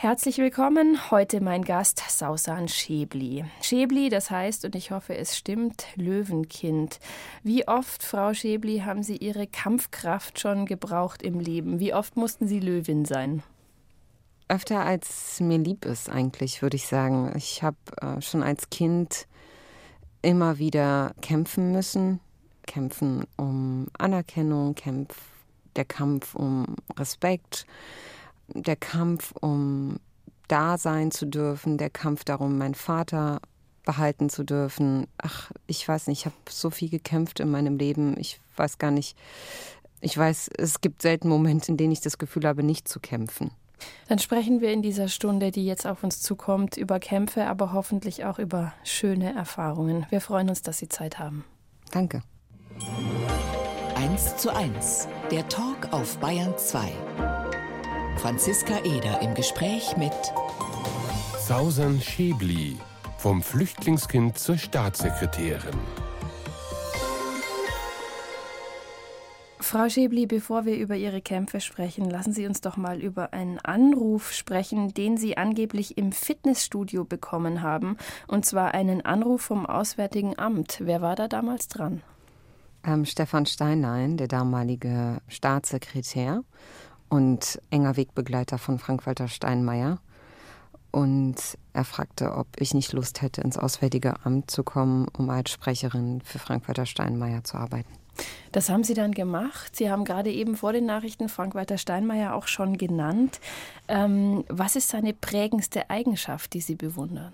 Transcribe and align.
Herzlich 0.00 0.38
willkommen. 0.38 1.10
Heute 1.10 1.40
mein 1.40 1.64
Gast 1.64 2.00
Sausan 2.08 2.68
Schäbli. 2.68 3.44
Schäbli, 3.60 4.10
das 4.10 4.30
heißt, 4.30 4.64
und 4.64 4.76
ich 4.76 4.92
hoffe, 4.92 5.16
es 5.16 5.36
stimmt, 5.36 5.86
Löwenkind. 5.96 7.00
Wie 7.42 7.66
oft, 7.66 8.04
Frau 8.04 8.32
Schäbli, 8.32 8.82
haben 8.86 9.02
Sie 9.02 9.16
Ihre 9.16 9.48
Kampfkraft 9.48 10.38
schon 10.38 10.66
gebraucht 10.66 11.20
im 11.20 11.40
Leben? 11.40 11.80
Wie 11.80 11.94
oft 11.94 12.16
mussten 12.16 12.46
Sie 12.46 12.60
Löwin 12.60 13.06
sein? 13.06 13.42
Öfter 14.46 14.86
als 14.86 15.40
mir 15.40 15.58
lieb 15.58 15.84
ist 15.84 16.08
eigentlich, 16.08 16.62
würde 16.62 16.76
ich 16.76 16.86
sagen. 16.86 17.32
Ich 17.34 17.64
habe 17.64 17.76
äh, 18.00 18.20
schon 18.20 18.44
als 18.44 18.70
Kind 18.70 19.26
immer 20.22 20.58
wieder 20.58 21.12
kämpfen 21.22 21.72
müssen. 21.72 22.20
Kämpfen 22.68 23.26
um 23.36 23.88
Anerkennung, 23.98 24.76
Kämpf, 24.76 25.16
der 25.74 25.86
Kampf 25.86 26.36
um 26.36 26.76
Respekt 26.96 27.66
der 28.54 28.76
Kampf 28.76 29.32
um 29.40 29.98
da 30.48 30.78
sein 30.78 31.10
zu 31.10 31.26
dürfen, 31.26 31.78
der 31.78 31.90
Kampf 31.90 32.24
darum, 32.24 32.58
meinen 32.58 32.74
Vater 32.74 33.40
behalten 33.84 34.28
zu 34.28 34.44
dürfen. 34.44 35.06
Ach, 35.18 35.50
ich 35.66 35.86
weiß 35.86 36.08
nicht, 36.08 36.20
ich 36.20 36.26
habe 36.26 36.36
so 36.48 36.70
viel 36.70 36.88
gekämpft 36.88 37.40
in 37.40 37.50
meinem 37.50 37.76
Leben. 37.76 38.18
Ich 38.18 38.40
weiß 38.56 38.78
gar 38.78 38.90
nicht. 38.90 39.16
Ich 40.00 40.16
weiß, 40.16 40.50
es 40.56 40.80
gibt 40.80 41.02
selten 41.02 41.28
Momente, 41.28 41.72
in 41.72 41.76
denen 41.76 41.92
ich 41.92 42.00
das 42.00 42.18
Gefühl 42.18 42.46
habe, 42.46 42.62
nicht 42.62 42.88
zu 42.88 43.00
kämpfen. 43.00 43.50
Dann 44.08 44.18
sprechen 44.18 44.60
wir 44.60 44.72
in 44.72 44.82
dieser 44.82 45.08
Stunde, 45.08 45.50
die 45.50 45.64
jetzt 45.64 45.86
auf 45.86 46.02
uns 46.02 46.20
zukommt, 46.20 46.76
über 46.76 46.98
Kämpfe, 46.98 47.46
aber 47.46 47.72
hoffentlich 47.72 48.24
auch 48.24 48.38
über 48.38 48.72
schöne 48.84 49.34
Erfahrungen. 49.34 50.06
Wir 50.10 50.20
freuen 50.20 50.48
uns, 50.48 50.62
dass 50.62 50.78
Sie 50.78 50.88
Zeit 50.88 51.18
haben. 51.18 51.44
Danke. 51.90 52.22
1 53.94 54.36
zu 54.36 54.54
1, 54.54 55.08
der 55.30 55.48
Talk 55.48 55.92
auf 55.92 56.18
Bayern 56.18 56.54
2. 56.56 57.37
Franziska 58.18 58.80
Eder 58.84 59.22
im 59.22 59.34
Gespräch 59.34 59.96
mit 59.96 60.12
Sausan 61.38 62.00
Schäbli, 62.00 62.76
vom 63.16 63.40
Flüchtlingskind 63.42 64.36
zur 64.36 64.58
Staatssekretärin. 64.58 65.78
Frau 69.60 69.88
Schäbli, 69.88 70.26
bevor 70.26 70.64
wir 70.64 70.76
über 70.78 70.96
Ihre 70.96 71.20
Kämpfe 71.20 71.60
sprechen, 71.60 72.10
lassen 72.10 72.32
Sie 72.32 72.46
uns 72.46 72.60
doch 72.60 72.76
mal 72.76 73.00
über 73.00 73.32
einen 73.32 73.60
Anruf 73.60 74.32
sprechen, 74.32 74.92
den 74.92 75.16
Sie 75.16 75.36
angeblich 75.36 75.96
im 75.96 76.10
Fitnessstudio 76.10 77.04
bekommen 77.04 77.62
haben. 77.62 77.96
Und 78.26 78.44
zwar 78.44 78.74
einen 78.74 79.04
Anruf 79.04 79.42
vom 79.42 79.64
Auswärtigen 79.64 80.36
Amt. 80.36 80.78
Wer 80.80 81.00
war 81.00 81.14
da 81.14 81.28
damals 81.28 81.68
dran? 81.68 82.02
Ähm, 82.84 83.04
Stefan 83.04 83.46
Steinlein, 83.46 84.16
der 84.16 84.28
damalige 84.28 85.20
Staatssekretär 85.28 86.42
und 87.08 87.60
enger 87.70 87.96
Wegbegleiter 87.96 88.58
von 88.58 88.78
Frank-Walter 88.78 89.28
Steinmeier. 89.28 89.98
Und 90.90 91.36
er 91.72 91.84
fragte, 91.84 92.34
ob 92.34 92.46
ich 92.58 92.72
nicht 92.74 92.92
Lust 92.92 93.20
hätte, 93.20 93.42
ins 93.42 93.58
Auswärtige 93.58 94.24
Amt 94.24 94.50
zu 94.50 94.64
kommen, 94.64 95.06
um 95.16 95.28
als 95.30 95.50
Sprecherin 95.50 96.20
für 96.22 96.38
Frank-Walter 96.38 96.86
Steinmeier 96.86 97.44
zu 97.44 97.56
arbeiten. 97.56 97.92
Das 98.52 98.68
haben 98.68 98.84
Sie 98.84 98.94
dann 98.94 99.12
gemacht. 99.12 99.76
Sie 99.76 99.90
haben 99.90 100.04
gerade 100.04 100.32
eben 100.32 100.56
vor 100.56 100.72
den 100.72 100.86
Nachrichten 100.86 101.28
Frank-Walter 101.28 101.78
Steinmeier 101.78 102.34
auch 102.34 102.46
schon 102.48 102.78
genannt. 102.78 103.40
Ähm, 103.86 104.44
was 104.48 104.76
ist 104.76 104.88
seine 104.88 105.12
prägendste 105.12 105.90
Eigenschaft, 105.90 106.54
die 106.54 106.60
Sie 106.60 106.74
bewundern? 106.74 107.32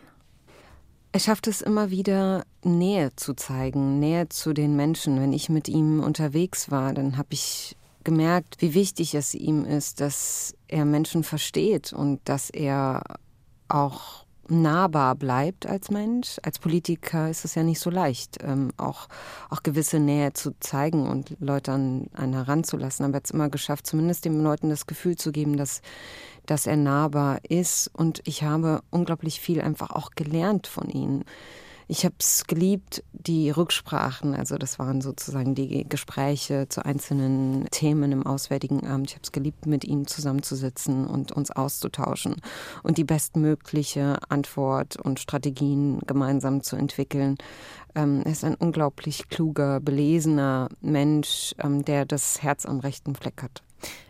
Er 1.12 1.20
schafft 1.20 1.46
es 1.46 1.62
immer 1.62 1.90
wieder, 1.90 2.44
Nähe 2.64 3.14
zu 3.14 3.34
zeigen, 3.34 4.00
Nähe 4.00 4.28
zu 4.28 4.52
den 4.52 4.74
Menschen. 4.74 5.20
Wenn 5.20 5.32
ich 5.32 5.48
mit 5.48 5.68
ihm 5.68 6.00
unterwegs 6.00 6.72
war, 6.72 6.92
dann 6.92 7.16
habe 7.16 7.28
ich 7.30 7.76
gemerkt, 8.04 8.56
wie 8.60 8.74
wichtig 8.74 9.14
es 9.14 9.34
ihm 9.34 9.64
ist, 9.64 10.00
dass 10.00 10.54
er 10.68 10.84
Menschen 10.84 11.24
versteht 11.24 11.92
und 11.92 12.20
dass 12.24 12.50
er 12.50 13.02
auch 13.68 14.24
nahbar 14.48 15.14
bleibt 15.14 15.66
als 15.66 15.90
Mensch. 15.90 16.38
Als 16.42 16.58
Politiker 16.58 17.30
ist 17.30 17.44
es 17.44 17.54
ja 17.54 17.62
nicht 17.62 17.80
so 17.80 17.90
leicht, 17.90 18.38
ähm, 18.42 18.70
auch, 18.76 19.08
auch 19.50 19.62
gewisse 19.62 19.98
Nähe 19.98 20.32
zu 20.32 20.52
zeigen 20.60 21.08
und 21.08 21.36
Leute 21.40 21.72
an 21.72 22.08
einen 22.14 22.34
heranzulassen. 22.34 23.04
Aber 23.04 23.14
er 23.14 23.16
hat 23.16 23.24
es 23.26 23.30
immer 23.30 23.48
geschafft, 23.48 23.86
zumindest 23.86 24.24
den 24.24 24.42
Leuten 24.42 24.68
das 24.68 24.86
Gefühl 24.86 25.16
zu 25.16 25.32
geben, 25.32 25.56
dass, 25.56 25.80
dass 26.46 26.66
er 26.66 26.76
nahbar 26.76 27.38
ist. 27.48 27.90
Und 27.92 28.20
ich 28.24 28.42
habe 28.42 28.82
unglaublich 28.90 29.40
viel 29.40 29.60
einfach 29.60 29.90
auch 29.90 30.10
gelernt 30.10 30.66
von 30.66 30.88
ihm. 30.88 31.24
Ich 31.86 32.04
habe 32.04 32.14
es 32.18 32.44
geliebt, 32.46 33.04
die 33.12 33.50
Rücksprachen, 33.50 34.34
also 34.34 34.56
das 34.56 34.78
waren 34.78 35.02
sozusagen 35.02 35.54
die 35.54 35.86
Gespräche 35.86 36.66
zu 36.68 36.84
einzelnen 36.84 37.66
Themen 37.70 38.10
im 38.10 38.26
Auswärtigen 38.26 38.86
Amt. 38.86 39.10
Ich 39.10 39.14
habe 39.14 39.24
es 39.24 39.32
geliebt, 39.32 39.66
mit 39.66 39.84
ihm 39.84 40.06
zusammenzusitzen 40.06 41.06
und 41.06 41.32
uns 41.32 41.50
auszutauschen 41.50 42.36
und 42.82 42.96
die 42.96 43.04
bestmögliche 43.04 44.18
Antwort 44.30 44.96
und 44.96 45.20
Strategien 45.20 46.00
gemeinsam 46.06 46.62
zu 46.62 46.76
entwickeln. 46.76 47.36
Ähm, 47.94 48.22
er 48.24 48.32
ist 48.32 48.44
ein 48.44 48.54
unglaublich 48.54 49.28
kluger, 49.28 49.80
belesener 49.80 50.68
Mensch, 50.80 51.54
ähm, 51.62 51.84
der 51.84 52.06
das 52.06 52.42
Herz 52.42 52.64
am 52.64 52.80
rechten 52.80 53.14
Fleck 53.14 53.42
hat. 53.42 53.62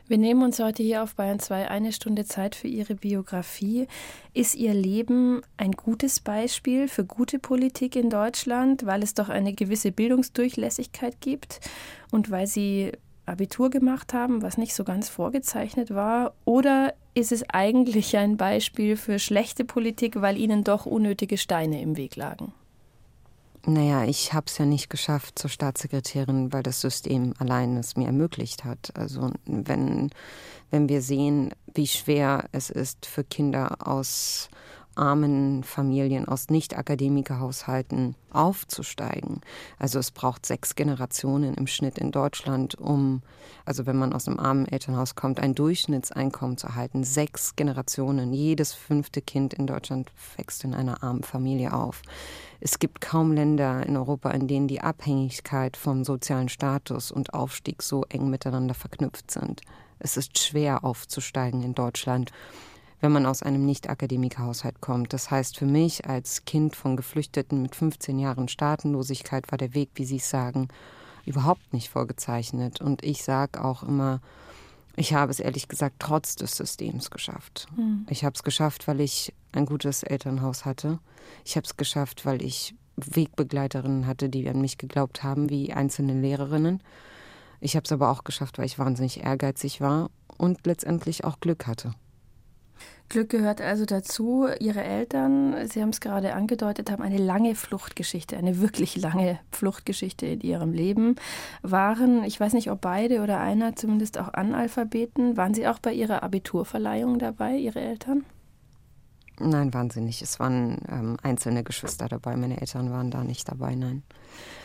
Wir 0.07 0.19
nehmen 0.19 0.43
uns 0.43 0.59
heute 0.59 0.83
hier 0.83 1.03
auf 1.03 1.15
Bayern 1.15 1.39
2 1.39 1.71
eine 1.71 1.91
Stunde 1.93 2.27
Zeit 2.27 2.55
für 2.55 2.69
Ihre 2.69 2.95
Biografie. 2.95 3.87
Ist 4.35 4.55
Ihr 4.55 4.75
Leben 4.75 5.41
ein 5.57 5.73
gutes 5.73 6.21
Beispiel 6.21 6.89
für 6.89 7.07
gute 7.07 7.39
Politik 7.39 7.97
in 7.97 8.11
Deutschland, 8.11 8.85
weil 8.85 9.03
es 9.03 9.15
doch 9.15 9.31
eine 9.31 9.55
gewisse 9.55 9.93
Bildungsdurchlässigkeit 9.93 11.21
gibt 11.21 11.61
und 12.11 12.31
weil 12.31 12.47
Sie 12.47 12.93
Abitur 13.27 13.71
gemacht 13.71 14.12
haben, 14.12 14.43
was 14.43 14.59
nicht 14.59 14.75
so 14.75 14.85
ganz 14.85 15.09
vorgezeichnet 15.09 15.95
war? 15.95 16.35
Oder 16.45 16.93
ist 17.15 17.33
es 17.33 17.49
eigentlich 17.49 18.17
ein 18.17 18.37
Beispiel 18.37 18.97
für 18.97 19.19
schlechte 19.19 19.65
Politik, 19.65 20.21
weil 20.21 20.37
Ihnen 20.37 20.65
doch 20.65 20.85
unnötige 20.85 21.39
Steine 21.39 21.81
im 21.81 21.97
Weg 21.97 22.17
lagen? 22.17 22.53
Naja, 23.67 24.05
ich 24.05 24.35
habe 24.35 24.45
es 24.47 24.59
ja 24.59 24.67
nicht 24.67 24.91
geschafft 24.91 25.39
zur 25.39 25.49
Staatssekretärin, 25.49 26.53
weil 26.53 26.63
das 26.63 26.83
System 26.83 27.33
allein 27.39 27.79
es 27.79 27.97
mir 27.97 28.07
ermöglicht 28.07 28.65
hat. 28.65 28.93
Also 28.95 29.31
wenn, 29.47 30.11
wenn 30.71 30.89
wir 30.91 31.01
sehen, 31.01 31.51
wie 31.73 31.87
schwer 31.87 32.45
es 32.53 32.69
ist 32.69 33.07
für 33.07 33.25
Kinder 33.25 33.87
aus 33.87 34.51
armen 34.97 35.65
Familien, 35.65 36.27
aus 36.27 36.49
Nicht-Akademikerhaushalten 36.49 38.15
aufzusteigen. 38.31 39.41
Also 39.78 39.99
es 39.99 40.10
braucht 40.10 40.44
sechs 40.47 40.75
Generationen 40.75 41.55
im 41.55 41.66
Schnitt 41.66 41.99
in 41.99 42.10
Deutschland, 42.10 42.75
um, 42.77 43.22
also 43.65 43.87
wenn 43.87 43.97
man 43.97 44.12
aus 44.12 44.27
einem 44.28 44.38
armen 44.38 44.66
Elternhaus 44.66 45.15
kommt, 45.15 45.41
ein 45.41 45.55
Durchschnittseinkommen 45.55 46.56
zu 46.56 46.66
erhalten. 46.66 47.05
Sechs 47.05 47.56
Generationen. 47.56 48.32
Jedes 48.32 48.72
fünfte 48.72 49.22
Kind 49.22 49.55
in 49.55 49.66
Deutschland 49.66 50.10
wächst 50.37 50.65
in 50.65 50.75
einer 50.75 51.03
armen 51.03 51.22
Familie 51.22 51.72
auf. 51.72 52.03
Es 52.61 52.78
gibt 52.78 53.00
kaum 53.00 53.32
Länder 53.32 53.84
in 53.87 53.97
Europa, 53.97 54.31
in 54.31 54.49
denen 54.49 54.69
die 54.69 54.81
Abhängigkeit 54.81 55.76
vom 55.76 56.05
sozialen 56.05 56.49
Status 56.49 57.12
und 57.12 57.34
Aufstieg 57.34 57.82
so 57.82 58.05
eng 58.09 58.31
miteinander 58.31 58.75
verknüpft 58.75 59.31
sind. 59.31 59.61
Es 59.99 60.16
ist 60.16 60.38
schwer 60.38 60.84
aufzusteigen 60.84 61.62
in 61.62 61.75
Deutschland, 61.75 62.31
wenn 63.05 63.13
man 63.13 63.27
aus 63.27 63.43
einem 63.43 63.67
Nicht-Akademiker-Haushalt 63.67 64.81
kommt. 64.81 65.13
Das 65.13 65.31
heißt, 65.31 65.59
für 65.59 65.67
mich 65.67 66.09
als 66.09 66.47
Kind 66.47 66.75
von 66.75 66.97
Geflüchteten 66.97 67.61
mit 67.61 67.77
15 67.77 68.19
Jahren 68.19 68.49
Staatenlosigkeit 68.49 69.53
war 69.53 69.59
der 69.59 69.75
Weg, 69.75 69.91
wie 69.97 70.07
Sie 70.07 70.17
es 70.17 70.31
sagen, 70.31 70.69
überhaupt 71.27 71.75
nicht 71.75 71.91
vorgezeichnet. 71.91 72.81
Und 72.81 73.05
ich 73.05 73.23
sage 73.23 73.63
auch 73.63 73.83
immer, 73.83 74.23
ich 74.97 75.13
habe 75.13 75.31
es 75.31 75.39
ehrlich 75.39 75.69
gesagt 75.69 75.97
trotz 75.99 76.35
des 76.37 76.57
Systems 76.57 77.11
geschafft. 77.11 77.67
Mhm. 77.77 78.07
Ich 78.09 78.25
habe 78.25 78.33
es 78.37 78.43
geschafft, 78.43 78.89
weil 78.89 79.03
ich 79.03 79.35
ein 79.53 79.67
gutes 79.67 80.03
Elternhaus 80.03 80.65
hatte. 80.65 80.99
Ich 81.45 81.57
habe 81.57 81.67
es 81.67 81.77
geschafft, 81.77 82.25
weil 82.25 82.41
ich 82.41 82.75
Wegbegleiterinnen 82.97 84.07
hatte, 84.07 84.31
die 84.31 84.49
an 84.49 84.63
mich 84.63 84.79
geglaubt 84.79 85.23
haben, 85.23 85.51
wie 85.51 85.75
einzelne 85.75 86.19
Lehrerinnen. 86.19 86.83
Ich 87.61 87.77
habe 87.77 87.85
es 87.85 87.93
aber 87.93 88.09
auch 88.09 88.25
geschafft, 88.25 88.57
weil 88.57 88.65
ich 88.65 88.79
wahnsinnig 88.79 89.23
ehrgeizig 89.23 89.83
war 89.83 90.11
und 90.39 90.67
letztendlich 90.67 91.25
auch 91.25 91.39
Glück 91.41 91.67
hatte. 91.67 91.93
Glück 93.09 93.31
gehört 93.31 93.61
also 93.61 93.85
dazu. 93.85 94.49
Ihre 94.59 94.83
Eltern, 94.83 95.69
Sie 95.69 95.83
haben 95.83 95.91
es 95.91 96.01
gerade 96.01 96.35
angedeutet, 96.35 96.91
haben 96.91 97.03
eine 97.03 97.19
lange 97.19 97.55
Fluchtgeschichte, 97.55 98.37
eine 98.37 98.61
wirklich 98.61 98.97
lange 98.97 99.39
Fluchtgeschichte 99.53 100.27
in 100.27 100.41
ihrem 100.41 100.73
Leben. 100.73 101.17
Waren, 101.62 102.25
ich 102.25 102.41
weiß 102.41 102.55
nicht, 102.55 102.71
ob 102.71 102.81
beide 102.81 103.23
oder 103.23 103.41
einer 103.41 103.77
zumindest 103.77 104.19
auch 104.19 104.33
Analphabeten. 104.33 105.37
Waren 105.37 105.55
Sie 105.55 105.67
auch 105.67 105.79
bei 105.79 105.93
Ihrer 105.93 106.23
Abiturverleihung 106.23 107.19
dabei, 107.19 107.56
Ihre 107.56 107.81
Eltern? 107.81 108.25
Nein, 109.39 109.75
wahnsinnig. 109.75 110.23
Es 110.23 110.39
waren 110.39 110.79
ähm, 110.89 111.17
einzelne 111.23 111.65
Geschwister 111.65 112.09
dabei. 112.09 112.37
Meine 112.37 112.61
Eltern 112.61 112.91
waren 112.93 113.11
da 113.11 113.25
nicht 113.25 113.49
dabei, 113.49 113.75
nein. 113.75 114.03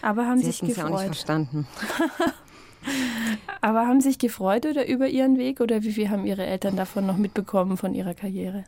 Aber 0.02 0.28
haben 0.28 0.40
Sie 0.40 0.46
sich 0.46 0.60
gefreut? 0.60 0.78
ja 0.78 0.86
auch 0.86 0.90
nicht 0.92 1.06
verstanden. 1.06 1.68
Aber 3.62 3.88
haben 3.88 4.02
Sie 4.02 4.10
sich 4.10 4.20
gefreut 4.20 4.66
oder 4.66 4.88
über 4.88 5.08
Ihren 5.08 5.38
Weg 5.38 5.60
oder 5.60 5.84
wie 5.84 5.92
viel 5.92 6.10
haben 6.10 6.26
Ihre 6.26 6.46
Eltern 6.46 6.76
davon 6.76 7.06
noch 7.06 7.18
mitbekommen 7.18 7.78
von 7.78 7.94
Ihrer 7.94 8.14
Karriere? 8.14 8.64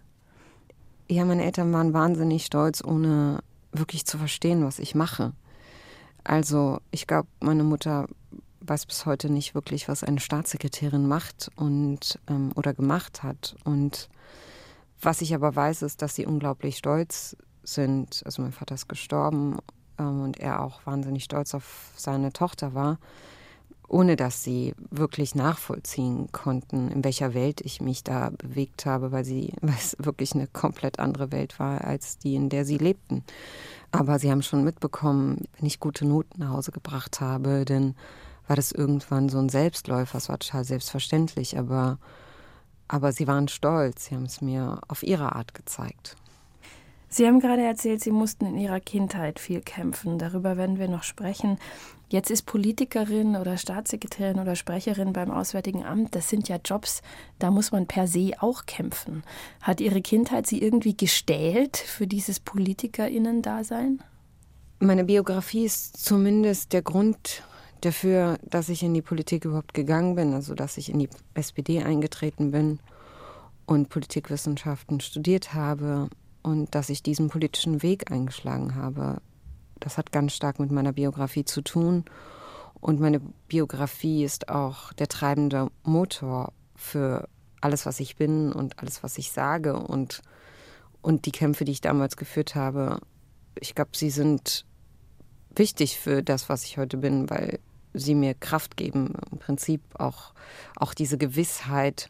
Ja, 1.10 1.26
meine 1.26 1.44
Eltern 1.44 1.72
waren 1.74 1.94
wahnsinnig 1.94 2.46
stolz, 2.46 2.84
ohne 2.84 3.40
wirklich 3.72 4.06
zu 4.06 4.18
verstehen, 4.18 4.66
was 4.66 4.80
ich 4.80 4.96
mache. 4.96 5.34
Also 6.24 6.80
ich 6.92 7.08
glaube, 7.08 7.28
meine 7.40 7.64
Mutter 7.64 8.08
weiß 8.62 8.86
bis 8.86 9.06
heute 9.06 9.30
nicht 9.30 9.56
wirklich, 9.56 9.88
was 9.88 10.04
eine 10.04 10.20
Staatssekretärin 10.20 11.08
macht 11.08 11.50
und 11.56 12.20
ähm, 12.28 12.52
oder 12.56 12.74
gemacht 12.74 13.24
hat. 13.24 13.56
Und 13.64 14.10
Was 15.04 15.22
ich 15.22 15.34
aber 15.34 15.56
weiß, 15.56 15.82
ist, 15.82 16.04
dass 16.04 16.16
sie 16.16 16.28
unglaublich 16.28 16.78
stolz 16.78 17.36
sind. 17.64 18.22
Also 18.24 18.44
mein 18.44 18.52
Vater 18.52 18.76
ist 18.76 18.88
gestorben 18.88 19.58
ähm, 19.98 20.22
und 20.22 20.40
er 20.40 20.62
auch 20.62 20.86
wahnsinnig 20.86 21.24
stolz 21.24 21.56
auf 21.56 21.92
seine 21.96 22.32
Tochter 22.32 22.76
war, 22.76 23.00
ohne 23.92 24.16
dass 24.16 24.44
sie 24.44 24.74
wirklich 24.90 25.36
nachvollziehen 25.36 26.32
konnten, 26.32 26.90
in 26.90 27.04
welcher 27.04 27.34
Welt 27.34 27.60
ich 27.62 27.82
mich 27.82 28.04
da 28.04 28.30
bewegt 28.30 28.86
habe, 28.86 29.12
weil 29.12 29.26
sie, 29.26 29.54
weil 29.62 29.76
es 29.76 29.98
wirklich 30.00 30.34
eine 30.34 30.48
komplett 30.48 31.00
andere 31.00 31.32
Welt 31.32 31.60
war 31.60 31.84
als 31.84 32.18
die, 32.18 32.36
in 32.36 32.50
der 32.50 32.66
sie 32.66 32.78
lebten. 32.78 33.24
Aber 33.92 34.18
sie 34.18 34.32
haben 34.32 34.44
schon 34.44 34.64
mitbekommen, 34.64 35.46
wenn 35.58 35.68
ich 35.68 35.82
gute 35.82 36.06
Noten 36.06 36.40
nach 36.40 36.52
Hause 36.52 36.72
gebracht 36.72 37.20
habe, 37.20 37.66
dann 37.66 37.96
war 38.48 38.56
das 38.56 38.72
irgendwann 38.72 39.28
so 39.28 39.40
ein 39.40 39.50
Selbstläufer. 39.50 40.18
Es 40.18 40.30
war 40.30 40.40
total 40.40 40.64
selbstverständlich, 40.64 41.60
aber, 41.60 42.00
aber 42.88 43.12
sie 43.12 43.28
waren 43.28 43.50
stolz. 43.50 44.06
Sie 44.06 44.16
haben 44.16 44.26
es 44.26 44.42
mir 44.42 44.80
auf 44.88 45.04
ihre 45.04 45.36
Art 45.36 45.54
gezeigt. 45.54 46.16
Sie 47.10 47.28
haben 47.28 47.42
gerade 47.42 47.64
erzählt, 47.64 48.02
Sie 48.02 48.12
mussten 48.12 48.46
in 48.46 48.58
Ihrer 48.58 48.80
Kindheit 48.80 49.38
viel 49.38 49.60
kämpfen. 49.60 50.18
Darüber 50.18 50.56
werden 50.56 50.80
wir 50.80 50.88
noch 50.88 51.04
sprechen. 51.04 51.60
Jetzt 52.12 52.30
ist 52.30 52.42
Politikerin 52.42 53.38
oder 53.38 53.56
Staatssekretärin 53.56 54.40
oder 54.40 54.58
Sprecherin 54.58 55.14
beim 55.14 55.32
Auswärtigen 55.32 55.86
Amt. 55.86 56.14
Das 56.14 56.28
sind 56.28 56.50
ja 56.50 56.58
Jobs, 56.58 57.02
da 57.40 57.52
muss 57.52 57.72
man 57.72 57.88
per 57.88 58.06
se 58.06 58.34
auch 58.42 58.66
kämpfen. 58.66 59.24
Hat 59.62 59.80
Ihre 59.80 60.02
Kindheit 60.02 60.46
Sie 60.46 60.62
irgendwie 60.62 60.98
gestählt 60.98 61.78
für 61.78 62.08
dieses 62.08 62.42
Politikerinnen-Dasein? 62.42 64.04
Meine 64.80 65.06
Biografie 65.06 65.64
ist 65.64 66.04
zumindest 66.04 66.74
der 66.74 66.82
Grund 66.82 67.44
dafür, 67.80 68.38
dass 68.44 68.68
ich 68.68 68.84
in 68.84 68.94
die 68.94 69.02
Politik 69.02 69.46
überhaupt 69.46 69.74
gegangen 69.74 70.16
bin, 70.16 70.34
also 70.34 70.54
dass 70.54 70.76
ich 70.76 70.90
in 70.90 71.00
die 71.00 71.10
SPD 71.34 71.82
eingetreten 71.82 72.52
bin 72.52 72.82
und 73.66 73.88
Politikwissenschaften 73.88 75.00
studiert 75.00 75.54
habe 75.54 76.10
und 76.44 76.76
dass 76.76 76.90
ich 76.90 77.04
diesen 77.04 77.30
politischen 77.30 77.82
Weg 77.84 78.12
eingeschlagen 78.12 78.76
habe. 78.76 79.22
Das 79.82 79.98
hat 79.98 80.12
ganz 80.12 80.34
stark 80.34 80.60
mit 80.60 80.72
meiner 80.72 80.94
Biografie 80.94 81.44
zu 81.44 81.62
tun. 81.62 82.06
Und 82.80 83.00
meine 83.00 83.20
Biografie 83.48 84.24
ist 84.24 84.50
auch 84.50 84.94
der 84.94 85.08
treibende 85.08 85.70
Motor 85.84 86.54
für 86.76 87.28
alles, 87.60 87.86
was 87.86 88.00
ich 88.00 88.16
bin 88.16 88.52
und 88.54 88.80
alles, 88.80 89.04
was 89.04 89.18
ich 89.18 89.32
sage 89.32 89.76
und, 89.76 90.22
und 91.02 91.26
die 91.26 91.32
Kämpfe, 91.32 91.66
die 91.66 91.74
ich 91.74 91.82
damals 91.82 92.16
geführt 92.16 92.56
habe. 92.56 93.00
Ich 93.60 93.76
glaube, 93.76 93.92
sie 93.94 94.10
sind 94.10 94.66
wichtig 95.56 96.00
für 96.00 96.24
das, 96.24 96.48
was 96.50 96.64
ich 96.64 96.78
heute 96.78 96.98
bin, 96.98 97.30
weil 97.30 97.60
sie 97.94 98.16
mir 98.16 98.34
Kraft 98.34 98.78
geben. 98.78 99.14
Im 99.32 99.38
Prinzip 99.38 99.82
auch, 100.00 100.34
auch 100.76 100.94
diese 100.94 101.18
Gewissheit, 101.18 102.10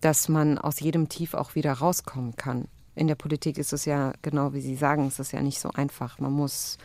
dass 0.00 0.28
man 0.28 0.56
aus 0.58 0.80
jedem 0.80 1.08
Tief 1.08 1.34
auch 1.34 1.54
wieder 1.54 1.72
rauskommen 1.72 2.36
kann 2.36 2.68
in 2.98 3.06
der 3.06 3.14
Politik 3.14 3.58
ist 3.58 3.72
es 3.72 3.84
ja 3.84 4.12
genau 4.22 4.52
wie 4.52 4.60
Sie 4.60 4.74
sagen, 4.74 5.06
es 5.06 5.18
ist 5.18 5.32
ja 5.32 5.40
nicht 5.40 5.60
so 5.60 5.70
einfach. 5.70 6.18
Man 6.18 6.32
muss, 6.32 6.78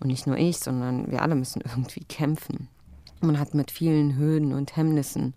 und 0.00 0.08
nicht 0.08 0.26
nur 0.26 0.36
ich, 0.36 0.58
sondern 0.58 1.10
wir 1.10 1.22
alle 1.22 1.34
müssen 1.34 1.62
irgendwie 1.62 2.04
kämpfen. 2.04 2.68
Man 3.20 3.38
hat 3.38 3.54
mit 3.54 3.70
vielen 3.70 4.16
Höhen 4.16 4.52
und 4.52 4.76
Hemmnissen 4.76 5.34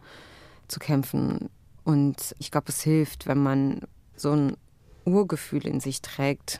zu 0.67 0.79
kämpfen. 0.79 1.49
Und 1.83 2.35
ich 2.39 2.51
glaube, 2.51 2.67
es 2.69 2.81
hilft, 2.81 3.25
wenn 3.25 3.41
man 3.41 3.81
so 4.15 4.31
ein 4.31 4.57
Urgefühl 5.05 5.65
in 5.65 5.79
sich 5.79 6.01
trägt, 6.01 6.59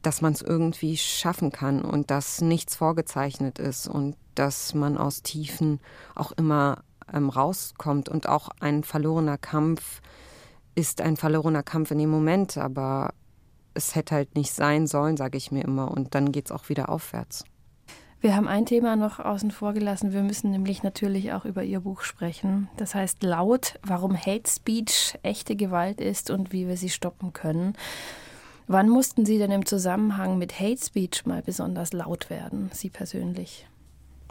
dass 0.00 0.20
man 0.20 0.32
es 0.32 0.42
irgendwie 0.42 0.96
schaffen 0.96 1.52
kann 1.52 1.82
und 1.82 2.10
dass 2.10 2.40
nichts 2.40 2.74
vorgezeichnet 2.74 3.58
ist 3.58 3.86
und 3.86 4.16
dass 4.34 4.74
man 4.74 4.98
aus 4.98 5.22
Tiefen 5.22 5.80
auch 6.14 6.32
immer 6.32 6.82
ähm, 7.12 7.28
rauskommt 7.28 8.08
und 8.08 8.28
auch 8.28 8.48
ein 8.60 8.82
verlorener 8.82 9.38
Kampf 9.38 10.00
ist 10.74 11.00
ein 11.00 11.16
verlorener 11.16 11.62
Kampf 11.62 11.90
in 11.90 11.98
dem 11.98 12.10
Moment, 12.10 12.56
aber 12.56 13.12
es 13.74 13.94
hätte 13.94 14.14
halt 14.14 14.34
nicht 14.34 14.52
sein 14.52 14.86
sollen, 14.86 15.16
sage 15.16 15.38
ich 15.38 15.50
mir 15.50 15.64
immer. 15.64 15.90
Und 15.90 16.14
dann 16.14 16.32
geht 16.32 16.46
es 16.46 16.52
auch 16.52 16.68
wieder 16.68 16.88
aufwärts. 16.88 17.44
Wir 18.22 18.36
haben 18.36 18.46
ein 18.46 18.66
Thema 18.66 18.94
noch 18.94 19.18
außen 19.18 19.50
vor 19.50 19.72
gelassen. 19.72 20.12
Wir 20.12 20.22
müssen 20.22 20.52
nämlich 20.52 20.84
natürlich 20.84 21.32
auch 21.32 21.44
über 21.44 21.64
Ihr 21.64 21.80
Buch 21.80 22.02
sprechen. 22.02 22.68
Das 22.76 22.94
heißt 22.94 23.24
laut, 23.24 23.80
warum 23.82 24.16
Hate 24.16 24.48
Speech 24.48 25.18
echte 25.24 25.56
Gewalt 25.56 26.00
ist 26.00 26.30
und 26.30 26.52
wie 26.52 26.68
wir 26.68 26.76
sie 26.76 26.88
stoppen 26.88 27.32
können. 27.32 27.74
Wann 28.68 28.88
mussten 28.88 29.26
Sie 29.26 29.38
denn 29.38 29.50
im 29.50 29.66
Zusammenhang 29.66 30.38
mit 30.38 30.60
Hate 30.60 30.82
Speech 30.82 31.26
mal 31.26 31.42
besonders 31.42 31.92
laut 31.92 32.30
werden, 32.30 32.70
Sie 32.72 32.90
persönlich? 32.90 33.66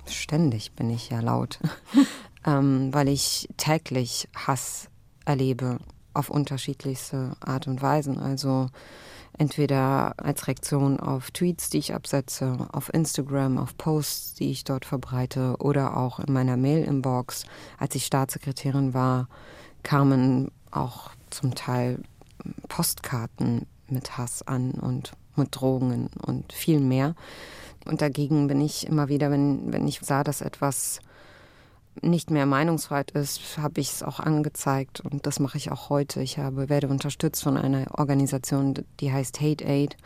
Ständig 0.08 0.72
bin 0.72 0.90
ich 0.90 1.10
ja 1.10 1.20
laut, 1.20 1.60
ähm, 2.46 2.94
weil 2.94 3.10
ich 3.10 3.50
täglich 3.58 4.30
Hass 4.34 4.88
erlebe 5.26 5.80
auf 6.14 6.30
unterschiedlichste 6.30 7.34
Art 7.42 7.68
und 7.68 7.82
Weisen. 7.82 8.20
Also 8.20 8.70
entweder 9.38 10.14
als 10.18 10.48
Reaktion 10.48 11.00
auf 11.00 11.32
Tweets, 11.32 11.70
die 11.70 11.80
ich 11.80 11.94
absetze, 11.94 12.68
auf 12.72 12.94
Instagram, 12.94 13.58
auf 13.58 13.78
Posts, 13.78 14.36
die 14.36 14.52
ich 14.52 14.64
dort 14.64 14.86
verbreite 14.86 15.56
oder 15.60 15.98
auch 15.98 16.20
in 16.20 16.34
meiner 16.34 16.58
Mail-Inbox. 16.58 17.46
Als 17.78 17.96
ich 17.96 18.06
Staatssekretärin 18.06 18.94
war, 18.94 19.28
kamen 19.84 20.52
auch 20.72 21.12
zum 21.30 21.56
Teil 21.56 22.00
Postkarten 22.68 23.68
mit 23.88 24.18
Hass 24.18 24.42
an 24.46 24.72
und 24.72 25.14
mit 25.36 25.56
Drohungen 25.56 26.10
und 26.26 26.54
viel 26.54 26.80
mehr. 26.80 27.16
Und 27.86 28.02
dagegen 28.02 28.48
bin 28.48 28.62
ich 28.62 28.88
immer 28.88 29.08
wieder, 29.08 29.32
wenn, 29.32 29.72
wenn 29.72 29.88
ich 29.88 30.00
sah, 30.02 30.24
dass 30.24 30.42
etwas 30.42 31.00
nicht 32.02 32.32
mehr 32.32 32.46
Meinungsfreiheit 32.46 33.12
ist, 33.12 33.58
habe 33.58 33.82
ich 33.82 33.92
es 33.92 34.04
auch 34.04 34.20
angezeigt 34.20 35.02
und 35.02 35.26
das 35.26 35.40
mache 35.40 35.58
ich 35.58 35.72
auch 35.72 35.90
heute. 35.90 36.22
Ich 36.22 36.38
habe, 36.38 36.70
werde 36.70 36.88
unterstützt 36.88 37.44
von 37.44 37.58
einer 37.58 37.88
Organisation, 37.98 38.74
die 39.00 39.12
heißt 39.12 39.42
Hate 39.42 39.66
Aid 39.66 39.98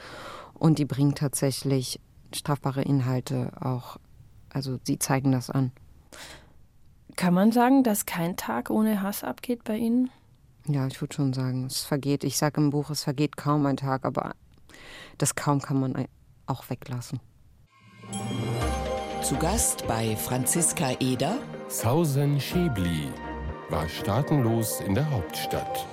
und 0.54 0.80
die 0.80 0.86
bringt 0.86 1.20
tatsächlich 1.20 2.00
strafbare 2.34 2.82
Inhalte 2.82 3.52
auch, 3.60 3.98
also 4.50 4.80
sie 4.84 5.00
zeigen 5.00 5.32
das 5.32 5.50
an. 5.50 5.72
Kann 7.16 7.34
man 7.34 7.52
sagen, 7.52 7.84
dass 7.84 8.06
kein 8.06 8.36
Tag 8.36 8.70
ohne 8.70 9.02
Hass 9.02 9.24
abgeht 9.24 9.64
bei 9.64 9.78
Ihnen? 9.78 10.10
Ja, 10.68 10.88
ich 10.88 11.00
würde 11.00 11.14
schon 11.14 11.34
sagen, 11.34 11.66
es 11.66 11.84
vergeht, 11.84 12.24
ich 12.24 12.38
sage 12.38 12.60
im 12.60 12.72
Buch, 12.72 12.90
es 12.90 13.04
vergeht 13.04 13.38
kaum 13.38 13.66
ein 13.68 13.78
Tag, 13.78 14.04
aber 14.04 14.34
das 15.18 15.36
kaum 15.36 15.62
kann 15.62 15.80
man 15.80 16.08
auch 16.48 16.70
weglassen. 16.70 17.20
Zu 19.22 19.36
Gast 19.38 19.88
bei 19.88 20.16
Franziska 20.16 20.92
Eder 21.00 21.38
Sausen 21.78 22.40
Schäbli 22.40 23.10
war 23.70 23.90
staatenlos 23.90 24.80
in 24.80 24.96
der 24.96 25.12
Hauptstadt. 25.12 25.86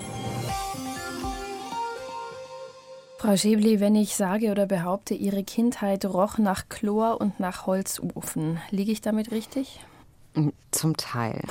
Frau 3.19 3.37
Schäbli, 3.37 3.81
wenn 3.81 3.97
ich 3.97 4.15
sage 4.15 4.53
oder 4.53 4.67
behaupte, 4.67 5.15
Ihre 5.15 5.43
Kindheit 5.43 6.05
roch 6.05 6.39
nach 6.39 6.69
Chlor 6.69 7.21
und 7.21 7.41
nach 7.41 7.67
Holzofen, 7.67 8.61
liege 8.71 8.93
ich 8.93 9.01
damit 9.01 9.33
richtig? 9.33 9.81
Zum 10.71 10.97
Teil. 10.97 11.43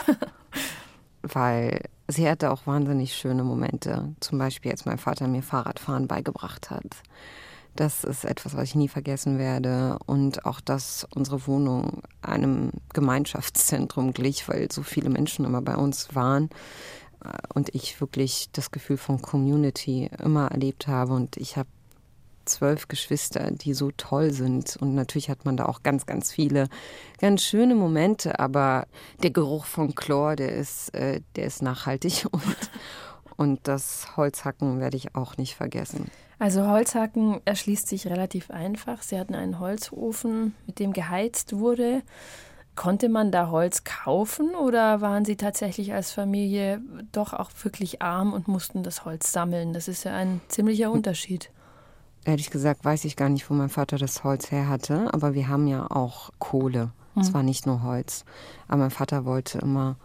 Weil 1.23 1.81
sie 2.07 2.29
hatte 2.29 2.51
auch 2.51 2.65
wahnsinnig 2.65 3.13
schöne 3.13 3.43
Momente. 3.43 4.15
Zum 4.21 4.37
Beispiel, 4.37 4.71
als 4.71 4.85
mein 4.85 4.97
Vater 4.97 5.27
mir 5.27 5.43
Fahrradfahren 5.43 6.07
beigebracht 6.07 6.69
hat. 6.69 6.85
Das 7.75 8.03
ist 8.03 8.25
etwas, 8.25 8.55
was 8.55 8.63
ich 8.63 8.75
nie 8.75 8.89
vergessen 8.89 9.37
werde. 9.39 9.97
Und 10.05 10.45
auch, 10.45 10.59
dass 10.59 11.07
unsere 11.15 11.47
Wohnung 11.47 12.01
einem 12.21 12.71
Gemeinschaftszentrum 12.93 14.13
glich, 14.13 14.47
weil 14.49 14.71
so 14.71 14.83
viele 14.83 15.09
Menschen 15.09 15.45
immer 15.45 15.61
bei 15.61 15.75
uns 15.75 16.13
waren. 16.13 16.49
Und 17.53 17.73
ich 17.73 18.01
wirklich 18.01 18.49
das 18.51 18.71
Gefühl 18.71 18.97
von 18.97 19.21
Community 19.21 20.09
immer 20.21 20.49
erlebt 20.51 20.87
habe. 20.87 21.13
Und 21.13 21.37
ich 21.37 21.55
habe 21.55 21.69
zwölf 22.45 22.87
Geschwister, 22.87 23.51
die 23.51 23.73
so 23.73 23.91
toll 23.91 24.31
sind. 24.31 24.75
Und 24.77 24.95
natürlich 24.95 25.29
hat 25.29 25.45
man 25.45 25.55
da 25.57 25.65
auch 25.65 25.83
ganz, 25.83 26.05
ganz 26.05 26.31
viele 26.31 26.67
ganz 27.19 27.43
schöne 27.43 27.75
Momente. 27.75 28.39
Aber 28.39 28.87
der 29.23 29.31
Geruch 29.31 29.65
von 29.65 29.95
Chlor, 29.95 30.35
der 30.35 30.53
ist, 30.53 30.93
äh, 30.93 31.21
der 31.35 31.45
ist 31.45 31.61
nachhaltig. 31.61 32.25
Und, 32.31 32.43
und 33.37 33.67
das 33.67 34.17
Holzhacken 34.17 34.79
werde 34.79 34.97
ich 34.97 35.15
auch 35.15 35.35
nicht 35.37 35.55
vergessen. 35.55 36.11
Also 36.41 36.65
Holzhacken 36.65 37.39
erschließt 37.45 37.87
sich 37.87 38.07
relativ 38.07 38.49
einfach. 38.49 39.03
Sie 39.03 39.19
hatten 39.19 39.35
einen 39.35 39.59
Holzofen, 39.59 40.55
mit 40.65 40.79
dem 40.79 40.91
geheizt 40.91 41.59
wurde. 41.59 42.01
Konnte 42.75 43.09
man 43.09 43.31
da 43.31 43.51
Holz 43.51 43.83
kaufen 43.83 44.55
oder 44.55 45.01
waren 45.01 45.23
Sie 45.23 45.35
tatsächlich 45.35 45.93
als 45.93 46.11
Familie 46.11 46.81
doch 47.11 47.33
auch 47.33 47.51
wirklich 47.61 48.01
arm 48.01 48.33
und 48.33 48.47
mussten 48.47 48.81
das 48.81 49.05
Holz 49.05 49.31
sammeln? 49.31 49.71
Das 49.71 49.87
ist 49.87 50.03
ja 50.03 50.15
ein 50.15 50.41
ziemlicher 50.47 50.87
hm. 50.87 50.93
Unterschied. 50.93 51.51
Ehrlich 52.25 52.49
gesagt 52.49 52.83
weiß 52.83 53.05
ich 53.05 53.15
gar 53.15 53.29
nicht, 53.29 53.47
wo 53.47 53.53
mein 53.53 53.69
Vater 53.69 53.99
das 53.99 54.23
Holz 54.23 54.49
her 54.49 54.67
hatte, 54.67 55.13
aber 55.13 55.35
wir 55.35 55.47
haben 55.47 55.67
ja 55.67 55.91
auch 55.91 56.31
Kohle. 56.39 56.91
Es 57.15 57.27
hm. 57.27 57.33
war 57.35 57.43
nicht 57.43 57.67
nur 57.67 57.83
Holz. 57.83 58.25
Aber 58.67 58.77
mein 58.77 58.89
Vater 58.89 59.25
wollte 59.25 59.59
immer 59.59 59.95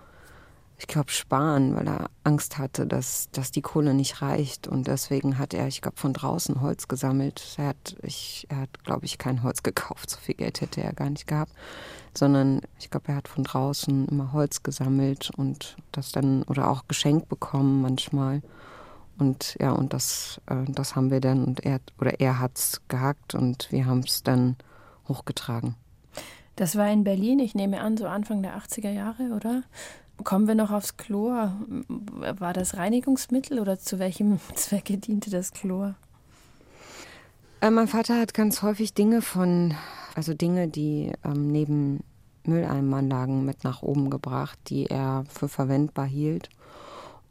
ich 0.79 0.87
glaube, 0.87 1.11
sparen, 1.11 1.75
weil 1.75 1.89
er 1.89 2.11
Angst 2.23 2.59
hatte, 2.59 2.87
dass, 2.87 3.31
dass 3.31 3.51
die 3.51 3.63
Kohle 3.63 3.95
nicht 3.95 4.21
reicht. 4.21 4.69
Und 4.69 4.87
deswegen 4.87 5.39
hat 5.39 5.55
er, 5.55 5.67
ich 5.69 5.81
glaube, 5.81 5.97
von 5.97 6.13
draußen 6.13 6.61
Holz 6.61 6.87
gesammelt. 6.87 7.43
Er 7.57 7.69
hat, 7.69 7.97
ich, 8.03 8.47
hat, 8.55 8.85
glaube 8.85 9.07
ich, 9.07 9.17
kein 9.17 9.43
Holz 9.43 9.63
gekauft. 9.63 10.11
So 10.11 10.19
viel 10.19 10.35
Geld 10.35 10.61
hätte 10.61 10.83
er 10.83 10.93
gar 10.93 11.09
nicht 11.09 11.27
gehabt. 11.27 11.53
Sondern 12.17 12.61
ich 12.79 12.91
glaube, 12.91 13.09
er 13.09 13.17
hat 13.17 13.29
von 13.29 13.45
draußen 13.45 14.09
immer 14.09 14.33
Holz 14.33 14.63
gesammelt 14.63 15.31
und 15.37 15.77
das 15.93 16.13
dann 16.13 16.43
oder 16.45 16.71
auch 16.71 16.89
geschenkt 16.89 17.29
bekommen 17.29 17.81
manchmal. 17.81 18.43
Und 19.19 19.57
ja, 19.61 19.73
und 19.73 19.95
das, 19.95 20.41
äh, 20.47 20.65
das 20.69 20.95
haben 20.95 21.11
wir 21.11 21.21
dann 21.21 21.45
und 21.45 21.65
er 21.65 21.81
oder 21.99 22.21
er 22.21 22.39
hat's 22.39 22.83
gehackt 22.89 23.35
und 23.35 23.69
wir 23.71 23.87
haben 23.87 24.01
es 24.01 24.23
dann 24.23 24.57
hochgetragen. 25.09 25.75
Das 26.57 26.77
war 26.77 26.91
in 26.91 27.05
Berlin, 27.05 27.39
ich 27.39 27.55
nehme 27.55 27.81
an, 27.81 27.97
so 27.97 28.07
Anfang 28.07 28.43
der 28.43 28.59
80er 28.59 28.91
Jahre, 28.91 29.31
oder? 29.35 29.63
Kommen 30.25 30.49
wir 30.49 30.55
noch 30.55 30.71
aufs 30.71 30.97
Chlor. 30.97 31.53
War 31.89 32.53
das 32.53 32.77
Reinigungsmittel 32.77 33.59
oder 33.59 33.79
zu 33.79 33.99
welchem 33.99 34.39
Zwecke 34.55 34.99
diente 34.99 35.31
das 35.31 35.53
Chlor? 35.53 35.95
Äh, 37.61 37.71
mein 37.71 37.89
Vater 37.89 38.21
hat 38.21 38.35
ganz 38.35 38.63
häufig 38.63 38.95
Dinge 38.95 39.23
von, 39.23 39.75
also 40.15 40.35
Dinge, 40.35 40.69
die 40.69 41.13
ähm, 41.25 41.49
neben 41.49 42.01
Mülleimanlagen 42.45 43.45
mit 43.45 43.65
nach 43.65 43.83
oben 43.83 44.11
gebracht, 44.11 44.59
die 44.69 44.87
er 44.87 45.25
für 45.29 45.49
verwendbar 45.49 46.07
hielt. 46.07 46.49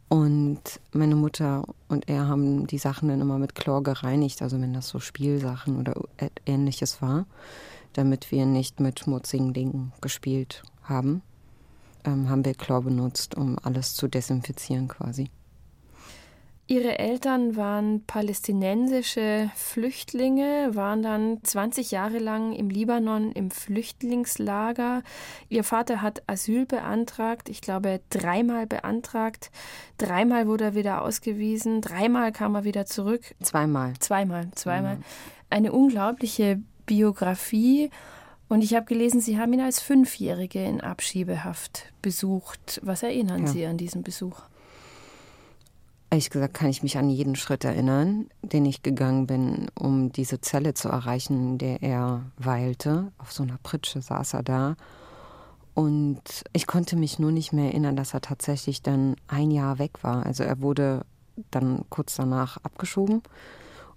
Und 0.07 0.61
meine 0.91 1.15
Mutter 1.15 1.63
und 1.87 2.07
er 2.07 2.27
haben 2.27 2.67
die 2.67 2.77
Sachen 2.77 3.09
dann 3.09 3.21
immer 3.21 3.39
mit 3.39 3.55
Chlor 3.55 3.81
gereinigt, 3.81 4.41
also 4.41 4.59
wenn 4.61 4.73
das 4.73 4.87
so 4.87 4.99
Spielsachen 4.99 5.79
oder 5.79 5.95
ähnliches 6.45 7.01
war, 7.01 7.25
damit 7.93 8.31
wir 8.31 8.45
nicht 8.45 8.79
mit 8.79 8.99
schmutzigen 8.99 9.53
Dingen 9.53 9.93
gespielt 10.01 10.63
haben, 10.83 11.21
ähm, 12.05 12.29
haben 12.29 12.45
wir 12.45 12.53
Chlor 12.53 12.83
benutzt, 12.83 13.35
um 13.35 13.57
alles 13.61 13.95
zu 13.95 14.07
desinfizieren 14.07 14.87
quasi. 14.87 15.29
Ihre 16.67 16.97
Eltern 16.97 17.55
waren 17.55 18.03
palästinensische 18.07 19.51
Flüchtlinge, 19.53 20.71
waren 20.73 21.03
dann 21.03 21.37
20 21.43 21.91
Jahre 21.91 22.17
lang 22.17 22.53
im 22.53 22.71
Libanon 22.71 23.31
im 23.33 23.51
Flüchtlingslager. 23.51 25.03
Ihr 25.47 25.63
Vater 25.63 26.01
hat 26.01 26.23
Asyl 26.25 26.65
beantragt, 26.65 27.49
ich 27.49 27.61
glaube 27.61 28.01
dreimal 28.09 28.65
beantragt. 28.65 29.51
Dreimal 29.99 30.47
wurde 30.47 30.63
er 30.63 30.75
wieder 30.75 31.03
ausgewiesen, 31.03 31.81
dreimal 31.81 32.31
kam 32.31 32.55
er 32.55 32.63
wieder 32.63 32.87
zurück. 32.87 33.35
Zweimal. 33.43 33.93
Zweimal, 33.99 34.49
zweimal. 34.55 34.97
Eine 35.51 35.71
unglaubliche 35.71 36.59
Biografie. 36.87 37.91
Und 38.47 38.63
ich 38.63 38.75
habe 38.75 38.85
gelesen, 38.85 39.21
Sie 39.21 39.39
haben 39.39 39.53
ihn 39.53 39.61
als 39.61 39.79
Fünfjährige 39.79 40.63
in 40.63 40.81
Abschiebehaft 40.81 41.91
besucht. 42.01 42.79
Was 42.83 43.03
erinnern 43.03 43.41
ja. 43.41 43.47
Sie 43.47 43.65
an 43.65 43.77
diesen 43.77 44.03
Besuch? 44.03 44.41
Ehrlich 46.11 46.29
gesagt 46.29 46.53
kann 46.53 46.69
ich 46.69 46.83
mich 46.83 46.97
an 46.97 47.09
jeden 47.09 47.35
Schritt 47.35 47.63
erinnern, 47.63 48.29
den 48.43 48.65
ich 48.65 48.83
gegangen 48.83 49.25
bin, 49.25 49.67
um 49.73 50.11
diese 50.11 50.39
Zelle 50.39 50.75
zu 50.75 50.89
erreichen, 50.89 51.53
in 51.53 51.57
der 51.57 51.81
er 51.81 52.21
weilte. 52.37 53.11
Auf 53.17 53.31
so 53.31 53.43
einer 53.43 53.57
Pritsche 53.63 54.01
saß 54.01 54.35
er 54.35 54.43
da. 54.43 54.75
Und 55.73 56.21
ich 56.53 56.67
konnte 56.67 56.95
mich 56.95 57.19
nur 57.19 57.31
nicht 57.31 57.51
mehr 57.51 57.65
erinnern, 57.65 57.95
dass 57.95 58.13
er 58.13 58.21
tatsächlich 58.21 58.81
dann 58.81 59.15
ein 59.27 59.51
Jahr 59.51 59.79
weg 59.79 60.03
war. 60.03 60.25
Also 60.25 60.43
er 60.43 60.61
wurde 60.61 61.05
dann 61.51 61.83
kurz 61.89 62.15
danach 62.15 62.57
abgeschoben 62.57 63.23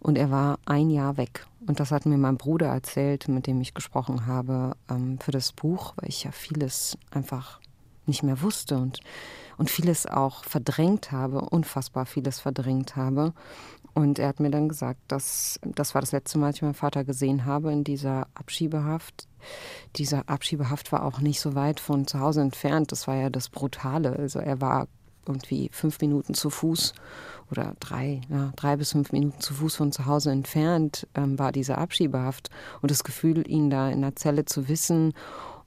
und 0.01 0.17
er 0.17 0.31
war 0.31 0.59
ein 0.65 0.91
Jahr 0.91 1.17
weg. 1.17 1.47
Und 1.67 1.81
das 1.81 1.91
hat 1.91 2.07
mir 2.07 2.19
mein 2.19 2.37
Bruder 2.39 2.69
erzählt, 2.69 3.29
mit 3.29 3.47
dem 3.47 3.61
ich 3.61 3.75
gesprochen 3.75 4.27
habe, 4.27 4.77
ähm, 4.89 5.19
für 5.21 5.33
das 5.33 5.53
Buch, 5.53 5.95
weil 5.97 6.09
ich 6.09 6.25
ja 6.25 6.33
vieles 6.33 6.97
einfach 7.11 7.61
nicht 8.07 8.23
mehr 8.23 8.41
wusste 8.41 8.79
und 8.79 9.01
und 9.59 9.71
vieles 9.71 10.07
auch 10.07 10.45
verdrängt 10.45 11.13
habe, 11.13 11.41
unfassbar 11.41 12.07
vieles 12.07 12.41
verdrängt 12.41 12.97
habe. 12.97 13.35
Und 13.93 14.21
er 14.21 14.29
hat 14.29 14.39
mir 14.39 14.51
dann 14.51 14.69
gesagt, 14.69 15.01
dass 15.09 15.59
das 15.63 15.95
war 15.95 16.01
das 16.01 16.13
letzte 16.13 16.39
Mal, 16.39 16.47
als 16.47 16.57
ich 16.57 16.63
meinen 16.63 16.75
Vater 16.75 17.05
gesehen 17.05 17.45
habe 17.45 17.73
in 17.73 17.83
dieser 17.83 18.29
Abschiebehaft. 18.35 19.27
Diese 19.97 20.29
Abschiebehaft 20.29 20.93
war 20.93 21.05
auch 21.05 21.19
nicht 21.19 21.41
so 21.41 21.57
weit 21.57 21.81
von 21.81 22.07
zu 22.07 22.21
Hause 22.21 22.41
entfernt. 22.43 22.93
Das 22.93 23.09
war 23.09 23.17
ja 23.17 23.29
das 23.29 23.49
Brutale. 23.49 24.13
Also 24.13 24.39
er 24.39 24.61
war 24.61 24.87
irgendwie 25.29 25.71
fünf 25.73 26.01
Minuten 26.01 26.35
zu 26.35 26.51
Fuß 26.51 26.95
oder 27.51 27.75
drei, 27.81 28.21
ja, 28.29 28.53
drei 28.57 28.77
bis 28.77 28.93
fünf 28.93 29.13
Minuten 29.13 29.41
zu 29.41 29.55
Fuß 29.55 29.77
von 29.77 29.93
zu 29.93 30.07
Hause 30.07 30.31
entfernt 30.31 31.07
ähm, 31.15 31.39
war 31.39 31.53
diese 31.53 31.79
Abschiebehaft. 31.79 32.51
Und 32.83 32.91
das 32.91 33.05
Gefühl, 33.05 33.49
ihn 33.49 33.71
da 33.71 33.89
in 33.91 34.03
der 34.03 34.17
Zelle 34.17 34.45
zu 34.45 34.69
wissen 34.69 35.15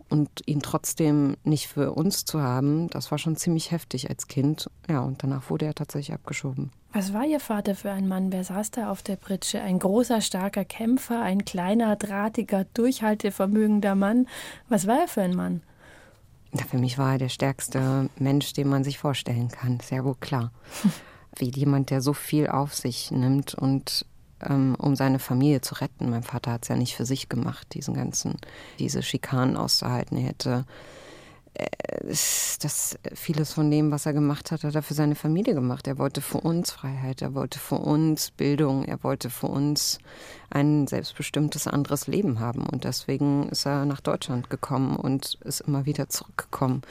und 0.10 0.30
ihn 0.46 0.62
trotzdem 0.62 1.38
nicht 1.44 1.68
für 1.68 1.94
uns 1.94 2.25
zu 2.25 2.41
haben, 2.41 2.89
das 2.89 3.12
war 3.12 3.18
schon 3.18 3.38
ziemlich 3.38 3.72
heftig 3.72 4.10
als 4.10 4.27
Kind. 4.27 4.70
Ja, 4.89 5.00
und 5.01 5.24
danach 5.24 5.50
wurde 5.50 5.65
er 5.65 5.74
tatsächlich 5.74 6.13
abgeschoben. 6.13 6.72
Was 6.94 7.13
war 7.13 7.25
Ihr 7.25 7.39
Vater 7.39 7.74
für 7.74 7.91
ein 7.91 8.10
Mann? 8.10 8.34
Wer 8.34 8.44
saß 8.44 8.72
da 8.72 8.91
auf 8.91 9.01
der 9.01 9.15
Pritsche? 9.15 9.62
Ein 9.62 9.80
großer, 9.80 10.20
starker 10.20 10.65
Kämpfer, 10.65 11.22
ein 11.22 11.46
kleiner, 11.46 11.96
drahtiger, 11.96 12.65
durchhaltevermögender 12.74 13.96
Mann. 13.96 14.27
Was 14.68 14.88
war 14.88 15.00
er 15.00 15.08
für 15.08 15.22
ein 15.22 15.36
Mann? 15.36 15.62
Für 16.70 16.77
mich 16.77 16.98
war 16.98 17.13
er 17.13 17.17
der 17.17 17.29
stärkste 17.29 18.10
Mensch, 18.17 18.53
den 18.53 18.67
man 18.67 18.84
sich 18.84 18.98
vorstellen 18.98 19.50
kann. 19.50 19.79
Sehr 19.79 20.03
wohl 20.03 20.15
klar. 20.20 20.51
Wie 21.38 21.50
jemand, 21.50 21.89
der 21.89 22.01
so 22.01 22.13
viel 22.13 22.48
auf 22.48 22.75
sich 22.75 23.10
nimmt 23.10 23.53
und 23.53 24.05
ähm, 24.41 24.75
um 24.77 24.96
seine 24.96 25.20
Familie 25.20 25.62
zu 25.62 25.75
retten. 25.75 26.10
Mein 26.10 26.24
Vater 26.24 26.51
hat 26.51 26.63
es 26.63 26.70
ja 26.70 26.75
nicht 26.75 26.96
für 26.96 27.05
sich 27.05 27.29
gemacht, 27.29 27.74
diesen 27.74 27.93
ganzen, 27.93 28.38
diese 28.79 29.01
Schikanen 29.01 29.55
auszuhalten. 29.55 30.17
Er 30.17 30.24
hätte 30.24 30.65
äh, 31.53 31.65
das 32.08 32.98
vieles 33.13 33.53
von 33.53 33.70
dem, 33.70 33.91
was 33.91 34.05
er 34.05 34.13
gemacht 34.13 34.51
hat, 34.51 34.63
hat 34.63 34.75
er 34.75 34.81
für 34.81 34.93
seine 34.93 35.15
Familie 35.15 35.53
gemacht. 35.53 35.88
Er 35.88 35.98
wollte 35.98 36.22
für 36.22 36.39
uns 36.39 36.72
Freiheit, 36.72 37.22
er 37.22 37.34
wollte 37.34 37.60
für 37.60 37.75
uns 37.75 38.31
Bildung, 38.31 38.86
er 38.86 39.03
wollte 39.03 39.29
für 39.29 39.48
uns 39.48 40.00
ein 40.50 40.88
selbstbestimmtes 40.88 41.67
anderes 41.67 42.08
Leben 42.08 42.39
haben. 42.39 42.65
Und 42.65 42.84
deswegen 42.84 43.50
ist 43.50 43.65
er 43.65 43.86
nach 43.86 44.01
Deutschland 44.01 44.50
gekommen 44.50 44.96
und 44.96 45.38
ist 45.43 45.62
immer 45.62 45.86
wieder 45.86 46.10
zurückgekommen 46.10 46.81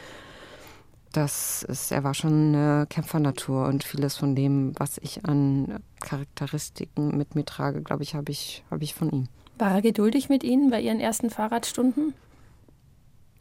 das 1.12 1.62
ist, 1.64 1.90
er 1.90 2.04
war 2.04 2.14
schon 2.14 2.54
eine 2.54 2.86
Kämpfernatur 2.88 3.66
und 3.66 3.84
vieles 3.84 4.16
von 4.16 4.34
dem, 4.34 4.72
was 4.76 4.98
ich 4.98 5.24
an 5.24 5.82
Charakteristiken 6.00 7.16
mit 7.16 7.34
mir 7.34 7.44
trage, 7.44 7.82
glaube 7.82 8.02
ich, 8.02 8.14
habe 8.14 8.30
ich, 8.30 8.62
hab 8.70 8.82
ich 8.82 8.94
von 8.94 9.10
ihm. 9.10 9.28
War 9.58 9.72
er 9.72 9.82
geduldig 9.82 10.28
mit 10.28 10.44
Ihnen 10.44 10.70
bei 10.70 10.80
Ihren 10.80 11.00
ersten 11.00 11.30
Fahrradstunden? 11.30 12.14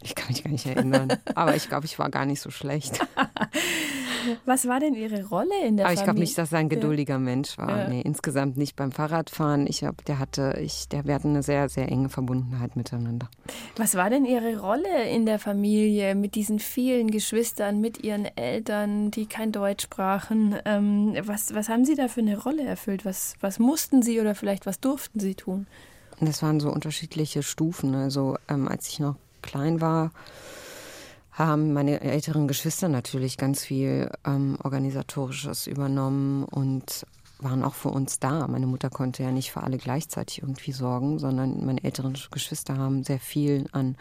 Ich 0.02 0.16
kann 0.16 0.30
mich 0.30 0.44
gar 0.44 0.52
nicht 0.52 0.66
erinnern. 0.66 1.10
Aber 1.36 1.56
ich 1.56 1.68
glaube, 1.68 1.86
ich 1.86 2.00
war 2.00 2.10
gar 2.10 2.26
nicht 2.26 2.42
so 2.42 2.52
schlecht. 2.52 3.00
Was 4.46 4.68
war 4.68 4.80
denn 4.80 4.96
Ihre 4.96 5.28
Rolle 5.28 5.66
in 5.66 5.78
der 5.78 5.86
Aber 5.86 5.94
ich 5.94 6.04
glaube 6.04 6.20
nicht, 6.20 6.38
dass 6.38 6.52
er 6.52 6.60
ein 6.60 6.70
geduldiger. 6.70 7.20
Mensch 7.20 7.58
war. 7.58 7.84
Ja. 7.84 7.88
Nee, 7.90 8.02
insgesamt 8.02 8.58
nicht 8.58 8.76
beim 8.76 8.92
Fahrradfahren. 8.92 9.68
Ich 9.68 9.84
hab, 9.84 10.04
der 10.06 10.20
hatte, 10.20 10.60
ich, 10.62 10.88
der, 10.88 11.06
wir 11.06 11.16
hatten 11.16 11.30
eine 11.30 11.44
sehr, 11.44 11.70
sehr 11.70 11.90
enge 11.90 12.10
Verbundenheit 12.10 12.76
miteinander. 12.76 13.30
Was 13.76 13.96
war 13.96 14.10
denn 14.10 14.26
Ihre 14.26 14.60
Rolle 14.60 15.10
in 15.10 15.26
der 15.26 15.40
Familie 15.40 16.16
mit 16.16 16.36
diesen 16.36 16.60
vielen 16.60 17.12
Geschwistern, 17.12 17.82
mit 17.82 18.04
Ihren 18.04 18.26
Eltern, 18.26 19.12
die 19.12 19.26
kein 19.26 19.52
Deutsch 19.52 19.84
sprachen? 19.84 20.56
Ähm, 20.66 21.16
was, 21.24 21.54
was 21.54 21.70
haben 21.70 21.86
Sie 21.86 21.96
da 21.96 22.08
für 22.08 22.22
eine 22.22 22.38
Rolle 22.38 22.64
erfüllt? 22.64 23.06
Was, 23.06 23.36
was 23.42 23.60
mussten 23.60 24.02
Sie 24.02 24.20
oder 24.20 24.36
vielleicht 24.36 24.66
was 24.66 24.80
durften 24.80 25.20
Sie 25.20 25.36
tun? 25.36 25.68
Das 26.22 26.44
waren 26.44 26.60
so 26.60 26.70
unterschiedliche 26.72 27.44
Stufen. 27.44 27.96
Also 27.96 28.38
ähm, 28.50 28.68
als 28.68 28.88
ich 28.90 29.00
noch 29.00 29.16
klein 29.42 29.82
war, 29.82 30.12
haben 31.32 31.74
meine 31.74 32.02
älteren 32.02 32.48
Geschwister 32.48 32.90
natürlich 32.90 33.38
ganz 33.38 33.64
viel 33.64 34.12
ähm, 34.26 34.58
organisatorisches 34.64 35.68
übernommen 35.68 36.44
und 36.44 37.06
waren 37.40 37.64
auch 37.64 37.74
für 37.76 37.90
uns 37.90 38.20
da. 38.20 38.48
Meine 38.48 38.68
Mutter 38.68 38.90
konnte 38.90 39.24
ja 39.24 39.32
nicht 39.32 39.52
für 39.52 39.64
alle 39.64 39.78
gleichzeitig 39.78 40.42
irgendwie 40.42 40.74
sorgen, 40.74 41.20
sondern 41.20 41.66
meine 41.66 41.84
älteren 41.84 42.18
Geschwister 42.32 42.78
haben 42.78 43.04
sehr 43.04 43.20
viel 43.20 43.68
an 43.72 43.96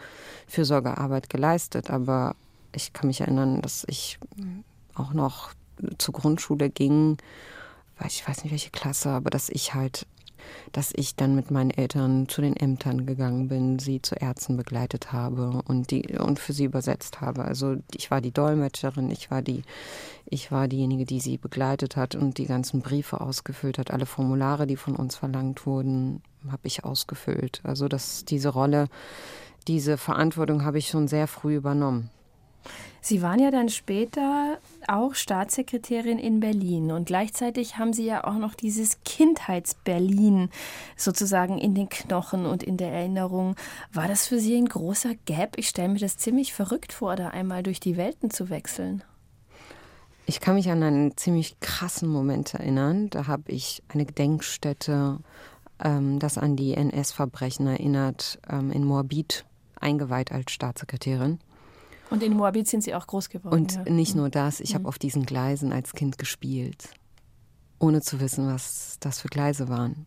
Fürsorgearbeit 0.47 1.29
geleistet. 1.29 1.89
Aber 1.89 2.35
ich 2.75 2.91
kann 2.91 3.07
mich 3.07 3.21
erinnern, 3.21 3.61
dass 3.61 3.85
ich 3.87 4.19
auch 4.93 5.13
noch 5.13 5.51
zur 5.97 6.13
Grundschule 6.13 6.69
ging, 6.69 7.17
ich 8.05 8.27
weiß 8.27 8.43
nicht 8.43 8.51
welche 8.51 8.69
Klasse, 8.69 9.09
aber 9.09 9.29
dass 9.29 9.49
ich 9.49 9.73
halt 9.73 10.05
dass 10.71 10.91
ich 10.95 11.15
dann 11.15 11.35
mit 11.35 11.51
meinen 11.51 11.71
Eltern 11.71 12.27
zu 12.29 12.41
den 12.41 12.55
Ämtern 12.55 13.05
gegangen 13.05 13.47
bin, 13.47 13.79
sie 13.79 14.01
zu 14.01 14.15
Ärzten 14.15 14.57
begleitet 14.57 15.11
habe 15.11 15.61
und 15.65 15.91
die 15.91 16.17
und 16.17 16.39
für 16.39 16.53
sie 16.53 16.65
übersetzt 16.65 17.21
habe. 17.21 17.45
Also 17.45 17.77
ich 17.95 18.11
war 18.11 18.21
die 18.21 18.31
Dolmetscherin, 18.31 19.09
ich 19.11 19.31
war 19.31 19.41
die 19.41 19.63
ich 20.25 20.51
war 20.51 20.67
diejenige, 20.67 21.05
die 21.05 21.19
sie 21.19 21.37
begleitet 21.37 21.95
hat 21.95 22.15
und 22.15 22.37
die 22.37 22.45
ganzen 22.45 22.81
Briefe 22.81 23.19
ausgefüllt 23.19 23.79
hat. 23.79 23.91
Alle 23.91 24.05
Formulare, 24.05 24.67
die 24.67 24.77
von 24.77 24.95
uns 24.95 25.15
verlangt 25.15 25.65
wurden, 25.65 26.21
habe 26.47 26.67
ich 26.67 26.83
ausgefüllt. 26.83 27.61
Also 27.63 27.87
dass 27.87 28.25
diese 28.25 28.49
Rolle, 28.49 28.89
diese 29.67 29.97
Verantwortung 29.97 30.63
habe 30.63 30.77
ich 30.77 30.87
schon 30.87 31.07
sehr 31.07 31.27
früh 31.27 31.55
übernommen. 31.55 32.11
Sie 33.01 33.21
waren 33.21 33.39
ja 33.39 33.49
dann 33.49 33.69
später 33.69 34.57
auch 34.87 35.15
Staatssekretärin 35.15 36.19
in 36.19 36.39
Berlin 36.41 36.91
und 36.91 37.05
gleichzeitig 37.05 37.77
haben 37.77 37.93
Sie 37.93 38.05
ja 38.05 38.25
auch 38.25 38.35
noch 38.35 38.53
dieses 38.53 39.01
Kindheits-Berlin 39.03 40.49
sozusagen 40.97 41.57
in 41.57 41.73
den 41.75 41.87
Knochen 41.89 42.45
und 42.45 42.61
in 42.61 42.77
der 42.77 42.91
Erinnerung. 42.91 43.55
War 43.93 44.07
das 44.07 44.27
für 44.27 44.39
Sie 44.39 44.55
ein 44.57 44.67
großer 44.67 45.15
Gap? 45.25 45.57
Ich 45.57 45.69
stelle 45.69 45.89
mir 45.89 45.99
das 45.99 46.17
ziemlich 46.17 46.53
verrückt 46.53 46.91
vor, 46.91 47.15
da 47.15 47.29
einmal 47.29 47.63
durch 47.63 47.79
die 47.79 47.95
Welten 47.95 48.31
zu 48.31 48.49
wechseln. 48.49 49.03
Ich 50.25 50.41
kann 50.41 50.55
mich 50.55 50.69
an 50.69 50.83
einen 50.83 51.17
ziemlich 51.17 51.59
krassen 51.59 52.07
Moment 52.07 52.53
erinnern. 52.53 53.09
Da 53.09 53.25
habe 53.25 53.51
ich 53.51 53.81
eine 53.87 54.05
Gedenkstätte, 54.05 55.17
ähm, 55.83 56.19
das 56.19 56.37
an 56.37 56.55
die 56.55 56.75
NS-Verbrechen 56.75 57.65
erinnert, 57.65 58.39
ähm, 58.47 58.71
in 58.71 58.83
Moabit 58.83 59.45
eingeweiht 59.79 60.31
als 60.31 60.51
Staatssekretärin. 60.51 61.39
Und 62.09 62.23
in 62.23 62.35
Moabit 62.35 62.67
sind 62.67 62.83
Sie 62.83 62.95
auch 62.95 63.07
groß 63.07 63.29
geworden. 63.29 63.53
Und 63.53 63.89
nicht 63.89 64.15
ja. 64.15 64.17
nur 64.17 64.29
das, 64.29 64.59
ich 64.59 64.73
habe 64.75 64.87
auf 64.87 64.97
diesen 64.97 65.25
Gleisen 65.25 65.71
als 65.71 65.93
Kind 65.93 66.17
gespielt. 66.17 66.89
ohne 67.79 68.01
zu 68.01 68.19
wissen, 68.19 68.47
was 68.47 68.97
das 68.99 69.21
für 69.21 69.29
Gleise 69.29 69.69
waren. 69.69 70.05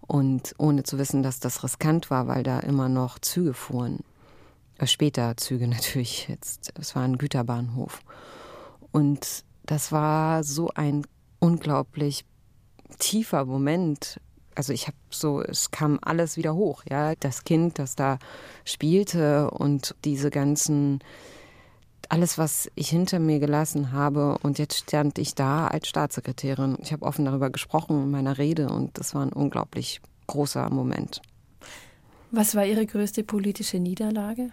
Und 0.00 0.54
ohne 0.58 0.84
zu 0.84 0.98
wissen, 0.98 1.22
dass 1.22 1.40
das 1.40 1.64
riskant 1.64 2.10
war, 2.10 2.28
weil 2.28 2.42
da 2.42 2.60
immer 2.60 2.88
noch 2.88 3.18
Züge 3.18 3.52
fuhren. 3.52 4.00
Äh, 4.78 4.86
später 4.86 5.36
Züge 5.36 5.66
natürlich, 5.68 6.28
jetzt, 6.28 6.72
es 6.78 6.94
war 6.94 7.02
ein 7.02 7.18
Güterbahnhof. 7.18 8.00
Und 8.92 9.44
das 9.64 9.92
war 9.92 10.44
so 10.44 10.70
ein 10.74 11.06
unglaublich 11.40 12.24
tiefer 12.98 13.44
Moment. 13.44 14.20
Also 14.58 14.72
ich 14.72 14.88
habe 14.88 14.96
so, 15.08 15.40
es 15.40 15.70
kam 15.70 16.00
alles 16.02 16.36
wieder 16.36 16.56
hoch, 16.56 16.82
ja. 16.90 17.14
Das 17.14 17.44
Kind, 17.44 17.78
das 17.78 17.94
da 17.94 18.18
spielte 18.64 19.52
und 19.52 19.94
diese 20.04 20.30
ganzen 20.30 20.98
alles, 22.08 22.38
was 22.38 22.68
ich 22.74 22.88
hinter 22.88 23.20
mir 23.20 23.38
gelassen 23.38 23.92
habe. 23.92 24.36
Und 24.42 24.58
jetzt 24.58 24.78
stand 24.78 25.18
ich 25.18 25.36
da 25.36 25.68
als 25.68 25.86
Staatssekretärin. 25.86 26.76
Ich 26.82 26.92
habe 26.92 27.04
offen 27.04 27.24
darüber 27.24 27.50
gesprochen 27.50 28.02
in 28.02 28.10
meiner 28.10 28.36
Rede 28.36 28.68
und 28.68 28.98
das 28.98 29.14
war 29.14 29.22
ein 29.22 29.32
unglaublich 29.32 30.00
großer 30.26 30.70
Moment. 30.70 31.22
Was 32.32 32.56
war 32.56 32.66
Ihre 32.66 32.84
größte 32.84 33.22
politische 33.22 33.78
Niederlage? 33.78 34.50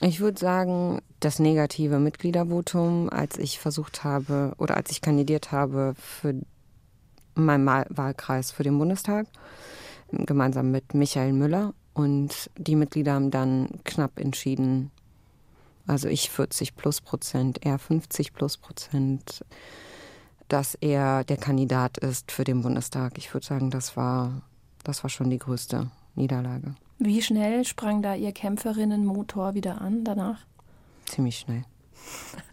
Ich 0.00 0.18
würde 0.18 0.40
sagen, 0.40 1.00
das 1.20 1.38
negative 1.38 2.00
Mitgliedervotum, 2.00 3.08
als 3.08 3.38
ich 3.38 3.60
versucht 3.60 4.02
habe 4.02 4.54
oder 4.58 4.76
als 4.76 4.90
ich 4.90 5.00
kandidiert 5.00 5.52
habe 5.52 5.94
für 5.96 6.34
meinen 7.34 7.66
Wahlkreis 7.66 8.50
für 8.50 8.62
den 8.62 8.78
Bundestag, 8.78 9.26
gemeinsam 10.12 10.70
mit 10.70 10.94
Michael 10.94 11.32
Müller. 11.32 11.74
Und 11.92 12.50
die 12.56 12.76
Mitglieder 12.76 13.14
haben 13.14 13.30
dann 13.30 13.68
knapp 13.84 14.18
entschieden, 14.18 14.90
also 15.86 16.08
ich 16.08 16.30
40 16.30 16.76
plus 16.76 17.00
Prozent, 17.00 17.64
er 17.64 17.78
50 17.78 18.32
plus 18.32 18.56
Prozent, 18.56 19.44
dass 20.48 20.74
er 20.74 21.24
der 21.24 21.36
Kandidat 21.36 21.98
ist 21.98 22.32
für 22.32 22.44
den 22.44 22.62
Bundestag. 22.62 23.18
Ich 23.18 23.32
würde 23.34 23.46
sagen, 23.46 23.70
das 23.70 23.96
war, 23.96 24.42
das 24.84 25.02
war 25.02 25.10
schon 25.10 25.30
die 25.30 25.38
größte 25.38 25.90
Niederlage. 26.14 26.74
Wie 26.98 27.22
schnell 27.22 27.64
sprang 27.64 28.02
da 28.02 28.14
Ihr 28.14 28.32
Kämpferinnenmotor 28.32 29.54
wieder 29.54 29.80
an 29.80 30.04
danach? 30.04 30.40
Ziemlich 31.06 31.38
schnell. 31.38 31.64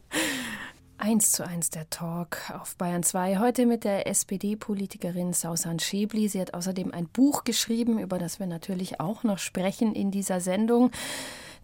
1 0.99 1.31
zu 1.31 1.45
1 1.45 1.69
der 1.69 1.87
Talk 1.91 2.51
auf 2.59 2.75
Bayern 2.75 3.03
2. 3.03 3.37
Heute 3.37 3.67
mit 3.67 3.83
der 3.83 4.07
SPD-Politikerin 4.07 5.31
Sausan 5.31 5.77
Schäbli. 5.77 6.27
Sie 6.27 6.41
hat 6.41 6.55
außerdem 6.55 6.91
ein 6.91 7.07
Buch 7.07 7.43
geschrieben, 7.43 7.99
über 7.99 8.17
das 8.17 8.39
wir 8.39 8.47
natürlich 8.47 8.99
auch 8.99 9.23
noch 9.23 9.37
sprechen 9.37 9.93
in 9.93 10.09
dieser 10.09 10.39
Sendung. 10.39 10.91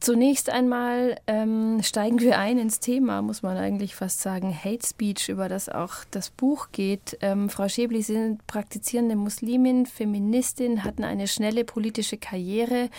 Zunächst 0.03 0.49
einmal 0.49 1.15
ähm, 1.27 1.81
steigen 1.81 2.19
wir 2.19 2.37
ein 2.37 2.57
ins 2.57 2.81
Thema, 2.81 3.21
muss 3.21 3.41
man 3.41 3.55
eigentlich 3.55 3.95
fast 3.95 4.19
sagen, 4.19 4.53
Hate 4.53 4.85
Speech, 4.85 5.29
über 5.29 5.47
das 5.47 5.69
auch 5.69 6.03
das 6.11 6.29
Buch 6.29 6.67
geht. 6.73 7.17
Ähm, 7.21 7.49
Frau 7.49 7.69
Schäbli, 7.69 8.01
Sie 8.01 8.11
sind 8.11 8.45
praktizierende 8.45 9.15
Muslimin, 9.15 9.85
Feministin, 9.85 10.83
hatten 10.83 11.05
eine 11.05 11.25
schnelle 11.29 11.63
politische 11.63 12.17
Karriere. 12.17 12.89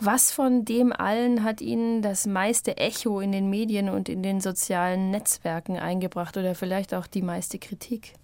Was 0.00 0.32
von 0.32 0.64
dem 0.64 0.94
allen 0.94 1.44
hat 1.44 1.60
Ihnen 1.60 2.00
das 2.00 2.26
meiste 2.26 2.78
Echo 2.78 3.20
in 3.20 3.32
den 3.32 3.50
Medien 3.50 3.90
und 3.90 4.08
in 4.08 4.22
den 4.22 4.40
sozialen 4.40 5.10
Netzwerken 5.10 5.76
eingebracht 5.76 6.38
oder 6.38 6.54
vielleicht 6.54 6.94
auch 6.94 7.06
die 7.06 7.20
meiste 7.20 7.58
Kritik? 7.58 8.14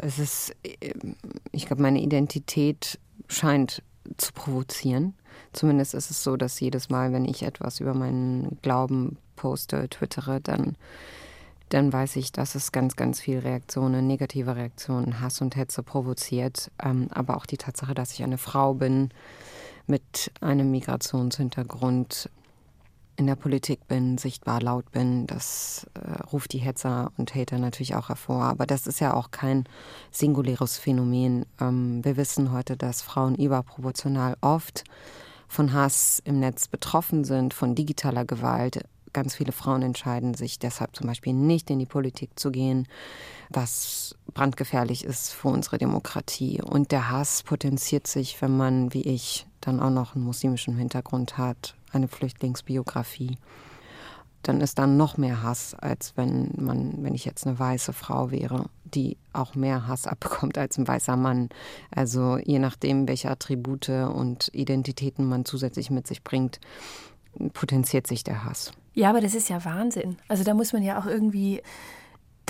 Es 0.00 0.20
ist, 0.20 0.54
äh, 0.62 0.92
ich 1.50 1.66
glaube, 1.66 1.82
meine 1.82 2.00
Identität 2.00 3.00
scheint 3.26 3.82
zu 4.16 4.32
provozieren. 4.32 5.14
Zumindest 5.52 5.94
ist 5.94 6.10
es 6.10 6.22
so, 6.22 6.36
dass 6.36 6.60
jedes 6.60 6.90
Mal, 6.90 7.12
wenn 7.12 7.24
ich 7.24 7.42
etwas 7.42 7.80
über 7.80 7.94
meinen 7.94 8.58
Glauben 8.62 9.18
poste, 9.36 9.88
twittere, 9.88 10.40
dann, 10.40 10.76
dann 11.68 11.92
weiß 11.92 12.16
ich, 12.16 12.32
dass 12.32 12.54
es 12.54 12.72
ganz, 12.72 12.96
ganz 12.96 13.20
viel 13.20 13.38
Reaktionen, 13.38 14.06
negative 14.06 14.56
Reaktionen, 14.56 15.20
Hass 15.20 15.40
und 15.40 15.56
Hetze 15.56 15.82
provoziert. 15.82 16.70
Ähm, 16.82 17.08
aber 17.10 17.36
auch 17.36 17.46
die 17.46 17.56
Tatsache, 17.56 17.94
dass 17.94 18.12
ich 18.12 18.22
eine 18.22 18.38
Frau 18.38 18.74
bin 18.74 19.10
mit 19.86 20.30
einem 20.40 20.70
Migrationshintergrund, 20.70 22.30
in 23.18 23.26
der 23.26 23.34
Politik 23.34 23.88
bin, 23.88 24.16
sichtbar 24.16 24.62
laut 24.62 24.92
bin, 24.92 25.26
das 25.26 25.88
äh, 25.94 26.22
ruft 26.32 26.52
die 26.52 26.58
Hetzer 26.58 27.10
und 27.16 27.34
Hater 27.34 27.58
natürlich 27.58 27.96
auch 27.96 28.10
hervor. 28.10 28.44
Aber 28.44 28.64
das 28.64 28.86
ist 28.86 29.00
ja 29.00 29.12
auch 29.12 29.32
kein 29.32 29.64
singuläres 30.12 30.78
Phänomen. 30.78 31.44
Ähm, 31.60 32.04
wir 32.04 32.16
wissen 32.16 32.52
heute, 32.52 32.76
dass 32.76 33.02
Frauen 33.02 33.34
überproportional 33.34 34.36
oft 34.40 34.84
von 35.48 35.72
Hass 35.72 36.22
im 36.24 36.38
Netz 36.38 36.68
betroffen 36.68 37.24
sind, 37.24 37.54
von 37.54 37.74
digitaler 37.74 38.24
Gewalt. 38.24 38.84
Ganz 39.12 39.34
viele 39.34 39.50
Frauen 39.50 39.82
entscheiden 39.82 40.34
sich 40.34 40.60
deshalb 40.60 40.94
zum 40.94 41.08
Beispiel 41.08 41.32
nicht 41.32 41.70
in 41.70 41.80
die 41.80 41.86
Politik 41.86 42.38
zu 42.38 42.52
gehen, 42.52 42.86
was 43.50 44.14
brandgefährlich 44.32 45.02
ist 45.02 45.32
für 45.32 45.48
unsere 45.48 45.78
Demokratie. 45.78 46.62
Und 46.62 46.92
der 46.92 47.10
Hass 47.10 47.42
potenziert 47.42 48.06
sich, 48.06 48.40
wenn 48.40 48.56
man, 48.56 48.94
wie 48.94 49.02
ich, 49.02 49.47
dann 49.60 49.80
auch 49.80 49.90
noch 49.90 50.14
einen 50.14 50.24
muslimischen 50.24 50.76
Hintergrund 50.76 51.38
hat 51.38 51.74
eine 51.92 52.08
Flüchtlingsbiografie, 52.08 53.36
dann 54.42 54.60
ist 54.60 54.78
dann 54.78 54.96
noch 54.96 55.16
mehr 55.16 55.42
Hass, 55.42 55.74
als 55.74 56.16
wenn 56.16 56.52
man, 56.56 57.02
wenn 57.02 57.14
ich 57.14 57.24
jetzt 57.24 57.46
eine 57.46 57.58
weiße 57.58 57.92
Frau 57.92 58.30
wäre, 58.30 58.66
die 58.84 59.16
auch 59.32 59.54
mehr 59.54 59.86
Hass 59.86 60.06
abbekommt 60.06 60.56
als 60.58 60.78
ein 60.78 60.86
weißer 60.86 61.16
Mann. 61.16 61.48
Also 61.90 62.38
je 62.38 62.58
nachdem, 62.58 63.08
welche 63.08 63.30
Attribute 63.30 63.88
und 63.88 64.50
Identitäten 64.52 65.26
man 65.26 65.44
zusätzlich 65.44 65.90
mit 65.90 66.06
sich 66.06 66.22
bringt, 66.22 66.60
potenziert 67.52 68.06
sich 68.06 68.24
der 68.24 68.44
Hass. 68.44 68.72
Ja, 68.94 69.10
aber 69.10 69.20
das 69.20 69.34
ist 69.34 69.48
ja 69.48 69.64
Wahnsinn. 69.64 70.16
Also 70.28 70.44
da 70.44 70.54
muss 70.54 70.72
man 70.72 70.82
ja 70.82 70.98
auch 70.98 71.06
irgendwie 71.06 71.62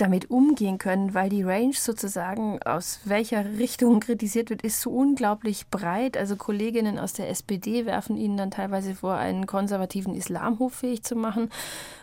damit 0.01 0.29
umgehen 0.29 0.77
können, 0.77 1.13
weil 1.13 1.29
die 1.29 1.43
Range 1.43 1.73
sozusagen, 1.73 2.61
aus 2.63 2.99
welcher 3.03 3.57
Richtung 3.57 3.99
kritisiert 3.99 4.49
wird, 4.49 4.61
ist 4.61 4.81
so 4.81 4.91
unglaublich 4.91 5.67
breit. 5.67 6.15
Also 6.15 6.35
Kolleginnen 6.35 6.97
aus 6.99 7.13
der 7.13 7.29
SPD 7.29 7.85
werfen 7.85 8.17
ihnen 8.17 8.37
dann 8.37 8.51
teilweise 8.51 8.95
vor, 8.95 9.15
einen 9.15 9.45
konservativen 9.45 10.15
Islam 10.15 10.59
hoffähig 10.59 11.03
zu 11.03 11.15
machen. 11.15 11.49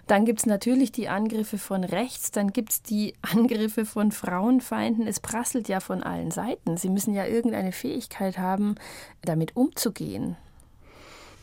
Dann 0.07 0.25
gibt 0.25 0.41
es 0.41 0.47
natürlich 0.47 0.93
die 0.93 1.09
Angriffe 1.09 1.59
von 1.59 1.85
rechts, 1.85 2.31
dann 2.31 2.53
gibt 2.53 2.73
es 2.73 2.83
die 2.83 3.15
Angriffe 3.23 3.85
von 3.85 4.13
Frauenfeinden. 4.13 5.07
Es 5.07 5.21
prasselt 5.21 5.69
ja 5.69 5.81
von 5.81 6.03
allen 6.03 6.31
Seiten. 6.31 6.77
Sie 6.77 6.91
müssen 6.91 7.15
ja 7.15 7.27
irgendeine 7.27 7.73
Fähigkeit 7.73 8.39
haben, 8.39 8.77
damit 9.23 9.57
umzugehen. 9.57 10.37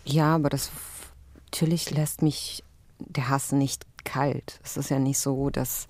Ja, 0.05 0.35
aber 0.35 0.49
das 0.49 0.71
natürlich 1.45 1.91
lässt 1.91 2.21
mich 2.21 2.63
der 2.99 3.29
Hass 3.29 3.51
nicht 3.51 3.85
kalt. 4.03 4.59
Es 4.63 4.77
ist 4.77 4.89
ja 4.89 4.99
nicht 4.99 5.19
so, 5.19 5.49
dass 5.49 5.87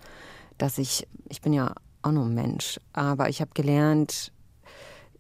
dass 0.58 0.78
ich, 0.78 1.08
ich 1.30 1.42
bin 1.42 1.54
ja 1.54 1.74
auch 2.02 2.12
nur 2.12 2.26
Mensch, 2.26 2.80
aber 2.94 3.30
ich 3.30 3.42
habe 3.42 3.52
gelernt, 3.54 4.32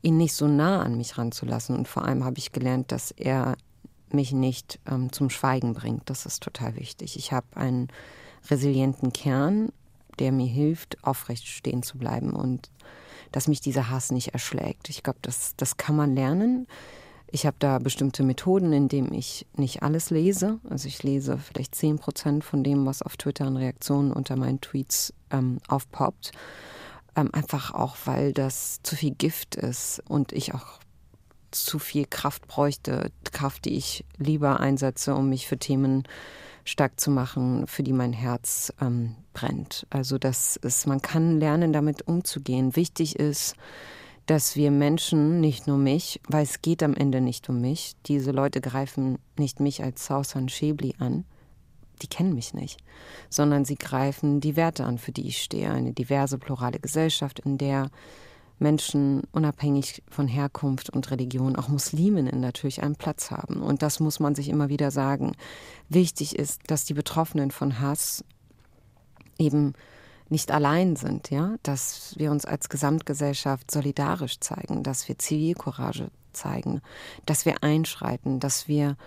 ihn 0.01 0.17
nicht 0.17 0.33
so 0.33 0.47
nah 0.47 0.81
an 0.81 0.97
mich 0.97 1.17
ranzulassen. 1.17 1.75
Und 1.75 1.87
vor 1.87 2.05
allem 2.05 2.23
habe 2.23 2.37
ich 2.37 2.51
gelernt, 2.51 2.91
dass 2.91 3.11
er 3.11 3.55
mich 4.11 4.31
nicht 4.31 4.79
ähm, 4.85 5.11
zum 5.11 5.29
Schweigen 5.29 5.73
bringt. 5.73 6.09
Das 6.09 6.25
ist 6.25 6.43
total 6.43 6.75
wichtig. 6.75 7.17
Ich 7.17 7.31
habe 7.31 7.47
einen 7.55 7.87
resilienten 8.49 9.13
Kern, 9.13 9.71
der 10.19 10.31
mir 10.31 10.47
hilft, 10.47 11.03
aufrecht 11.03 11.47
stehen 11.47 11.81
zu 11.81 11.97
bleiben 11.97 12.33
und 12.33 12.69
dass 13.31 13.47
mich 13.47 13.61
dieser 13.61 13.89
Hass 13.89 14.11
nicht 14.11 14.33
erschlägt. 14.33 14.89
Ich 14.89 15.01
glaube, 15.01 15.19
das, 15.21 15.55
das 15.57 15.77
kann 15.77 15.95
man 15.95 16.13
lernen. 16.13 16.67
Ich 17.33 17.47
habe 17.47 17.55
da 17.57 17.79
bestimmte 17.79 18.21
Methoden, 18.21 18.73
in 18.73 18.89
denen 18.89 19.11
ich 19.11 19.47
nicht 19.57 19.81
alles 19.81 20.11
lese. 20.11 20.59
Also 20.69 20.87
ich 20.87 21.01
lese 21.01 21.39
vielleicht 21.39 21.73
10 21.73 21.97
Prozent 21.97 22.43
von 22.43 22.63
dem, 22.63 22.85
was 22.85 23.01
auf 23.01 23.17
Twitter 23.17 23.47
an 23.47 23.57
Reaktionen 23.57 24.11
unter 24.11 24.35
meinen 24.35 24.61
Tweets 24.61 25.15
ähm, 25.31 25.57
aufpoppt. 25.67 26.31
Ähm, 27.15 27.31
einfach 27.33 27.73
auch, 27.73 27.97
weil 28.05 28.33
das 28.33 28.83
zu 28.83 28.95
viel 28.95 29.15
Gift 29.15 29.55
ist 29.55 29.99
und 30.07 30.31
ich 30.31 30.53
auch 30.53 30.79
zu 31.49 31.79
viel 31.79 32.05
Kraft 32.05 32.47
bräuchte. 32.47 33.09
Kraft, 33.31 33.65
die 33.65 33.77
ich 33.77 34.05
lieber 34.19 34.59
einsetze, 34.59 35.15
um 35.15 35.29
mich 35.29 35.47
für 35.47 35.57
Themen 35.57 36.03
stark 36.65 36.99
zu 36.99 37.09
machen, 37.09 37.65
für 37.65 37.81
die 37.81 37.93
mein 37.93 38.13
Herz 38.13 38.71
ähm, 38.79 39.15
brennt. 39.33 39.87
Also 39.89 40.19
das 40.19 40.55
ist, 40.57 40.85
man 40.85 41.01
kann 41.01 41.39
lernen, 41.39 41.73
damit 41.73 42.07
umzugehen. 42.07 42.75
Wichtig 42.75 43.17
ist, 43.17 43.55
dass 44.25 44.55
wir 44.55 44.71
Menschen, 44.71 45.41
nicht 45.41 45.67
nur 45.67 45.77
mich, 45.77 46.21
weil 46.27 46.43
es 46.43 46.61
geht 46.61 46.81
am 46.81 46.93
Ende 46.93 47.21
nicht 47.21 47.49
um 47.49 47.59
mich, 47.59 47.93
diese 48.05 48.31
Leute 48.31 48.61
greifen 48.61 49.19
nicht 49.37 49.59
mich 49.59 49.83
als 49.83 50.05
Sausan 50.05 50.49
Schäbli 50.49 50.95
an, 50.99 51.25
die 52.01 52.07
kennen 52.07 52.33
mich 52.33 52.53
nicht, 52.53 52.79
sondern 53.29 53.65
sie 53.65 53.75
greifen 53.75 54.39
die 54.39 54.55
Werte 54.55 54.85
an, 54.85 54.97
für 54.97 55.11
die 55.11 55.27
ich 55.27 55.41
stehe, 55.41 55.71
eine 55.71 55.93
diverse, 55.93 56.37
plurale 56.37 56.79
Gesellschaft, 56.79 57.39
in 57.39 57.57
der 57.57 57.89
Menschen 58.59 59.23
unabhängig 59.31 60.03
von 60.09 60.27
Herkunft 60.27 60.89
und 60.89 61.11
Religion, 61.11 61.55
auch 61.55 61.67
Musliminnen 61.67 62.39
natürlich 62.39 62.81
einen 62.81 62.95
Platz 62.95 63.31
haben. 63.31 63.61
Und 63.61 63.81
das 63.81 63.99
muss 63.99 64.19
man 64.19 64.35
sich 64.35 64.47
immer 64.47 64.69
wieder 64.69 64.91
sagen. 64.91 65.33
Wichtig 65.89 66.37
ist, 66.37 66.61
dass 66.67 66.85
die 66.85 66.93
Betroffenen 66.93 67.51
von 67.51 67.79
Hass 67.79 68.23
eben 69.37 69.73
nicht 70.33 70.51
allein 70.51 70.95
sind, 70.95 71.29
ja, 71.29 71.57
dass 71.61 72.15
wir 72.17 72.31
uns 72.31 72.43
als 72.43 72.67
Gesamtgesellschaft 72.67 73.69
solidarisch 73.69 74.39
zeigen, 74.39 74.81
dass 74.81 75.07
wir 75.07 75.19
Zivilcourage 75.19 76.09
zeigen, 76.33 76.81
dass 77.27 77.45
wir 77.45 77.63
einschreiten, 77.63 78.39
dass 78.39 78.67
wir, 78.67 78.97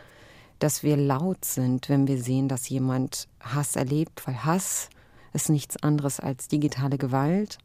dass 0.60 0.84
wir 0.84 0.96
laut 0.96 1.44
sind, 1.44 1.88
wenn 1.88 2.06
wir 2.06 2.22
sehen, 2.22 2.46
dass 2.46 2.68
jemand 2.68 3.26
Hass 3.40 3.74
erlebt, 3.74 4.24
weil 4.24 4.44
Hass 4.44 4.88
ist 5.32 5.48
nichts 5.50 5.82
anderes 5.82 6.20
als 6.20 6.46
digitale 6.46 6.96
Gewalt. 6.96 7.58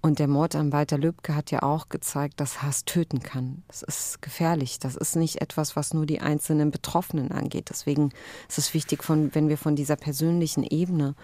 Und 0.00 0.20
der 0.20 0.28
Mord 0.28 0.54
an 0.54 0.72
Walter 0.72 0.96
Lübcke 0.96 1.34
hat 1.34 1.50
ja 1.50 1.64
auch 1.64 1.88
gezeigt, 1.88 2.38
dass 2.38 2.62
Hass 2.62 2.84
töten 2.84 3.18
kann. 3.18 3.64
Das 3.66 3.82
ist 3.82 4.22
gefährlich. 4.22 4.78
Das 4.78 4.94
ist 4.94 5.16
nicht 5.16 5.40
etwas, 5.40 5.74
was 5.74 5.92
nur 5.92 6.06
die 6.06 6.20
einzelnen 6.20 6.70
Betroffenen 6.70 7.32
angeht. 7.32 7.70
Deswegen 7.70 8.10
ist 8.48 8.58
es 8.58 8.72
wichtig, 8.72 9.02
von, 9.02 9.34
wenn 9.34 9.48
wir 9.48 9.58
von 9.58 9.74
dieser 9.74 9.96
persönlichen 9.96 10.62
Ebene 10.62 11.16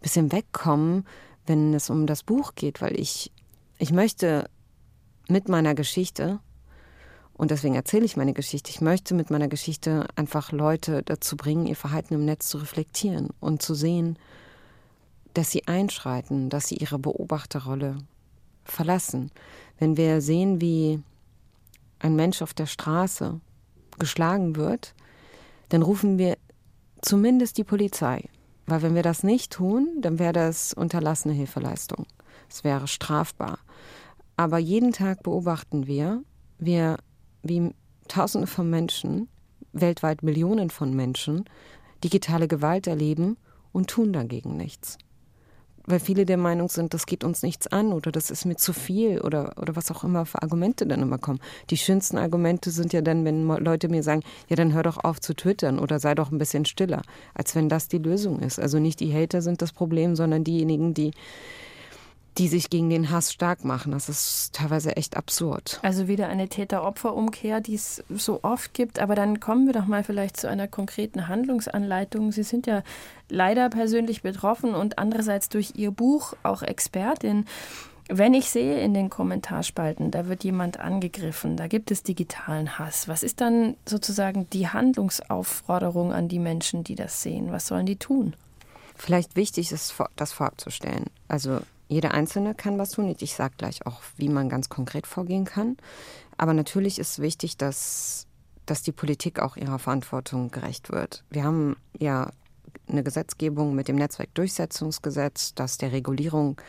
bisschen 0.00 0.32
wegkommen, 0.32 1.06
wenn 1.46 1.74
es 1.74 1.90
um 1.90 2.06
das 2.06 2.22
Buch 2.22 2.54
geht, 2.54 2.80
weil 2.80 2.98
ich, 2.98 3.32
ich 3.78 3.92
möchte 3.92 4.48
mit 5.28 5.48
meiner 5.48 5.74
Geschichte, 5.74 6.40
und 7.34 7.50
deswegen 7.50 7.74
erzähle 7.74 8.04
ich 8.04 8.16
meine 8.16 8.34
Geschichte, 8.34 8.70
ich 8.70 8.82
möchte 8.82 9.14
mit 9.14 9.30
meiner 9.30 9.48
Geschichte 9.48 10.06
einfach 10.14 10.52
Leute 10.52 11.02
dazu 11.02 11.36
bringen, 11.36 11.66
ihr 11.66 11.76
Verhalten 11.76 12.14
im 12.14 12.24
Netz 12.24 12.48
zu 12.48 12.58
reflektieren 12.58 13.30
und 13.40 13.62
zu 13.62 13.74
sehen, 13.74 14.18
dass 15.32 15.50
sie 15.50 15.66
einschreiten, 15.66 16.50
dass 16.50 16.68
sie 16.68 16.76
ihre 16.76 16.98
Beobachterrolle 16.98 17.98
verlassen. 18.64 19.30
Wenn 19.78 19.96
wir 19.96 20.20
sehen, 20.20 20.60
wie 20.60 21.02
ein 21.98 22.16
Mensch 22.16 22.42
auf 22.42 22.52
der 22.52 22.66
Straße 22.66 23.40
geschlagen 23.98 24.56
wird, 24.56 24.94
dann 25.70 25.82
rufen 25.82 26.18
wir 26.18 26.36
zumindest 27.00 27.56
die 27.58 27.64
Polizei. 27.64 28.28
Weil 28.70 28.82
wenn 28.82 28.94
wir 28.94 29.02
das 29.02 29.24
nicht 29.24 29.52
tun, 29.52 29.98
dann 30.00 30.20
wäre 30.20 30.32
das 30.32 30.72
unterlassene 30.72 31.34
Hilfeleistung. 31.34 32.06
Es 32.48 32.62
wäre 32.62 32.86
strafbar. 32.86 33.58
Aber 34.36 34.58
jeden 34.58 34.92
Tag 34.92 35.24
beobachten 35.24 35.88
wir, 35.88 36.22
wir 36.58 36.98
wie 37.42 37.74
Tausende 38.06 38.46
von 38.46 38.70
Menschen, 38.70 39.28
weltweit 39.72 40.22
Millionen 40.22 40.70
von 40.70 40.94
Menschen, 40.94 41.44
digitale 42.02 42.48
Gewalt 42.48 42.86
erleben 42.86 43.36
und 43.72 43.88
tun 43.88 44.12
dagegen 44.12 44.56
nichts 44.56 44.98
weil 45.90 46.00
viele 46.00 46.26
der 46.26 46.36
Meinung 46.36 46.68
sind, 46.68 46.94
das 46.94 47.06
geht 47.06 47.24
uns 47.24 47.42
nichts 47.42 47.66
an 47.66 47.92
oder 47.92 48.12
das 48.12 48.30
ist 48.30 48.44
mir 48.44 48.56
zu 48.56 48.72
viel 48.72 49.20
oder, 49.20 49.54
oder 49.56 49.76
was 49.76 49.90
auch 49.90 50.04
immer 50.04 50.26
für 50.26 50.42
Argumente 50.42 50.86
dann 50.86 51.02
immer 51.02 51.18
kommen. 51.18 51.40
Die 51.70 51.76
schönsten 51.76 52.18
Argumente 52.18 52.70
sind 52.70 52.92
ja 52.92 53.02
dann, 53.02 53.24
wenn 53.24 53.46
Leute 53.46 53.88
mir 53.88 54.02
sagen, 54.02 54.22
ja, 54.48 54.56
dann 54.56 54.72
hör 54.72 54.82
doch 54.82 55.02
auf 55.02 55.20
zu 55.20 55.34
twittern 55.34 55.78
oder 55.78 55.98
sei 55.98 56.14
doch 56.14 56.30
ein 56.30 56.38
bisschen 56.38 56.64
stiller, 56.64 57.02
als 57.34 57.54
wenn 57.54 57.68
das 57.68 57.88
die 57.88 57.98
Lösung 57.98 58.40
ist. 58.40 58.58
Also 58.58 58.78
nicht 58.78 59.00
die 59.00 59.12
Hater 59.12 59.42
sind 59.42 59.62
das 59.62 59.72
Problem, 59.72 60.16
sondern 60.16 60.44
diejenigen, 60.44 60.94
die 60.94 61.12
die 62.38 62.48
sich 62.48 62.70
gegen 62.70 62.90
den 62.90 63.10
Hass 63.10 63.32
stark 63.32 63.64
machen. 63.64 63.92
Das 63.92 64.08
ist 64.08 64.54
teilweise 64.54 64.96
echt 64.96 65.16
absurd. 65.16 65.80
Also 65.82 66.08
wieder 66.08 66.28
eine 66.28 66.48
Täter-Opfer-Umkehr, 66.48 67.60
die 67.60 67.74
es 67.74 68.02
so 68.08 68.40
oft 68.42 68.72
gibt. 68.72 68.98
Aber 69.00 69.14
dann 69.14 69.40
kommen 69.40 69.66
wir 69.66 69.72
doch 69.72 69.86
mal 69.86 70.04
vielleicht 70.04 70.36
zu 70.36 70.48
einer 70.48 70.68
konkreten 70.68 71.28
Handlungsanleitung. 71.28 72.32
Sie 72.32 72.44
sind 72.44 72.66
ja 72.66 72.82
leider 73.28 73.68
persönlich 73.68 74.22
betroffen 74.22 74.74
und 74.74 74.98
andererseits 74.98 75.48
durch 75.48 75.72
Ihr 75.76 75.90
Buch 75.90 76.34
auch 76.42 76.62
Expertin. 76.62 77.46
Wenn 78.12 78.34
ich 78.34 78.50
sehe 78.50 78.80
in 78.80 78.92
den 78.92 79.08
Kommentarspalten, 79.08 80.10
da 80.10 80.26
wird 80.26 80.42
jemand 80.42 80.80
angegriffen, 80.80 81.56
da 81.56 81.68
gibt 81.68 81.92
es 81.92 82.02
digitalen 82.02 82.76
Hass, 82.76 83.06
was 83.06 83.22
ist 83.22 83.40
dann 83.40 83.76
sozusagen 83.86 84.50
die 84.50 84.66
Handlungsaufforderung 84.66 86.12
an 86.12 86.26
die 86.26 86.40
Menschen, 86.40 86.82
die 86.82 86.96
das 86.96 87.22
sehen? 87.22 87.52
Was 87.52 87.68
sollen 87.68 87.86
die 87.86 87.96
tun? 87.96 88.34
Vielleicht 88.96 89.36
wichtig 89.36 89.70
ist, 89.70 89.94
das 90.16 90.32
vorzustellen. 90.32 91.04
Also 91.28 91.60
jeder 91.90 92.14
Einzelne 92.14 92.54
kann 92.54 92.78
was 92.78 92.92
tun. 92.92 93.14
Ich 93.18 93.34
sage 93.34 93.54
gleich 93.58 93.84
auch, 93.84 94.00
wie 94.16 94.28
man 94.28 94.48
ganz 94.48 94.68
konkret 94.68 95.08
vorgehen 95.08 95.44
kann. 95.44 95.76
Aber 96.38 96.54
natürlich 96.54 97.00
ist 97.00 97.20
wichtig, 97.20 97.56
dass, 97.56 98.28
dass 98.64 98.82
die 98.82 98.92
Politik 98.92 99.40
auch 99.40 99.56
ihrer 99.56 99.80
Verantwortung 99.80 100.52
gerecht 100.52 100.92
wird. 100.92 101.24
Wir 101.30 101.42
haben 101.42 101.76
ja 101.98 102.30
eine 102.88 103.02
Gesetzgebung 103.02 103.74
mit 103.74 103.88
dem 103.88 103.96
Netzwerkdurchsetzungsgesetz, 103.96 105.54
das 105.54 105.78
der 105.78 105.90
Regulierung 105.90 106.60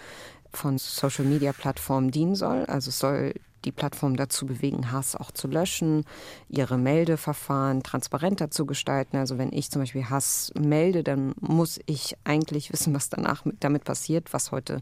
von 0.51 0.79
Social-Media-Plattformen 0.79 2.09
dienen 2.09 2.35
soll. 2.35 2.65
Also 2.65 2.89
es 2.89 2.97
soll 2.97 3.35
die 3.65 3.71
Plattform 3.71 4.15
dazu 4.15 4.45
bewegen, 4.45 4.91
Hass 4.91 5.15
auch 5.15 5.31
zu 5.31 5.47
löschen, 5.47 6.03
ihre 6.49 6.77
Meldeverfahren 6.77 7.83
transparenter 7.83 8.51
zu 8.51 8.65
gestalten. 8.65 9.17
Also 9.17 9.37
wenn 9.37 9.51
ich 9.51 9.69
zum 9.69 9.81
Beispiel 9.81 10.09
Hass 10.09 10.51
melde, 10.59 11.03
dann 11.03 11.33
muss 11.39 11.79
ich 11.85 12.15
eigentlich 12.23 12.71
wissen, 12.71 12.93
was 12.93 13.09
danach 13.09 13.43
damit 13.59 13.83
passiert, 13.83 14.33
was 14.33 14.51
heute 14.51 14.81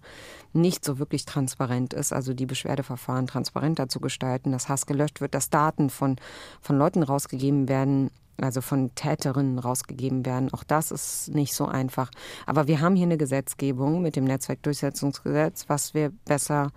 nicht 0.53 0.85
so 0.85 0.99
wirklich 0.99 1.25
transparent 1.25 1.93
ist. 1.93 2.13
Also 2.13 2.33
die 2.33 2.45
Beschwerdeverfahren 2.45 3.27
transparenter 3.27 3.89
zu 3.89 3.99
gestalten, 3.99 4.51
dass 4.51 4.69
Hass 4.69 4.85
gelöscht 4.85 5.21
wird, 5.21 5.33
dass 5.33 5.49
Daten 5.49 5.89
von, 5.89 6.15
von 6.61 6.77
Leuten 6.77 7.03
rausgegeben 7.03 7.67
werden, 7.67 8.11
also 8.37 8.61
von 8.61 8.95
Täterinnen 8.95 9.59
rausgegeben 9.59 10.25
werden. 10.25 10.53
Auch 10.53 10.63
das 10.63 10.91
ist 10.91 11.33
nicht 11.33 11.53
so 11.53 11.65
einfach. 11.65 12.09
Aber 12.45 12.67
wir 12.67 12.79
haben 12.79 12.95
hier 12.95 13.05
eine 13.05 13.17
Gesetzgebung 13.17 14.01
mit 14.01 14.15
dem 14.15 14.23
Netzwerkdurchsetzungsgesetz, 14.23 15.65
was 15.67 15.93
wir 15.93 16.11
besser 16.25 16.71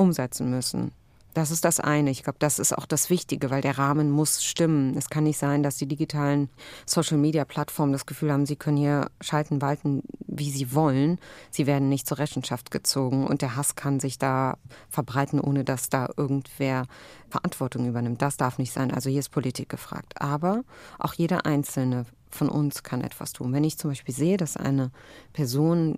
umsetzen 0.00 0.50
müssen. 0.50 0.92
Das 1.34 1.52
ist 1.52 1.64
das 1.64 1.78
eine. 1.78 2.10
Ich 2.10 2.24
glaube, 2.24 2.40
das 2.40 2.58
ist 2.58 2.76
auch 2.76 2.86
das 2.86 3.08
Wichtige, 3.08 3.50
weil 3.50 3.62
der 3.62 3.78
Rahmen 3.78 4.10
muss 4.10 4.42
stimmen. 4.42 4.96
Es 4.96 5.10
kann 5.10 5.24
nicht 5.24 5.38
sein, 5.38 5.62
dass 5.62 5.76
die 5.76 5.86
digitalen 5.86 6.48
Social-Media-Plattformen 6.86 7.92
das 7.92 8.06
Gefühl 8.06 8.32
haben, 8.32 8.46
sie 8.46 8.56
können 8.56 8.76
hier 8.76 9.10
schalten, 9.20 9.62
walten, 9.62 10.02
wie 10.26 10.50
sie 10.50 10.74
wollen. 10.74 11.20
Sie 11.50 11.68
werden 11.68 11.88
nicht 11.88 12.08
zur 12.08 12.18
Rechenschaft 12.18 12.72
gezogen 12.72 13.28
und 13.28 13.42
der 13.42 13.54
Hass 13.54 13.76
kann 13.76 14.00
sich 14.00 14.18
da 14.18 14.58
verbreiten, 14.88 15.40
ohne 15.40 15.62
dass 15.62 15.88
da 15.88 16.08
irgendwer 16.16 16.86
Verantwortung 17.28 17.86
übernimmt. 17.86 18.22
Das 18.22 18.36
darf 18.36 18.58
nicht 18.58 18.72
sein. 18.72 18.92
Also 18.92 19.08
hier 19.08 19.20
ist 19.20 19.28
Politik 19.28 19.68
gefragt. 19.68 20.20
Aber 20.20 20.62
auch 20.98 21.14
jeder 21.14 21.46
Einzelne 21.46 22.06
von 22.28 22.48
uns 22.48 22.82
kann 22.82 23.02
etwas 23.02 23.32
tun. 23.32 23.52
Wenn 23.52 23.64
ich 23.64 23.78
zum 23.78 23.90
Beispiel 23.90 24.14
sehe, 24.14 24.36
dass 24.36 24.56
eine 24.56 24.90
Person 25.32 25.96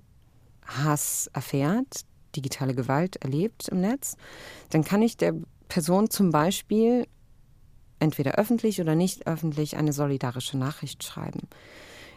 Hass 0.66 1.30
erfährt, 1.32 2.04
digitale 2.36 2.74
Gewalt 2.74 3.16
erlebt 3.16 3.68
im 3.68 3.80
Netz, 3.80 4.16
dann 4.70 4.84
kann 4.84 5.02
ich 5.02 5.16
der 5.16 5.34
Person 5.68 6.10
zum 6.10 6.30
Beispiel 6.30 7.06
entweder 7.98 8.32
öffentlich 8.32 8.80
oder 8.80 8.94
nicht 8.94 9.26
öffentlich 9.26 9.76
eine 9.76 9.92
solidarische 9.92 10.58
Nachricht 10.58 11.04
schreiben. 11.04 11.48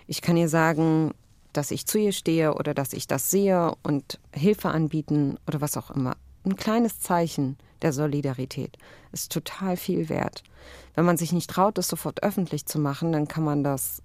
Ich 0.07 0.21
kann 0.21 0.37
ihr 0.37 0.49
sagen, 0.49 1.13
dass 1.53 1.71
ich 1.71 1.85
zu 1.85 1.97
ihr 1.97 2.11
stehe 2.11 2.55
oder 2.55 2.73
dass 2.73 2.93
ich 2.93 3.07
das 3.07 3.31
sehe 3.31 3.73
und 3.83 4.19
Hilfe 4.33 4.69
anbieten 4.69 5.37
oder 5.47 5.61
was 5.61 5.77
auch 5.77 5.91
immer. 5.91 6.17
Ein 6.43 6.55
kleines 6.55 6.99
Zeichen 6.99 7.57
der 7.81 7.93
Solidarität 7.93 8.77
ist 9.11 9.31
total 9.31 9.77
viel 9.77 10.09
wert. 10.09 10.43
Wenn 10.95 11.05
man 11.05 11.17
sich 11.17 11.31
nicht 11.31 11.49
traut, 11.49 11.77
das 11.77 11.87
sofort 11.87 12.23
öffentlich 12.23 12.65
zu 12.65 12.79
machen, 12.79 13.11
dann 13.11 13.27
kann 13.27 13.43
man 13.43 13.63
das 13.63 14.01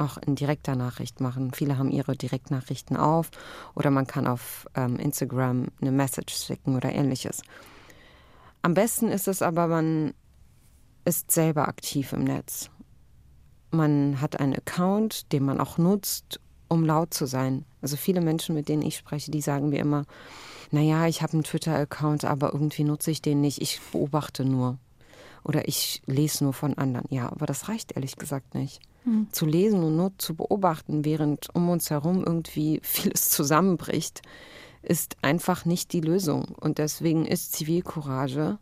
auch 0.00 0.16
in 0.18 0.34
direkter 0.34 0.76
Nachricht 0.76 1.20
machen. 1.20 1.52
Viele 1.52 1.78
haben 1.78 1.90
ihre 1.90 2.16
Direktnachrichten 2.16 2.96
auf 2.96 3.30
oder 3.74 3.90
man 3.90 4.06
kann 4.06 4.26
auf 4.26 4.66
ähm, 4.74 4.96
Instagram 4.96 5.66
eine 5.80 5.92
Message 5.92 6.34
schicken 6.34 6.76
oder 6.76 6.92
ähnliches. 6.92 7.42
Am 8.62 8.74
besten 8.74 9.08
ist 9.08 9.28
es 9.28 9.42
aber, 9.42 9.66
man 9.66 10.14
ist 11.04 11.30
selber 11.30 11.68
aktiv 11.68 12.12
im 12.12 12.24
Netz. 12.24 12.70
Man 13.70 14.20
hat 14.20 14.40
einen 14.40 14.54
Account, 14.54 15.32
den 15.32 15.44
man 15.44 15.60
auch 15.60 15.78
nutzt, 15.78 16.40
um 16.68 16.84
laut 16.84 17.14
zu 17.14 17.26
sein. 17.26 17.64
Also 17.80 17.96
viele 17.96 18.20
Menschen, 18.20 18.54
mit 18.54 18.68
denen 18.68 18.82
ich 18.82 18.96
spreche, 18.96 19.30
die 19.30 19.40
sagen 19.40 19.70
mir 19.70 19.80
immer, 19.80 20.04
naja, 20.70 21.06
ich 21.06 21.22
habe 21.22 21.32
einen 21.34 21.44
Twitter-Account, 21.44 22.24
aber 22.24 22.52
irgendwie 22.52 22.84
nutze 22.84 23.10
ich 23.10 23.22
den 23.22 23.40
nicht, 23.40 23.62
ich 23.62 23.80
beobachte 23.92 24.44
nur. 24.44 24.78
Oder 25.44 25.68
ich 25.68 26.02
lese 26.06 26.44
nur 26.44 26.52
von 26.52 26.74
anderen. 26.74 27.06
Ja, 27.10 27.30
aber 27.30 27.46
das 27.46 27.68
reicht 27.68 27.92
ehrlich 27.92 28.16
gesagt 28.16 28.54
nicht. 28.54 28.80
Mhm. 29.04 29.28
Zu 29.32 29.46
lesen 29.46 29.82
und 29.82 29.96
nur 29.96 30.12
zu 30.18 30.34
beobachten, 30.34 31.04
während 31.04 31.54
um 31.54 31.68
uns 31.70 31.90
herum 31.90 32.24
irgendwie 32.24 32.80
vieles 32.82 33.30
zusammenbricht, 33.30 34.22
ist 34.82 35.16
einfach 35.22 35.64
nicht 35.64 35.92
die 35.92 36.00
Lösung. 36.00 36.46
Und 36.60 36.78
deswegen 36.78 37.26
ist 37.26 37.52
Zivilcourage 37.52 38.58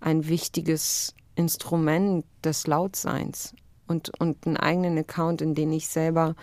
ein 0.00 0.28
wichtiges 0.28 1.14
Instrument 1.34 2.24
des 2.44 2.66
Lautseins 2.66 3.54
und, 3.86 4.10
und 4.20 4.46
einen 4.46 4.56
eigenen 4.56 4.98
Account, 4.98 5.40
in 5.40 5.54
den 5.54 5.72
ich 5.72 5.88
selber, 5.88 6.34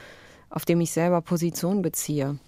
auf 0.50 0.66
dem 0.66 0.82
ich 0.82 0.92
selber 0.92 1.22
Position 1.22 1.82
beziehe, 1.82 2.40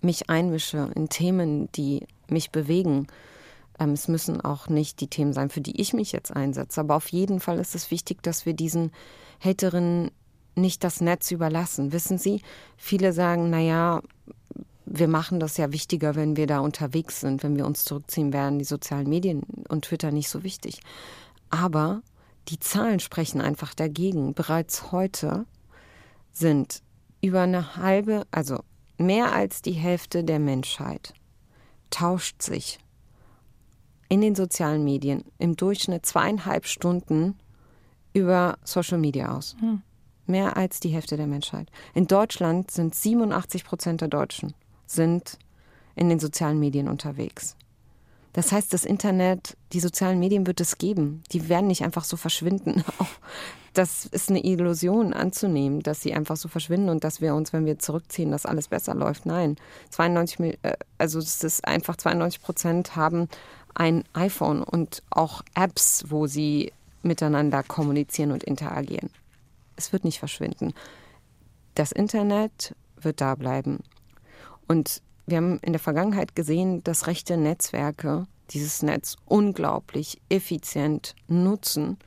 mich 0.00 0.28
einmische 0.28 0.90
in 0.94 1.08
Themen, 1.08 1.70
die 1.72 2.06
mich 2.28 2.50
bewegen. 2.50 3.06
Ähm, 3.82 3.92
es 3.92 4.08
müssen 4.08 4.40
auch 4.40 4.68
nicht 4.68 5.00
die 5.00 5.08
Themen 5.08 5.32
sein, 5.32 5.50
für 5.50 5.60
die 5.60 5.80
ich 5.80 5.92
mich 5.92 6.12
jetzt 6.12 6.34
einsetze, 6.34 6.80
aber 6.80 6.96
auf 6.96 7.08
jeden 7.08 7.40
Fall 7.40 7.58
ist 7.58 7.74
es 7.74 7.90
wichtig, 7.90 8.22
dass 8.22 8.46
wir 8.46 8.54
diesen 8.54 8.92
Haterinnen 9.40 10.10
nicht 10.54 10.84
das 10.84 11.00
Netz 11.00 11.30
überlassen. 11.30 11.92
Wissen 11.92 12.18
Sie, 12.18 12.42
viele 12.76 13.12
sagen, 13.12 13.50
naja, 13.50 14.02
wir 14.84 15.08
machen 15.08 15.40
das 15.40 15.56
ja 15.56 15.72
wichtiger, 15.72 16.14
wenn 16.14 16.36
wir 16.36 16.46
da 16.46 16.60
unterwegs 16.60 17.20
sind, 17.20 17.42
wenn 17.42 17.56
wir 17.56 17.66
uns 17.66 17.84
zurückziehen, 17.84 18.32
werden 18.32 18.58
die 18.58 18.64
sozialen 18.64 19.08
Medien 19.08 19.42
und 19.68 19.86
Twitter 19.86 20.10
nicht 20.10 20.28
so 20.28 20.42
wichtig. 20.42 20.80
Aber 21.48 22.02
die 22.48 22.58
Zahlen 22.58 23.00
sprechen 23.00 23.40
einfach 23.40 23.72
dagegen. 23.72 24.34
Bereits 24.34 24.92
heute 24.92 25.46
sind 26.32 26.82
über 27.22 27.42
eine 27.42 27.76
halbe, 27.76 28.24
also 28.30 28.60
mehr 28.98 29.32
als 29.32 29.62
die 29.62 29.72
Hälfte 29.72 30.24
der 30.24 30.38
Menschheit 30.38 31.14
tauscht 31.88 32.42
sich 32.42 32.78
in 34.12 34.20
den 34.20 34.34
sozialen 34.34 34.84
Medien 34.84 35.24
im 35.38 35.56
Durchschnitt 35.56 36.04
zweieinhalb 36.04 36.66
Stunden 36.66 37.34
über 38.12 38.58
Social 38.62 38.98
Media 38.98 39.34
aus. 39.34 39.56
Hm. 39.58 39.80
Mehr 40.26 40.58
als 40.58 40.80
die 40.80 40.90
Hälfte 40.90 41.16
der 41.16 41.26
Menschheit. 41.26 41.70
In 41.94 42.08
Deutschland 42.08 42.70
sind 42.70 42.94
87 42.94 43.64
Prozent 43.64 44.02
der 44.02 44.08
Deutschen 44.08 44.52
sind 44.86 45.38
in 45.96 46.10
den 46.10 46.20
sozialen 46.20 46.60
Medien 46.60 46.88
unterwegs. 46.88 47.56
Das 48.34 48.52
heißt, 48.52 48.74
das 48.74 48.84
Internet, 48.84 49.56
die 49.72 49.80
sozialen 49.80 50.18
Medien 50.18 50.46
wird 50.46 50.60
es 50.60 50.76
geben. 50.76 51.22
Die 51.32 51.48
werden 51.48 51.66
nicht 51.66 51.82
einfach 51.82 52.04
so 52.04 52.18
verschwinden. 52.18 52.84
Das 53.74 54.04
ist 54.04 54.28
eine 54.28 54.44
Illusion 54.44 55.14
anzunehmen, 55.14 55.80
dass 55.80 56.02
sie 56.02 56.12
einfach 56.12 56.36
so 56.36 56.46
verschwinden 56.46 56.90
und 56.90 57.04
dass 57.04 57.22
wir 57.22 57.34
uns, 57.34 57.54
wenn 57.54 57.64
wir 57.64 57.78
zurückziehen, 57.78 58.30
dass 58.30 58.44
alles 58.44 58.68
besser 58.68 58.94
läuft. 58.94 59.24
Nein, 59.24 59.56
92, 59.88 60.58
äh, 60.62 60.76
also 60.98 61.18
es 61.18 61.42
ist 61.42 61.66
einfach 61.66 61.96
92 61.96 62.42
Prozent 62.42 62.96
haben 62.96 63.28
ein 63.74 64.04
iPhone 64.12 64.62
und 64.62 65.02
auch 65.10 65.42
Apps, 65.54 66.04
wo 66.08 66.26
sie 66.26 66.72
miteinander 67.02 67.62
kommunizieren 67.62 68.32
und 68.32 68.44
interagieren. 68.44 69.10
Es 69.76 69.92
wird 69.92 70.04
nicht 70.04 70.18
verschwinden. 70.18 70.74
Das 71.74 71.92
Internet 71.92 72.74
wird 72.96 73.20
da 73.20 73.34
bleiben. 73.34 73.80
Und 74.68 75.02
wir 75.26 75.38
haben 75.38 75.58
in 75.60 75.72
der 75.72 75.80
Vergangenheit 75.80 76.34
gesehen, 76.34 76.82
dass 76.84 77.06
rechte 77.06 77.36
Netzwerke 77.36 78.26
dieses 78.50 78.82
Netz 78.82 79.16
unglaublich 79.26 80.20
effizient 80.28 81.14
nutzen, 81.28 81.98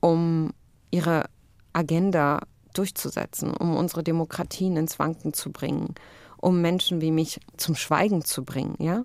um 0.00 0.52
ihre 0.90 1.24
Agenda 1.72 2.40
durchzusetzen, 2.74 3.54
um 3.54 3.76
unsere 3.76 4.02
Demokratien 4.02 4.76
ins 4.76 4.98
Wanken 4.98 5.32
zu 5.34 5.50
bringen, 5.52 5.94
um 6.36 6.60
Menschen 6.60 7.00
wie 7.00 7.10
mich 7.10 7.40
zum 7.56 7.74
Schweigen 7.74 8.24
zu 8.24 8.44
bringen, 8.44 8.76
ja? 8.78 9.04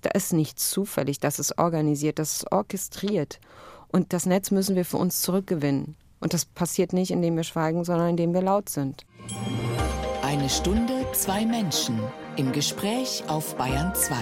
Da 0.00 0.10
ist 0.10 0.32
nichts 0.32 0.70
zufällig, 0.70 1.20
das 1.20 1.38
ist 1.38 1.58
organisiert, 1.58 2.18
das 2.18 2.34
ist 2.34 2.52
orchestriert. 2.52 3.40
Und 3.88 4.12
das 4.12 4.26
Netz 4.26 4.50
müssen 4.50 4.76
wir 4.76 4.84
für 4.84 4.98
uns 4.98 5.22
zurückgewinnen. 5.22 5.96
Und 6.20 6.34
das 6.34 6.44
passiert 6.44 6.92
nicht, 6.92 7.10
indem 7.10 7.36
wir 7.36 7.44
schweigen, 7.44 7.84
sondern 7.84 8.10
indem 8.10 8.34
wir 8.34 8.42
laut 8.42 8.68
sind. 8.68 9.04
Eine 10.22 10.48
Stunde, 10.48 11.06
zwei 11.12 11.46
Menschen 11.46 12.00
im 12.36 12.52
Gespräch 12.52 13.22
auf 13.28 13.56
Bayern 13.56 13.94
2. 13.94 14.14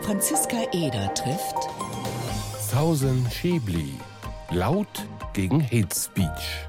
Franziska 0.00 0.56
Eder 0.72 1.12
trifft 1.14 1.56
Sausen 2.58 3.26
Schäbli. 3.30 3.94
Laut 4.50 5.06
gegen 5.32 5.62
Hate 5.62 5.94
Speech. 5.94 6.66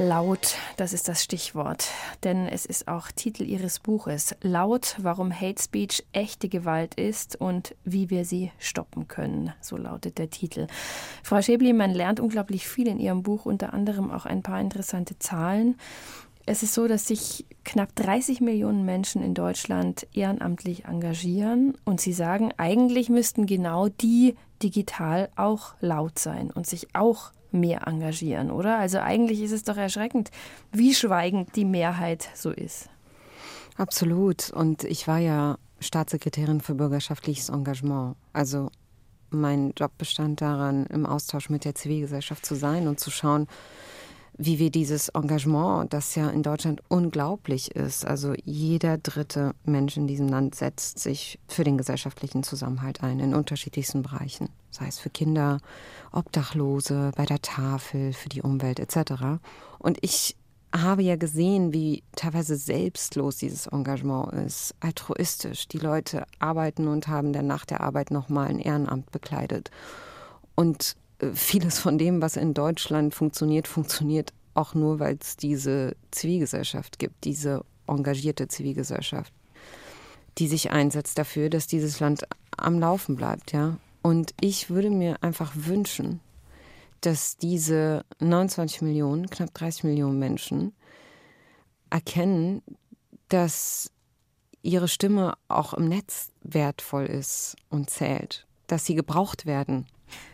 Laut, 0.00 0.54
das 0.76 0.92
ist 0.92 1.08
das 1.08 1.24
Stichwort, 1.24 1.88
denn 2.22 2.46
es 2.46 2.64
ist 2.64 2.86
auch 2.86 3.10
Titel 3.10 3.42
Ihres 3.42 3.80
Buches. 3.80 4.32
Laut, 4.42 4.94
warum 4.98 5.32
Hate 5.32 5.60
Speech 5.60 6.04
echte 6.12 6.48
Gewalt 6.48 6.94
ist 6.94 7.34
und 7.34 7.74
wie 7.82 8.08
wir 8.08 8.24
sie 8.24 8.52
stoppen 8.60 9.08
können. 9.08 9.52
So 9.60 9.76
lautet 9.76 10.18
der 10.18 10.30
Titel. 10.30 10.68
Frau 11.24 11.42
Schäbli, 11.42 11.72
man 11.72 11.90
lernt 11.90 12.20
unglaublich 12.20 12.68
viel 12.68 12.86
in 12.86 13.00
Ihrem 13.00 13.24
Buch, 13.24 13.44
unter 13.44 13.74
anderem 13.74 14.12
auch 14.12 14.24
ein 14.24 14.44
paar 14.44 14.60
interessante 14.60 15.18
Zahlen. 15.18 15.76
Es 16.46 16.62
ist 16.62 16.74
so, 16.74 16.86
dass 16.86 17.08
sich 17.08 17.44
knapp 17.64 17.92
30 17.96 18.40
Millionen 18.40 18.84
Menschen 18.84 19.20
in 19.20 19.34
Deutschland 19.34 20.06
ehrenamtlich 20.14 20.84
engagieren 20.84 21.76
und 21.84 22.00
Sie 22.00 22.12
sagen, 22.12 22.52
eigentlich 22.56 23.08
müssten 23.08 23.46
genau 23.46 23.88
die 23.88 24.36
digital 24.62 25.28
auch 25.34 25.74
laut 25.80 26.20
sein 26.20 26.52
und 26.52 26.68
sich 26.68 26.94
auch 26.94 27.32
mehr 27.50 27.86
engagieren, 27.86 28.50
oder? 28.50 28.78
Also 28.78 28.98
eigentlich 28.98 29.40
ist 29.40 29.52
es 29.52 29.64
doch 29.64 29.76
erschreckend, 29.76 30.30
wie 30.72 30.94
schweigend 30.94 31.56
die 31.56 31.64
Mehrheit 31.64 32.28
so 32.34 32.50
ist. 32.50 32.88
Absolut. 33.76 34.50
Und 34.50 34.84
ich 34.84 35.06
war 35.06 35.18
ja 35.18 35.56
Staatssekretärin 35.80 36.60
für 36.60 36.74
bürgerschaftliches 36.74 37.48
Engagement. 37.48 38.16
Also 38.32 38.70
mein 39.30 39.72
Job 39.76 39.92
bestand 39.98 40.40
daran, 40.40 40.86
im 40.86 41.06
Austausch 41.06 41.50
mit 41.50 41.64
der 41.64 41.74
Zivilgesellschaft 41.74 42.44
zu 42.44 42.54
sein 42.54 42.88
und 42.88 42.98
zu 42.98 43.10
schauen, 43.10 43.46
wie 44.38 44.60
wir 44.60 44.70
dieses 44.70 45.08
Engagement, 45.10 45.92
das 45.92 46.14
ja 46.14 46.30
in 46.30 46.44
Deutschland 46.44 46.80
unglaublich 46.88 47.74
ist, 47.74 48.06
also 48.06 48.34
jeder 48.44 48.96
dritte 48.96 49.52
Mensch 49.64 49.96
in 49.96 50.06
diesem 50.06 50.28
Land 50.28 50.54
setzt 50.54 51.00
sich 51.00 51.40
für 51.48 51.64
den 51.64 51.76
gesellschaftlichen 51.76 52.44
Zusammenhalt 52.44 53.02
ein, 53.02 53.18
in 53.18 53.34
unterschiedlichsten 53.34 54.02
Bereichen, 54.02 54.48
sei 54.70 54.86
es 54.86 55.00
für 55.00 55.10
Kinder, 55.10 55.58
Obdachlose, 56.12 57.10
bei 57.16 57.26
der 57.26 57.42
Tafel, 57.42 58.12
für 58.12 58.28
die 58.28 58.42
Umwelt 58.42 58.78
etc. 58.78 59.40
Und 59.80 59.98
ich 60.02 60.36
habe 60.72 61.02
ja 61.02 61.16
gesehen, 61.16 61.72
wie 61.72 62.04
teilweise 62.14 62.56
selbstlos 62.56 63.38
dieses 63.38 63.66
Engagement 63.66 64.32
ist, 64.34 64.74
altruistisch. 64.78 65.66
Die 65.66 65.78
Leute 65.78 66.24
arbeiten 66.38 66.86
und 66.86 67.08
haben 67.08 67.32
dann 67.32 67.46
nach 67.48 67.64
der 67.64 67.80
Arbeit 67.80 68.12
nochmal 68.12 68.48
ein 68.48 68.60
Ehrenamt 68.60 69.10
bekleidet. 69.10 69.70
Und 70.54 70.94
vieles 71.32 71.78
von 71.78 71.98
dem, 71.98 72.22
was 72.22 72.36
in 72.36 72.54
Deutschland 72.54 73.14
funktioniert, 73.14 73.66
funktioniert 73.68 74.32
auch 74.54 74.74
nur, 74.74 74.98
weil 74.98 75.18
es 75.20 75.36
diese 75.36 75.96
Zivilgesellschaft 76.10 76.98
gibt, 76.98 77.24
diese 77.24 77.64
engagierte 77.86 78.48
Zivilgesellschaft, 78.48 79.32
die 80.38 80.48
sich 80.48 80.70
einsetzt 80.70 81.18
dafür, 81.18 81.50
dass 81.50 81.66
dieses 81.66 82.00
Land 82.00 82.24
am 82.56 82.78
Laufen 82.78 83.16
bleibt, 83.16 83.52
ja. 83.52 83.76
Und 84.02 84.32
ich 84.40 84.70
würde 84.70 84.90
mir 84.90 85.22
einfach 85.22 85.52
wünschen, 85.54 86.20
dass 87.00 87.36
diese 87.36 88.04
29 88.20 88.82
Millionen, 88.82 89.28
knapp 89.30 89.52
30 89.54 89.84
Millionen 89.84 90.18
Menschen 90.18 90.72
erkennen, 91.90 92.62
dass 93.28 93.90
ihre 94.62 94.88
Stimme 94.88 95.34
auch 95.48 95.74
im 95.74 95.88
Netz 95.88 96.30
wertvoll 96.42 97.06
ist 97.06 97.56
und 97.70 97.90
zählt, 97.90 98.46
dass 98.66 98.84
sie 98.84 98.94
gebraucht 98.94 99.46
werden 99.46 99.86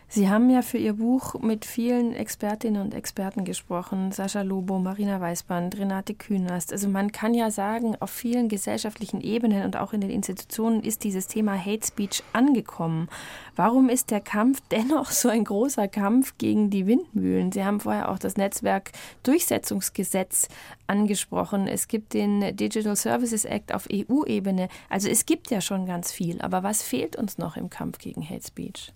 Sie 0.07 0.29
haben 0.29 0.49
ja 0.49 0.61
für 0.61 0.77
Ihr 0.77 0.93
Buch 0.93 1.33
mit 1.41 1.65
vielen 1.65 2.13
Expertinnen 2.13 2.81
und 2.81 2.93
Experten 2.93 3.43
gesprochen. 3.43 4.11
Sascha 4.11 4.43
Lobo, 4.43 4.77
Marina 4.77 5.19
Weißband, 5.19 5.77
Renate 5.77 6.13
Künast. 6.13 6.71
Also 6.71 6.87
man 6.87 7.11
kann 7.11 7.33
ja 7.33 7.49
sagen, 7.49 7.95
auf 7.99 8.11
vielen 8.11 8.47
gesellschaftlichen 8.47 9.19
Ebenen 9.19 9.63
und 9.63 9.75
auch 9.75 9.93
in 9.93 10.01
den 10.01 10.11
Institutionen 10.11 10.83
ist 10.83 11.03
dieses 11.03 11.27
Thema 11.27 11.53
Hate 11.57 11.85
Speech 11.85 12.23
angekommen. 12.33 13.09
Warum 13.55 13.89
ist 13.89 14.11
der 14.11 14.21
Kampf 14.21 14.61
dennoch 14.71 15.09
so 15.09 15.27
ein 15.27 15.43
großer 15.43 15.87
Kampf 15.87 16.37
gegen 16.37 16.69
die 16.69 16.85
Windmühlen? 16.85 17.51
Sie 17.51 17.65
haben 17.65 17.79
vorher 17.79 18.09
auch 18.09 18.19
das 18.19 18.37
Netzwerk 18.37 18.91
Durchsetzungsgesetz 19.23 20.47
angesprochen. 20.87 21.67
Es 21.67 21.87
gibt 21.87 22.13
den 22.13 22.55
Digital 22.55 22.95
Services 22.95 23.43
Act 23.43 23.73
auf 23.73 23.87
EU-Ebene. 23.91 24.69
Also 24.87 25.09
es 25.09 25.25
gibt 25.25 25.49
ja 25.49 25.61
schon 25.61 25.87
ganz 25.87 26.11
viel. 26.11 26.41
Aber 26.41 26.61
was 26.61 26.83
fehlt 26.83 27.15
uns 27.15 27.39
noch 27.39 27.57
im 27.57 27.71
Kampf 27.71 27.97
gegen 27.97 28.23
Hate 28.23 28.45
Speech? 28.45 28.93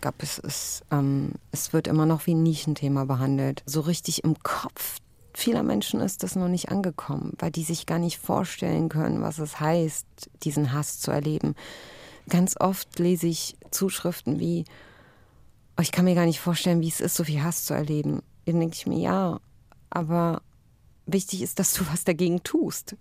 Glaube, 0.00 0.18
es 0.20 0.38
ist, 0.38 0.82
ähm, 0.90 1.32
es 1.52 1.72
wird 1.72 1.86
immer 1.86 2.06
noch 2.06 2.26
wie 2.26 2.34
ein 2.34 2.42
Nischenthema 2.42 3.04
behandelt. 3.04 3.62
So 3.66 3.80
richtig 3.80 4.24
im 4.24 4.38
Kopf 4.42 5.00
vieler 5.34 5.62
Menschen 5.62 6.00
ist 6.00 6.22
das 6.22 6.36
noch 6.36 6.48
nicht 6.48 6.70
angekommen, 6.70 7.34
weil 7.38 7.50
die 7.50 7.62
sich 7.62 7.86
gar 7.86 7.98
nicht 7.98 8.18
vorstellen 8.18 8.88
können, 8.88 9.22
was 9.22 9.38
es 9.38 9.60
heißt, 9.60 10.06
diesen 10.42 10.72
Hass 10.72 11.00
zu 11.00 11.10
erleben. 11.10 11.54
Ganz 12.28 12.56
oft 12.58 12.98
lese 12.98 13.26
ich 13.26 13.56
Zuschriften 13.70 14.38
wie, 14.38 14.64
oh, 15.76 15.82
ich 15.82 15.92
kann 15.92 16.04
mir 16.04 16.14
gar 16.14 16.26
nicht 16.26 16.40
vorstellen, 16.40 16.80
wie 16.80 16.88
es 16.88 17.00
ist, 17.00 17.16
so 17.16 17.24
viel 17.24 17.42
Hass 17.42 17.64
zu 17.64 17.74
erleben. 17.74 18.22
Dann 18.46 18.60
denke 18.60 18.76
ich 18.76 18.86
mir, 18.86 18.98
ja, 18.98 19.40
aber 19.88 20.42
wichtig 21.06 21.42
ist, 21.42 21.58
dass 21.58 21.74
du 21.74 21.84
was 21.90 22.04
dagegen 22.04 22.42
tust. 22.42 22.96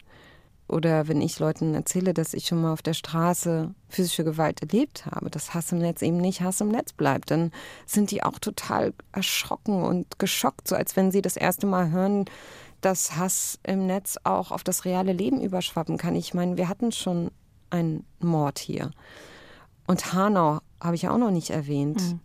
Oder 0.69 1.08
wenn 1.08 1.19
ich 1.21 1.39
Leuten 1.39 1.73
erzähle, 1.73 2.13
dass 2.13 2.34
ich 2.34 2.45
schon 2.45 2.62
mal 2.62 2.71
auf 2.71 2.84
der 2.84 2.93
Straße 2.93 3.73
physische 3.88 4.23
Gewalt 4.23 4.62
erlebt 4.62 5.08
habe, 5.08 5.29
dass 5.29 5.53
Hass 5.53 5.71
im 5.71 5.79
Netz 5.79 6.01
eben 6.03 6.17
nicht 6.17 6.41
Hass 6.41 6.62
im 6.62 6.69
Netz 6.69 6.93
bleibt, 6.93 7.32
dann 7.32 7.51
sind 7.88 8.12
die 8.12 8.21
auch 8.21 8.38
total 8.38 8.93
erschrocken 9.12 9.84
und 9.84 10.19
geschockt, 10.19 10.67
so 10.67 10.75
als 10.75 10.95
wenn 10.95 11.12
sie 11.12 11.23
das 11.23 11.38
erste 11.38 11.65
Mal 11.65 11.89
hören, 11.89 12.25
dass 12.82 13.15
Hass 13.15 13.60
im 13.63 13.88
Netz 13.88 14.17
auch 14.23 14.51
auf 14.51 14.63
das 14.63 14.86
reale 14.86 15.12
Leben 15.12 15.41
überschwappen 15.41 15.97
kann. 15.97 16.15
Ich 16.15 16.34
meine, 16.34 16.55
wir 16.55 16.69
hatten 16.69 16.91
schon 16.91 17.32
einen 17.71 18.05
Mord 18.19 18.60
hier. 18.60 18.91
Und 19.88 20.13
Hanau 20.13 20.60
habe 20.79 20.95
ich 20.95 21.10
auch 21.10 21.17
noch 21.17 21.32
nicht 21.32 21.49
erwähnt. 21.49 21.99
Mhm. 21.99 22.19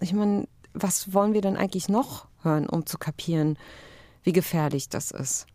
Ich 0.00 0.12
meine, 0.14 0.48
was 0.72 1.12
wollen 1.12 1.34
wir 1.34 1.42
denn 1.42 1.56
eigentlich 1.56 1.88
noch 1.88 2.26
hören, 2.42 2.68
um 2.68 2.86
zu 2.86 2.98
kapieren, 2.98 3.58
wie 4.22 4.32
gefährlich 4.32 4.88
das 4.88 5.10
ist? 5.10 5.46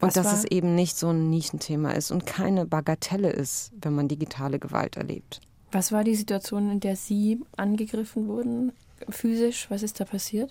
Und 0.00 0.16
dass 0.16 0.32
es 0.32 0.44
eben 0.44 0.74
nicht 0.74 0.96
so 0.96 1.10
ein 1.10 1.28
Nischenthema 1.28 1.90
ist 1.92 2.10
und 2.10 2.24
keine 2.24 2.64
Bagatelle 2.64 3.30
ist, 3.30 3.72
wenn 3.80 3.94
man 3.94 4.08
digitale 4.08 4.58
Gewalt 4.58 4.96
erlebt. 4.96 5.40
Was 5.72 5.92
war 5.92 6.04
die 6.04 6.14
Situation, 6.14 6.70
in 6.70 6.80
der 6.80 6.96
Sie 6.96 7.40
angegriffen 7.56 8.26
wurden, 8.26 8.72
physisch? 9.08 9.70
Was 9.70 9.82
ist 9.82 10.00
da 10.00 10.04
passiert? 10.04 10.50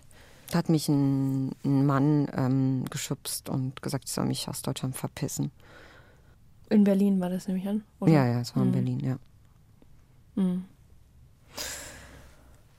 Da 0.52 0.60
hat 0.60 0.70
mich 0.70 0.88
ein, 0.88 1.52
ein 1.64 1.86
Mann 1.86 2.28
ähm, 2.36 2.86
geschubst 2.90 3.50
und 3.50 3.82
gesagt, 3.82 4.06
ich 4.06 4.12
soll 4.12 4.26
mich 4.26 4.48
aus 4.48 4.62
Deutschland 4.62 4.96
verpissen. 4.96 5.52
In 6.70 6.84
Berlin 6.84 7.20
war 7.20 7.30
das 7.30 7.48
nämlich 7.48 7.68
an? 7.68 7.84
Oder? 8.00 8.12
Ja, 8.12 8.26
ja, 8.28 8.42
es 8.42 8.56
war 8.56 8.64
mhm. 8.64 8.70
in 8.70 8.74
Berlin, 8.74 9.00
ja. 9.00 9.18
Mhm. 10.36 10.66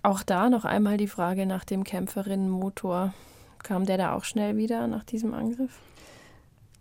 Auch 0.02 0.22
da 0.22 0.48
noch 0.48 0.64
einmal 0.64 0.96
die 0.96 1.08
Frage 1.08 1.46
nach 1.46 1.64
dem 1.64 1.84
Kämpferinnenmotor. 1.84 3.12
Kam 3.62 3.84
der 3.84 3.98
da 3.98 4.14
auch 4.14 4.24
schnell 4.24 4.56
wieder 4.56 4.86
nach 4.86 5.04
diesem 5.04 5.34
Angriff? 5.34 5.78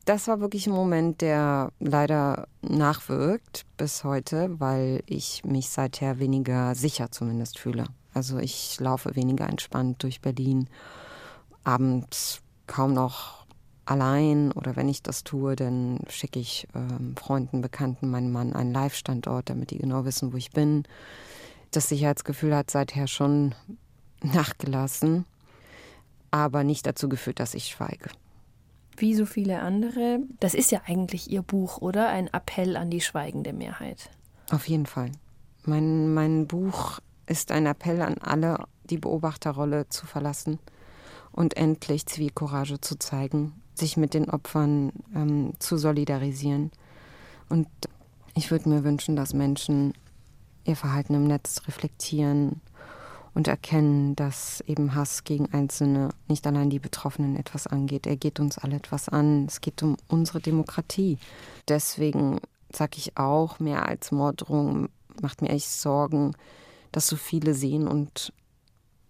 Das 0.09 0.27
war 0.27 0.39
wirklich 0.39 0.65
ein 0.65 0.73
Moment, 0.73 1.21
der 1.21 1.71
leider 1.79 2.47
nachwirkt 2.63 3.67
bis 3.77 4.03
heute, 4.03 4.59
weil 4.59 5.03
ich 5.05 5.43
mich 5.45 5.69
seither 5.69 6.17
weniger 6.17 6.73
sicher 6.73 7.11
zumindest 7.11 7.59
fühle. 7.59 7.83
Also 8.15 8.39
ich 8.39 8.79
laufe 8.79 9.15
weniger 9.15 9.47
entspannt 9.47 10.01
durch 10.01 10.19
Berlin. 10.19 10.67
Abends 11.63 12.41
kaum 12.65 12.93
noch 12.93 13.45
allein 13.85 14.51
oder 14.51 14.75
wenn 14.75 14.89
ich 14.89 15.03
das 15.03 15.23
tue, 15.23 15.55
dann 15.55 15.99
schicke 16.09 16.39
ich 16.39 16.67
ähm, 16.73 17.15
Freunden, 17.15 17.61
Bekannten, 17.61 18.09
meinem 18.09 18.31
Mann 18.31 18.53
einen 18.53 18.73
Live-Standort, 18.73 19.51
damit 19.51 19.69
die 19.69 19.77
genau 19.77 20.05
wissen, 20.05 20.33
wo 20.33 20.37
ich 20.37 20.49
bin. 20.49 20.85
Das 21.69 21.87
Sicherheitsgefühl 21.87 22.55
hat 22.55 22.71
seither 22.71 23.05
schon 23.05 23.53
nachgelassen, 24.23 25.25
aber 26.31 26.63
nicht 26.63 26.87
dazu 26.87 27.09
geführt, 27.09 27.39
dass 27.39 27.53
ich 27.53 27.67
schweige. 27.67 28.09
Wie 28.99 29.15
so 29.15 29.25
viele 29.25 29.61
andere. 29.61 30.19
Das 30.39 30.53
ist 30.53 30.71
ja 30.71 30.81
eigentlich 30.85 31.31
Ihr 31.31 31.41
Buch, 31.41 31.79
oder? 31.79 32.09
Ein 32.09 32.27
Appell 32.27 32.75
an 32.75 32.89
die 32.89 33.01
schweigende 33.01 33.53
Mehrheit. 33.53 34.09
Auf 34.51 34.67
jeden 34.67 34.85
Fall. 34.85 35.11
Mein, 35.65 36.13
mein 36.13 36.47
Buch 36.47 36.99
ist 37.25 37.51
ein 37.51 37.65
Appell 37.65 38.01
an 38.01 38.17
alle, 38.19 38.65
die 38.89 38.97
Beobachterrolle 38.97 39.87
zu 39.89 40.05
verlassen 40.05 40.59
und 41.31 41.55
endlich 41.55 42.05
Zivilcourage 42.07 42.81
zu 42.81 42.97
zeigen, 42.97 43.53
sich 43.75 43.97
mit 43.97 44.13
den 44.13 44.29
Opfern 44.29 44.91
ähm, 45.15 45.53
zu 45.59 45.77
solidarisieren. 45.77 46.71
Und 47.49 47.67
ich 48.35 48.51
würde 48.51 48.69
mir 48.69 48.83
wünschen, 48.83 49.15
dass 49.15 49.33
Menschen 49.33 49.93
ihr 50.65 50.75
Verhalten 50.75 51.13
im 51.13 51.25
Netz 51.25 51.61
reflektieren 51.67 52.61
und 53.33 53.47
erkennen, 53.47 54.15
dass 54.15 54.61
eben 54.67 54.95
Hass 54.95 55.23
gegen 55.23 55.53
Einzelne 55.53 56.09
nicht 56.27 56.45
allein 56.47 56.69
die 56.69 56.79
Betroffenen 56.79 57.35
etwas 57.35 57.67
angeht. 57.67 58.07
Er 58.07 58.17
geht 58.17 58.39
uns 58.39 58.57
alle 58.57 58.77
etwas 58.77 59.09
an. 59.09 59.45
Es 59.45 59.61
geht 59.61 59.83
um 59.83 59.97
unsere 60.07 60.39
Demokratie. 60.39 61.17
Deswegen 61.67 62.39
sage 62.71 62.97
ich 62.97 63.17
auch, 63.17 63.59
mehr 63.59 63.87
als 63.87 64.11
Morddrohung 64.11 64.89
macht 65.21 65.41
mir 65.41 65.49
echt 65.49 65.69
Sorgen, 65.69 66.33
dass 66.91 67.07
so 67.07 67.15
viele 67.15 67.53
sehen 67.53 67.87
und, 67.87 68.33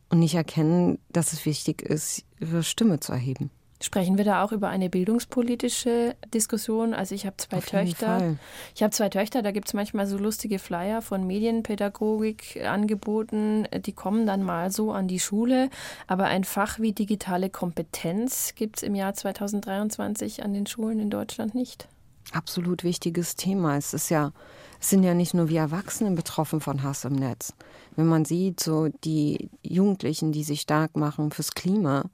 und 0.10 0.20
nicht 0.20 0.36
erkennen, 0.36 1.00
dass 1.10 1.34
es 1.34 1.46
wichtig 1.46 1.82
ist, 1.82 2.24
ihre 2.40 2.64
Stimme 2.64 3.00
zu 3.00 3.12
erheben. 3.12 3.52
Sprechen 3.82 4.18
wir 4.18 4.26
da 4.26 4.44
auch 4.44 4.52
über 4.52 4.68
eine 4.68 4.90
bildungspolitische 4.90 6.16
Diskussion? 6.34 6.94
Also 6.94 7.16
ich 7.16 7.26
habe 7.26 7.38
zwei 7.38 7.58
Auf 7.58 7.66
Töchter. 7.66 8.36
Ich 8.76 8.84
habe 8.84 8.92
zwei 8.92 9.08
Töchter, 9.08 9.42
da 9.42 9.52
gibt 9.52 9.68
es 9.68 9.74
manchmal 9.74 10.06
so 10.06 10.18
lustige 10.18 10.60
Flyer 10.60 11.02
von 11.02 11.26
Medienpädagogik 11.26 12.62
angeboten, 12.66 13.68
die 13.86 13.94
kommen 13.94 14.26
dann 14.26 14.44
mal 14.44 14.70
so 14.70 14.92
an 14.92 15.08
die 15.08 15.22
Schule. 15.22 15.70
Aber 16.08 16.26
ein 16.26 16.44
Fach 16.44 16.80
wie 16.80 16.92
digitale 16.92 17.50
Kompetenz 17.50 18.54
gibt 18.56 18.78
es 18.78 18.84
im 18.84 18.96
Jahr 18.96 19.14
2023 19.14 20.44
an 20.44 20.54
den 20.54 20.66
Schulen 20.68 21.00
in 21.00 21.10
Deutschland 21.10 21.56
nicht. 21.56 21.88
Absolut 22.34 22.84
wichtiges 22.84 23.38
Thema. 23.38 23.78
Es 23.78 23.94
ist 23.94 24.10
ja 24.10 24.34
es 24.82 24.90
sind 24.90 25.04
ja 25.04 25.14
nicht 25.14 25.34
nur 25.34 25.50
wir 25.50 25.60
Erwachsenen 25.60 26.16
betroffen 26.16 26.62
von 26.62 26.84
Hass 26.84 27.04
im 27.04 27.14
Netz. 27.14 27.54
Wenn 27.96 28.08
man 28.08 28.24
sieht, 28.24 28.62
so 28.62 28.88
die 29.04 29.50
Jugendlichen, 29.62 30.32
die 30.32 30.44
sich 30.44 30.62
stark 30.62 30.96
machen 30.96 31.32
fürs 31.32 31.52
Klima, 31.52 32.06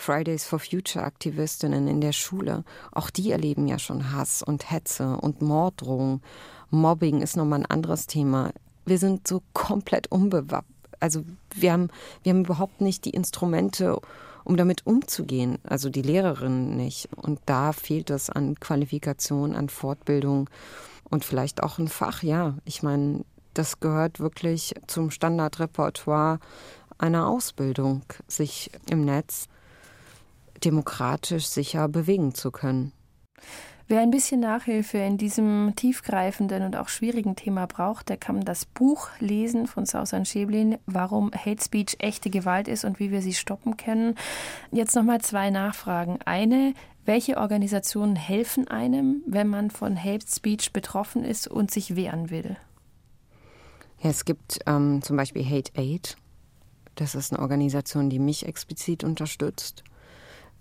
Fridays 0.00 0.44
for 0.44 0.58
Future 0.58 1.04
Aktivistinnen 1.04 1.86
in 1.86 2.00
der 2.00 2.12
Schule, 2.12 2.64
auch 2.90 3.10
die 3.10 3.30
erleben 3.30 3.68
ja 3.68 3.78
schon 3.78 4.12
Hass 4.12 4.42
und 4.42 4.70
Hetze 4.70 5.18
und 5.18 5.42
Morddrohung. 5.42 6.22
Mobbing 6.70 7.20
ist 7.20 7.36
nochmal 7.36 7.60
ein 7.60 7.66
anderes 7.66 8.06
Thema. 8.06 8.50
Wir 8.86 8.96
sind 8.96 9.28
so 9.28 9.42
komplett 9.52 10.10
unbewappnet. 10.10 10.74
Also 11.00 11.24
wir 11.54 11.72
haben, 11.72 11.88
wir 12.22 12.32
haben 12.32 12.44
überhaupt 12.46 12.80
nicht 12.80 13.04
die 13.04 13.10
Instrumente, 13.10 14.00
um 14.44 14.56
damit 14.56 14.86
umzugehen. 14.86 15.58
Also 15.64 15.90
die 15.90 16.02
Lehrerinnen 16.02 16.76
nicht. 16.78 17.10
Und 17.14 17.38
da 17.44 17.72
fehlt 17.72 18.08
es 18.08 18.30
an 18.30 18.58
Qualifikation, 18.58 19.54
an 19.54 19.68
Fortbildung. 19.68 20.48
Und 21.10 21.26
vielleicht 21.26 21.62
auch 21.62 21.78
ein 21.78 21.88
Fach, 21.88 22.22
ja. 22.22 22.56
Ich 22.64 22.82
meine, 22.82 23.24
das 23.52 23.80
gehört 23.80 24.18
wirklich 24.18 24.74
zum 24.86 25.10
Standardrepertoire 25.10 26.38
einer 26.96 27.28
Ausbildung, 27.28 28.02
sich 28.28 28.70
im 28.88 29.04
Netz 29.04 29.48
demokratisch 30.64 31.46
sicher 31.46 31.88
bewegen 31.88 32.34
zu 32.34 32.50
können. 32.50 32.92
Wer 33.90 34.02
ein 34.02 34.12
bisschen 34.12 34.38
Nachhilfe 34.38 34.98
in 34.98 35.18
diesem 35.18 35.72
tiefgreifenden 35.74 36.62
und 36.62 36.76
auch 36.76 36.88
schwierigen 36.88 37.34
Thema 37.34 37.66
braucht, 37.66 38.08
der 38.08 38.18
kann 38.18 38.42
das 38.42 38.64
Buch 38.64 39.08
lesen 39.18 39.66
von 39.66 39.84
Sausan 39.84 40.24
Schäblin, 40.24 40.78
warum 40.86 41.32
Hate 41.32 41.60
Speech 41.60 41.96
echte 41.98 42.30
Gewalt 42.30 42.68
ist 42.68 42.84
und 42.84 43.00
wie 43.00 43.10
wir 43.10 43.20
sie 43.20 43.34
stoppen 43.34 43.76
können. 43.76 44.14
Jetzt 44.70 44.94
nochmal 44.94 45.20
zwei 45.22 45.50
Nachfragen. 45.50 46.20
Eine, 46.24 46.74
welche 47.04 47.36
Organisationen 47.36 48.14
helfen 48.14 48.68
einem, 48.68 49.24
wenn 49.26 49.48
man 49.48 49.72
von 49.72 50.00
Hate 50.00 50.24
Speech 50.28 50.72
betroffen 50.72 51.24
ist 51.24 51.48
und 51.48 51.72
sich 51.72 51.96
wehren 51.96 52.30
will? 52.30 52.56
Ja, 54.00 54.10
es 54.10 54.24
gibt 54.24 54.60
ähm, 54.66 55.02
zum 55.02 55.16
Beispiel 55.16 55.44
Hate 55.44 55.72
Aid. 55.74 56.16
Das 56.94 57.16
ist 57.16 57.32
eine 57.32 57.42
Organisation, 57.42 58.08
die 58.08 58.20
mich 58.20 58.46
explizit 58.46 59.02
unterstützt. 59.02 59.82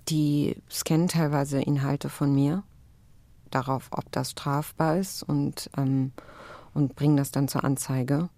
Die 0.09 0.57
scannen 0.69 1.07
teilweise 1.07 1.61
Inhalte 1.61 2.09
von 2.09 2.33
mir, 2.33 2.63
darauf, 3.51 3.89
ob 3.91 4.11
das 4.11 4.31
strafbar 4.31 4.97
ist 4.97 5.23
und, 5.23 5.69
ähm, 5.77 6.11
und 6.73 6.95
bringen 6.95 7.17
das 7.17 7.31
dann 7.31 7.47
zur 7.47 7.63
Anzeige. 7.63 8.29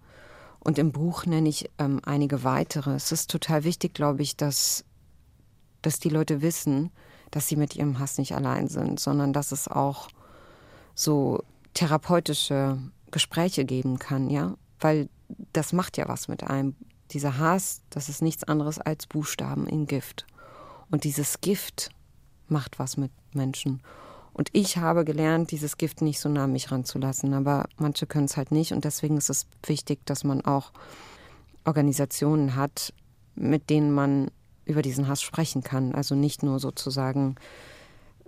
Und 0.60 0.78
im 0.78 0.92
Buch 0.92 1.26
nenne 1.26 1.48
ich 1.48 1.70
ähm, 1.78 2.00
einige 2.04 2.44
weitere. 2.44 2.94
Es 2.94 3.10
ist 3.10 3.30
total 3.30 3.64
wichtig, 3.64 3.94
glaube 3.94 4.22
ich, 4.22 4.36
dass, 4.36 4.84
dass 5.82 5.98
die 5.98 6.08
Leute 6.08 6.42
wissen, 6.42 6.90
dass 7.30 7.48
sie 7.48 7.56
mit 7.56 7.74
ihrem 7.74 7.98
Hass 7.98 8.18
nicht 8.18 8.34
allein 8.34 8.68
sind, 8.68 9.00
sondern 9.00 9.32
dass 9.32 9.52
es 9.52 9.66
auch 9.66 10.08
so 10.94 11.42
therapeutische 11.74 12.78
Gespräche 13.10 13.64
geben 13.64 13.98
kann, 13.98 14.30
ja, 14.30 14.54
weil 14.78 15.08
das 15.52 15.72
macht 15.72 15.96
ja 15.96 16.08
was 16.08 16.28
mit 16.28 16.44
einem. 16.44 16.76
Dieser 17.10 17.38
Hass, 17.38 17.82
das 17.90 18.08
ist 18.08 18.22
nichts 18.22 18.44
anderes 18.44 18.78
als 18.78 19.06
Buchstaben 19.06 19.66
in 19.66 19.86
Gift. 19.86 20.26
Und 20.92 21.04
dieses 21.04 21.40
Gift 21.40 21.90
macht 22.48 22.78
was 22.78 22.96
mit 22.96 23.10
Menschen. 23.32 23.82
Und 24.34 24.50
ich 24.52 24.76
habe 24.76 25.04
gelernt, 25.04 25.50
dieses 25.50 25.78
Gift 25.78 26.02
nicht 26.02 26.20
so 26.20 26.28
nah 26.28 26.44
an 26.44 26.52
mich 26.52 26.70
ranzulassen, 26.70 27.34
aber 27.34 27.66
manche 27.78 28.06
können 28.06 28.26
es 28.26 28.36
halt 28.36 28.52
nicht. 28.52 28.72
Und 28.72 28.84
deswegen 28.84 29.16
ist 29.16 29.30
es 29.30 29.46
wichtig, 29.64 30.04
dass 30.04 30.22
man 30.22 30.42
auch 30.42 30.70
Organisationen 31.64 32.56
hat, 32.56 32.92
mit 33.34 33.70
denen 33.70 33.90
man 33.90 34.30
über 34.66 34.82
diesen 34.82 35.08
Hass 35.08 35.22
sprechen 35.22 35.62
kann. 35.62 35.94
Also 35.94 36.14
nicht 36.14 36.42
nur 36.42 36.60
sozusagen 36.60 37.36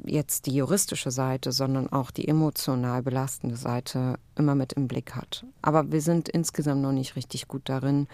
jetzt 0.02 0.46
die 0.46 0.54
juristische 0.54 1.10
Seite, 1.10 1.52
sondern 1.52 1.92
auch 1.92 2.10
die 2.10 2.26
emotional 2.28 3.02
belastende 3.02 3.56
Seite 3.56 4.18
immer 4.36 4.54
mit 4.54 4.72
im 4.72 4.88
Blick 4.88 5.14
hat. 5.14 5.44
Aber 5.60 5.92
wir 5.92 6.00
sind 6.00 6.30
insgesamt 6.30 6.80
noch 6.80 6.92
nicht 6.92 7.14
richtig 7.14 7.46
gut 7.46 7.68
darin, 7.68 8.08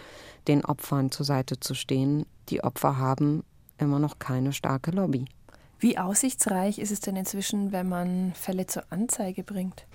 den 0.48 0.64
Opfern 0.64 1.12
zur 1.12 1.24
Seite 1.24 1.60
zu 1.60 1.74
stehen. 1.74 2.26
Die 2.48 2.62
Opfer 2.64 2.98
haben 2.98 3.44
immer 3.80 3.98
noch 3.98 4.18
keine 4.18 4.52
starke 4.52 4.90
Lobby. 4.90 5.24
Wie 5.78 5.96
aussichtsreich 5.96 6.78
ist 6.78 6.90
es 6.90 7.00
denn 7.00 7.16
inzwischen, 7.16 7.72
wenn 7.72 7.88
man 7.88 8.32
Fälle 8.34 8.66
zur 8.66 8.84
Anzeige 8.90 9.42
bringt? 9.42 9.86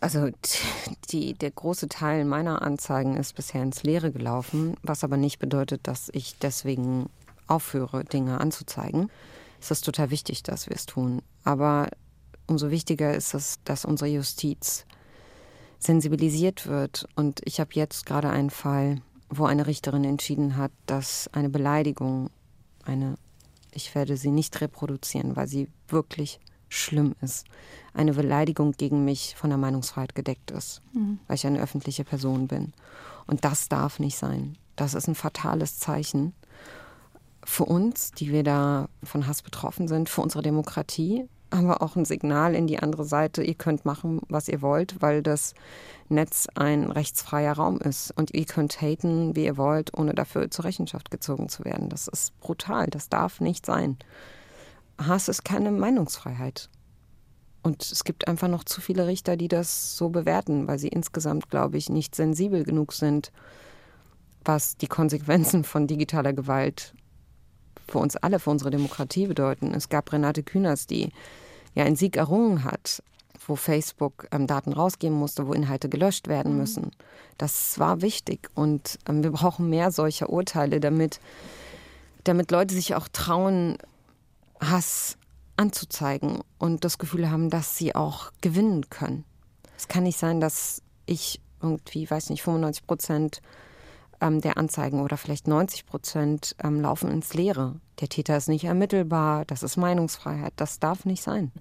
Also 0.00 0.28
die, 1.10 1.34
der 1.34 1.50
große 1.50 1.88
Teil 1.88 2.24
meiner 2.24 2.62
Anzeigen 2.62 3.16
ist 3.16 3.34
bisher 3.34 3.62
ins 3.62 3.82
Leere 3.82 4.12
gelaufen, 4.12 4.76
was 4.82 5.02
aber 5.02 5.16
nicht 5.16 5.38
bedeutet, 5.38 5.80
dass 5.88 6.08
ich 6.12 6.38
deswegen 6.38 7.08
aufhöre, 7.48 8.04
Dinge 8.04 8.40
anzuzeigen. 8.40 9.10
Es 9.60 9.70
ist 9.70 9.84
total 9.84 10.10
wichtig, 10.10 10.42
dass 10.42 10.68
wir 10.68 10.76
es 10.76 10.86
tun. 10.86 11.22
Aber 11.42 11.88
umso 12.46 12.70
wichtiger 12.70 13.14
ist 13.14 13.34
es, 13.34 13.58
dass 13.64 13.84
unsere 13.84 14.10
Justiz 14.10 14.84
sensibilisiert 15.78 16.66
wird. 16.66 17.08
Und 17.16 17.40
ich 17.44 17.58
habe 17.60 17.70
jetzt 17.72 18.06
gerade 18.06 18.30
einen 18.30 18.50
Fall, 18.50 19.00
wo 19.28 19.44
eine 19.44 19.66
Richterin 19.66 20.04
entschieden 20.04 20.56
hat, 20.56 20.72
dass 20.86 21.28
eine 21.32 21.48
Beleidigung, 21.48 22.30
eine, 22.84 23.16
ich 23.72 23.94
werde 23.94 24.16
sie 24.16 24.30
nicht 24.30 24.60
reproduzieren, 24.60 25.36
weil 25.36 25.48
sie 25.48 25.68
wirklich 25.88 26.40
schlimm 26.68 27.14
ist, 27.20 27.46
eine 27.94 28.12
Beleidigung 28.12 28.72
gegen 28.72 29.04
mich 29.04 29.34
von 29.36 29.50
der 29.50 29.58
Meinungsfreiheit 29.58 30.14
gedeckt 30.14 30.50
ist, 30.50 30.82
mhm. 30.92 31.18
weil 31.26 31.36
ich 31.36 31.46
eine 31.46 31.60
öffentliche 31.60 32.04
Person 32.04 32.46
bin. 32.46 32.72
Und 33.26 33.44
das 33.44 33.68
darf 33.68 33.98
nicht 33.98 34.16
sein. 34.16 34.56
Das 34.76 34.94
ist 34.94 35.08
ein 35.08 35.14
fatales 35.14 35.78
Zeichen 35.78 36.34
für 37.44 37.64
uns, 37.64 38.12
die 38.12 38.30
wir 38.30 38.44
da 38.44 38.88
von 39.02 39.26
Hass 39.26 39.42
betroffen 39.42 39.88
sind, 39.88 40.08
für 40.08 40.20
unsere 40.20 40.42
Demokratie, 40.42 41.26
aber 41.50 41.82
auch 41.82 41.96
ein 41.96 42.04
Signal 42.04 42.54
in 42.54 42.66
die 42.66 42.78
andere 42.78 43.04
Seite, 43.04 43.42
ihr 43.42 43.54
könnt 43.54 43.84
machen, 43.84 44.20
was 44.28 44.48
ihr 44.48 44.60
wollt, 44.62 45.00
weil 45.00 45.22
das 45.22 45.54
Netz 46.08 46.46
ein 46.54 46.90
rechtsfreier 46.90 47.54
Raum 47.54 47.78
ist. 47.78 48.12
Und 48.16 48.34
ihr 48.34 48.44
könnt 48.44 48.80
haten, 48.80 49.34
wie 49.34 49.44
ihr 49.44 49.56
wollt, 49.56 49.96
ohne 49.96 50.14
dafür 50.14 50.50
zur 50.50 50.64
Rechenschaft 50.64 51.10
gezogen 51.10 51.48
zu 51.48 51.64
werden. 51.64 51.88
Das 51.88 52.08
ist 52.08 52.38
brutal, 52.40 52.86
das 52.86 53.08
darf 53.08 53.40
nicht 53.40 53.64
sein. 53.64 53.96
Hass 54.98 55.28
ist 55.28 55.44
keine 55.44 55.70
Meinungsfreiheit. 55.70 56.68
Und 57.62 57.82
es 57.82 58.04
gibt 58.04 58.28
einfach 58.28 58.48
noch 58.48 58.64
zu 58.64 58.80
viele 58.80 59.06
Richter, 59.06 59.36
die 59.36 59.48
das 59.48 59.96
so 59.96 60.08
bewerten, 60.08 60.68
weil 60.68 60.78
sie 60.78 60.88
insgesamt, 60.88 61.50
glaube 61.50 61.76
ich, 61.76 61.88
nicht 61.88 62.14
sensibel 62.14 62.64
genug 62.64 62.92
sind, 62.92 63.32
was 64.44 64.76
die 64.76 64.86
Konsequenzen 64.86 65.64
von 65.64 65.86
digitaler 65.86 66.32
Gewalt 66.32 66.94
für 67.90 67.98
uns 67.98 68.16
alle, 68.16 68.38
für 68.38 68.50
unsere 68.50 68.70
Demokratie 68.70 69.26
bedeuten. 69.26 69.74
Es 69.74 69.88
gab 69.88 70.12
Renate 70.12 70.42
Künast, 70.42 70.90
die 70.90 71.10
ja 71.74 71.84
einen 71.84 71.96
Sieg 71.96 72.16
errungen 72.16 72.64
hat, 72.64 73.02
wo 73.46 73.56
Facebook 73.56 74.28
ähm, 74.30 74.46
Daten 74.46 74.72
rausgeben 74.72 75.16
musste, 75.16 75.46
wo 75.46 75.52
Inhalte 75.52 75.88
gelöscht 75.88 76.28
werden 76.28 76.52
mhm. 76.52 76.58
müssen. 76.58 76.90
Das 77.38 77.78
war 77.78 78.02
wichtig 78.02 78.50
und 78.54 78.98
ähm, 79.08 79.22
wir 79.22 79.30
brauchen 79.30 79.70
mehr 79.70 79.90
solcher 79.90 80.30
Urteile, 80.30 80.80
damit, 80.80 81.20
damit 82.24 82.50
Leute 82.50 82.74
sich 82.74 82.94
auch 82.94 83.08
trauen, 83.08 83.78
Hass 84.60 85.16
anzuzeigen 85.56 86.40
und 86.58 86.84
das 86.84 86.98
Gefühl 86.98 87.30
haben, 87.30 87.50
dass 87.50 87.76
sie 87.76 87.94
auch 87.94 88.32
gewinnen 88.40 88.90
können. 88.90 89.24
Es 89.76 89.88
kann 89.88 90.04
nicht 90.04 90.18
sein, 90.18 90.40
dass 90.40 90.82
ich 91.06 91.40
irgendwie, 91.62 92.08
weiß 92.08 92.30
nicht, 92.30 92.42
95 92.42 92.86
Prozent 92.86 93.40
ähm, 94.20 94.40
der 94.40 94.56
Anzeigen 94.56 95.00
oder 95.00 95.16
vielleicht 95.16 95.48
90 95.48 95.86
Prozent 95.86 96.56
ähm, 96.62 96.80
laufen 96.80 97.10
ins 97.10 97.34
Leere. 97.34 97.76
Der 98.00 98.08
Täter 98.08 98.36
ist 98.36 98.48
nicht 98.48 98.64
ermittelbar, 98.64 99.44
das 99.44 99.62
ist 99.62 99.76
Meinungsfreiheit, 99.76 100.52
das 100.56 100.78
darf 100.78 101.04
nicht 101.04 101.22
sein. 101.22 101.52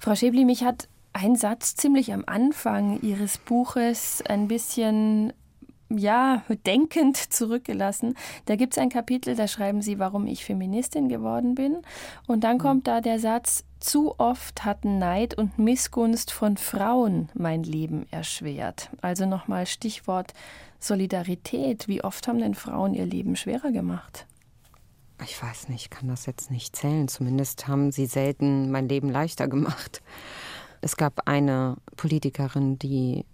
Frau 0.00 0.14
Schäbli, 0.14 0.44
mich 0.44 0.64
hat 0.64 0.88
ein 1.12 1.36
Satz 1.36 1.74
ziemlich 1.74 2.12
am 2.12 2.24
Anfang 2.26 3.00
Ihres 3.00 3.38
Buches 3.38 4.22
ein 4.26 4.48
bisschen 4.48 5.32
ja, 5.90 6.42
denkend 6.66 7.16
zurückgelassen. 7.16 8.14
Da 8.44 8.56
gibt 8.56 8.74
es 8.74 8.78
ein 8.78 8.90
Kapitel, 8.90 9.34
da 9.34 9.48
schreiben 9.48 9.80
Sie, 9.80 9.98
warum 9.98 10.26
ich 10.26 10.44
Feministin 10.44 11.08
geworden 11.08 11.54
bin. 11.54 11.78
Und 12.26 12.44
dann 12.44 12.58
kommt 12.58 12.86
da 12.86 13.00
der 13.00 13.18
Satz, 13.18 13.64
zu 13.80 14.18
oft 14.18 14.64
hatten 14.64 14.98
Neid 14.98 15.38
und 15.38 15.58
Missgunst 15.58 16.32
von 16.32 16.56
Frauen 16.56 17.28
mein 17.34 17.62
Leben 17.62 18.06
erschwert. 18.10 18.90
Also 19.00 19.24
nochmal 19.24 19.66
Stichwort 19.66 20.34
Solidarität. 20.78 21.88
Wie 21.88 22.02
oft 22.02 22.28
haben 22.28 22.38
denn 22.38 22.54
Frauen 22.54 22.94
ihr 22.94 23.06
Leben 23.06 23.36
schwerer 23.36 23.72
gemacht? 23.72 24.26
Ich 25.24 25.42
weiß 25.42 25.68
nicht, 25.68 25.82
ich 25.82 25.90
kann 25.90 26.08
das 26.08 26.26
jetzt 26.26 26.50
nicht 26.50 26.76
zählen. 26.76 27.08
Zumindest 27.08 27.66
haben 27.66 27.90
sie 27.90 28.06
selten 28.06 28.70
mein 28.70 28.88
Leben 28.88 29.10
leichter 29.10 29.48
gemacht. 29.48 30.02
Es 30.80 30.96
gab 30.96 31.28
eine 31.28 31.76
Politikerin, 31.96 32.78
die 32.78 33.24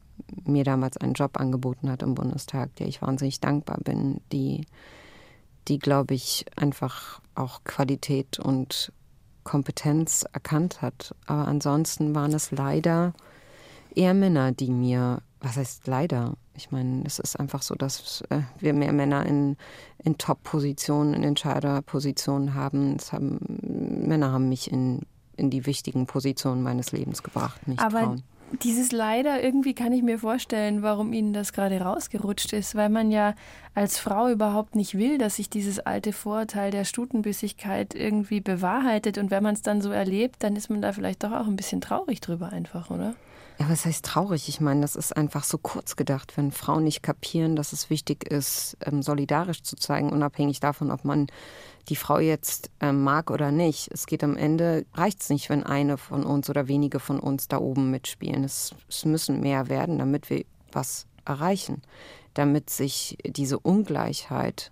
mir 0.45 0.65
damals 0.65 0.97
einen 0.97 1.13
Job 1.13 1.39
angeboten 1.39 1.91
hat 1.91 2.03
im 2.03 2.15
Bundestag, 2.15 2.75
der 2.77 2.89
ich 2.89 3.03
wahnsinnig 3.03 3.41
dankbar 3.41 3.79
bin, 3.83 4.21
die, 4.33 4.67
die 5.69 5.79
glaube 5.79 6.15
ich, 6.15 6.47
einfach 6.57 7.21
auch 7.35 7.65
Qualität 7.65 8.39
und 8.39 8.93
Kompetenz 9.43 10.25
erkannt 10.33 10.81
hat. 10.81 11.15
Aber 11.27 11.47
ansonsten 11.47 12.15
waren 12.15 12.33
es 12.33 12.51
leider 12.51 13.13
eher 13.95 14.15
Männer, 14.15 14.53
die 14.53 14.71
mir, 14.71 15.21
was 15.41 15.57
heißt 15.57 15.87
leider? 15.87 16.35
Ich 16.57 16.71
meine, 16.71 17.03
es 17.05 17.19
ist 17.19 17.39
einfach 17.39 17.63
so, 17.63 17.75
dass 17.75 18.23
äh, 18.31 18.41
wir 18.59 18.75
mehr 18.75 18.93
Männer 18.93 19.27
in, 19.27 19.57
in 20.03 20.19
Top-Positionen, 20.19 21.15
in 21.15 21.25
Entscheiderpositionen 21.25 22.55
haben. 22.55 22.97
Es 22.97 23.13
haben. 23.13 23.39
Männer 24.07 24.33
haben 24.33 24.49
mich 24.49 24.71
in, 24.71 25.01
in 25.37 25.51
die 25.51 25.67
wichtigen 25.67 26.07
Positionen 26.07 26.63
meines 26.63 26.93
Lebens 26.93 27.23
gebracht, 27.23 27.67
nicht 27.67 27.81
Aber 27.81 28.01
Frauen. 28.01 28.23
Dieses 28.63 28.93
Leider, 28.93 29.43
irgendwie 29.43 29.75
kann 29.75 29.93
ich 29.93 30.03
mir 30.03 30.19
vorstellen, 30.19 30.83
warum 30.83 31.13
Ihnen 31.13 31.33
das 31.33 31.53
gerade 31.53 31.81
rausgerutscht 31.81 32.53
ist, 32.53 32.77
weil 32.77 32.89
man 32.89 33.11
ja 33.11 33.35
als 33.75 33.99
Frau 33.99 34.29
überhaupt 34.29 34.77
nicht 34.77 34.97
will, 34.97 35.19
dass 35.19 35.37
sich 35.37 35.51
dieses 35.51 35.81
alte 35.81 36.13
Vorurteil 36.13 36.71
der 36.71 36.85
Stutenbissigkeit 36.85 37.95
irgendwie 37.95 38.41
bewahrheitet. 38.41 39.19
Und 39.19 39.33
wenn 39.33 39.43
man 39.43 39.55
es 39.55 39.63
dann 39.63 39.83
so 39.83 39.91
erlebt, 39.91 40.37
dann 40.45 40.55
ist 40.55 40.71
man 40.71 40.83
da 40.83 40.93
vielleicht 40.93 41.25
doch 41.25 41.33
auch 41.33 41.49
ein 41.49 41.57
bisschen 41.57 41.81
traurig 41.81 42.21
drüber 42.21 42.51
einfach, 42.51 42.91
oder? 42.91 43.15
Ja, 43.59 43.69
was 43.69 43.85
heißt 43.85 44.05
traurig? 44.05 44.49
Ich 44.49 44.61
meine, 44.61 44.81
das 44.81 44.97
ist 44.97 45.17
einfach 45.17 45.45
so 45.45 45.59
kurz 45.59 45.95
gedacht, 45.95 46.37
wenn 46.37 46.51
Frauen 46.51 46.85
nicht 46.85 47.03
kapieren, 47.03 47.55
dass 47.55 47.73
es 47.73 47.89
wichtig 47.89 48.25
ist, 48.25 48.77
ähm, 48.85 49.01
solidarisch 49.01 49.63
zu 49.63 49.77
zeigen, 49.77 50.11
unabhängig 50.11 50.59
davon, 50.59 50.91
ob 50.91 51.05
man 51.05 51.29
die 51.89 51.97
Frau 51.97 52.19
jetzt 52.19 52.71
ähm, 52.81 53.05
mag 53.05 53.31
oder 53.31 53.53
nicht. 53.53 53.91
Es 53.93 54.07
geht 54.07 54.25
am 54.25 54.37
Ende, 54.37 54.87
reicht 54.95 55.23
es 55.23 55.31
nicht, 55.31 55.51
wenn 55.51 55.63
eine 55.63 55.99
von 55.99 56.25
uns 56.25 56.51
oder 56.51 56.67
wenige 56.67 56.99
von 56.99 57.21
uns 57.21 57.47
da 57.47 57.59
oben 57.59 57.91
mitspielen. 57.93 58.43
Es, 58.43 58.75
es 58.89 59.05
müssen 59.05 59.41
mehr 59.41 59.69
werden, 59.69 59.99
damit 59.99 60.31
wir 60.31 60.45
was 60.73 61.07
erreichen, 61.25 61.83
damit 62.35 62.71
sich 62.71 63.17
diese 63.25 63.59
Ungleichheit 63.61 64.71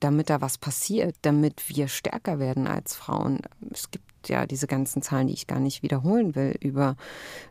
damit 0.00 0.30
da 0.30 0.40
was 0.40 0.58
passiert, 0.58 1.16
damit 1.22 1.68
wir 1.68 1.88
stärker 1.88 2.38
werden 2.38 2.66
als 2.66 2.94
Frauen. 2.94 3.40
Es 3.72 3.90
gibt 3.90 4.04
ja 4.28 4.46
diese 4.46 4.66
ganzen 4.66 5.02
Zahlen, 5.02 5.26
die 5.28 5.34
ich 5.34 5.46
gar 5.46 5.60
nicht 5.60 5.82
wiederholen 5.82 6.34
will, 6.34 6.54
über, 6.60 6.96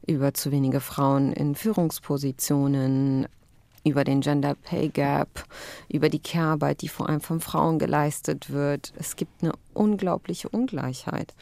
über 0.06 0.34
zu 0.34 0.52
wenige 0.52 0.80
Frauen 0.80 1.34
in 1.34 1.56
Führungspositionen, 1.56 3.28
über 3.84 4.04
den 4.04 4.22
Gender 4.22 4.56
Pay 4.56 4.90
Gap, 4.90 5.46
über 5.90 6.10
die 6.10 6.20
Care-Arbeit, 6.20 6.82
die 6.82 6.90
vor 6.90 7.10
allem 7.10 7.22
von 7.22 7.40
Frauen 7.40 7.80
geleistet 7.80 8.52
wird. 8.52 8.94
Es 8.98 9.16
gibt 9.16 9.44
eine 9.44 9.54
unglaubliche 9.74 10.50
Ungleichheit. 10.50 11.34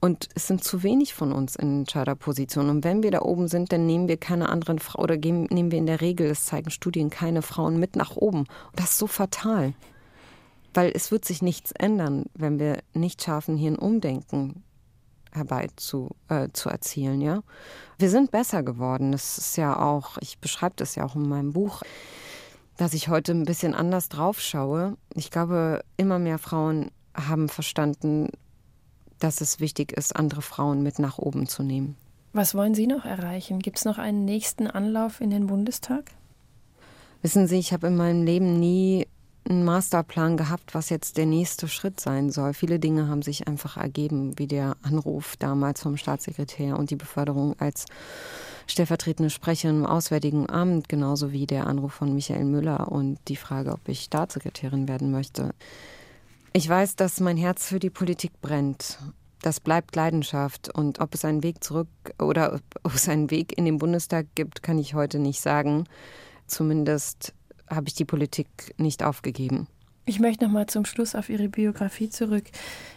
Und 0.00 0.28
es 0.34 0.46
sind 0.46 0.62
zu 0.62 0.84
wenig 0.84 1.14
von 1.14 1.32
uns 1.32 1.56
in 1.56 1.80
Entscheiderpositionen. 1.80 2.70
Und 2.70 2.84
wenn 2.84 3.02
wir 3.02 3.10
da 3.10 3.22
oben 3.22 3.48
sind, 3.48 3.72
dann 3.72 3.86
nehmen 3.86 4.06
wir 4.06 4.16
keine 4.16 4.48
anderen 4.48 4.78
Frauen 4.78 5.02
oder 5.04 5.16
geben, 5.16 5.46
nehmen 5.50 5.72
wir 5.72 5.78
in 5.78 5.86
der 5.86 6.00
Regel, 6.00 6.28
das 6.28 6.46
zeigen 6.46 6.70
Studien, 6.70 7.10
keine 7.10 7.42
Frauen 7.42 7.80
mit 7.80 7.96
nach 7.96 8.14
oben. 8.16 8.40
Und 8.40 8.48
das 8.76 8.92
ist 8.92 8.98
so 8.98 9.08
fatal. 9.08 9.74
Weil 10.74 10.92
es 10.94 11.10
wird 11.10 11.24
sich 11.24 11.42
nichts 11.42 11.72
ändern, 11.72 12.26
wenn 12.34 12.58
wir 12.58 12.78
nicht 12.94 13.22
schaffen, 13.22 13.56
hier 13.56 13.72
ein 13.72 13.78
Umdenken 13.78 14.62
herbei 15.32 15.68
zu, 15.76 16.10
äh, 16.28 16.48
zu 16.52 16.68
erzielen, 16.68 17.20
ja. 17.20 17.42
Wir 17.98 18.10
sind 18.10 18.30
besser 18.30 18.62
geworden. 18.62 19.12
Das 19.12 19.38
ist 19.38 19.56
ja 19.56 19.78
auch, 19.78 20.18
ich 20.20 20.38
beschreibe 20.38 20.74
das 20.76 20.94
ja 20.94 21.04
auch 21.04 21.16
in 21.16 21.28
meinem 21.28 21.52
Buch, 21.52 21.82
dass 22.76 22.94
ich 22.94 23.08
heute 23.08 23.32
ein 23.32 23.44
bisschen 23.44 23.74
anders 23.74 24.08
drauf 24.08 24.40
schaue. 24.40 24.96
Ich 25.14 25.30
glaube, 25.30 25.84
immer 25.96 26.18
mehr 26.18 26.38
Frauen 26.38 26.90
haben 27.14 27.48
verstanden, 27.48 28.28
dass 29.18 29.40
es 29.40 29.60
wichtig 29.60 29.92
ist, 29.92 30.14
andere 30.14 30.42
Frauen 30.42 30.82
mit 30.82 30.98
nach 30.98 31.18
oben 31.18 31.48
zu 31.48 31.62
nehmen. 31.62 31.96
Was 32.32 32.54
wollen 32.54 32.74
Sie 32.74 32.86
noch 32.86 33.04
erreichen? 33.04 33.58
Gibt 33.58 33.78
es 33.78 33.84
noch 33.84 33.98
einen 33.98 34.24
nächsten 34.24 34.66
Anlauf 34.68 35.20
in 35.20 35.30
den 35.30 35.46
Bundestag? 35.48 36.12
Wissen 37.22 37.48
Sie, 37.48 37.58
ich 37.58 37.72
habe 37.72 37.88
in 37.88 37.96
meinem 37.96 38.22
Leben 38.22 38.60
nie 38.60 39.08
einen 39.48 39.64
Masterplan 39.64 40.36
gehabt, 40.36 40.74
was 40.74 40.90
jetzt 40.90 41.16
der 41.16 41.26
nächste 41.26 41.68
Schritt 41.68 42.00
sein 42.00 42.30
soll. 42.30 42.54
Viele 42.54 42.78
Dinge 42.78 43.08
haben 43.08 43.22
sich 43.22 43.48
einfach 43.48 43.76
ergeben, 43.76 44.38
wie 44.38 44.46
der 44.46 44.76
Anruf 44.82 45.36
damals 45.38 45.82
vom 45.82 45.96
Staatssekretär 45.96 46.78
und 46.78 46.90
die 46.90 46.96
Beförderung 46.96 47.54
als 47.58 47.86
stellvertretende 48.66 49.30
Sprecherin 49.30 49.78
im 49.78 49.86
Auswärtigen 49.86 50.48
Amt, 50.50 50.88
genauso 50.88 51.32
wie 51.32 51.46
der 51.46 51.66
Anruf 51.66 51.94
von 51.94 52.14
Michael 52.14 52.44
Müller 52.44 52.92
und 52.92 53.18
die 53.28 53.36
Frage, 53.36 53.72
ob 53.72 53.88
ich 53.88 54.02
Staatssekretärin 54.02 54.88
werden 54.88 55.10
möchte. 55.10 55.54
Ich 56.52 56.68
weiß, 56.68 56.96
dass 56.96 57.20
mein 57.20 57.36
Herz 57.36 57.66
für 57.66 57.78
die 57.78 57.90
Politik 57.90 58.40
brennt. 58.40 58.98
Das 59.42 59.60
bleibt 59.60 59.94
Leidenschaft. 59.96 60.74
Und 60.74 61.00
ob 61.00 61.14
es 61.14 61.24
einen 61.24 61.42
Weg 61.42 61.62
zurück 61.62 61.88
oder 62.18 62.60
ob 62.82 62.94
es 62.94 63.08
einen 63.08 63.30
Weg 63.30 63.56
in 63.56 63.64
den 63.64 63.78
Bundestag 63.78 64.26
gibt, 64.34 64.62
kann 64.62 64.78
ich 64.78 64.94
heute 64.94 65.18
nicht 65.18 65.40
sagen. 65.40 65.84
Zumindest 66.46 67.34
habe 67.70 67.88
ich 67.88 67.94
die 67.94 68.04
Politik 68.04 68.48
nicht 68.76 69.02
aufgegeben. 69.02 69.66
Ich 70.04 70.20
möchte 70.20 70.44
noch 70.44 70.52
mal 70.52 70.66
zum 70.66 70.84
Schluss 70.84 71.14
auf 71.14 71.28
Ihre 71.28 71.48
Biografie 71.48 72.08
zurück. 72.08 72.44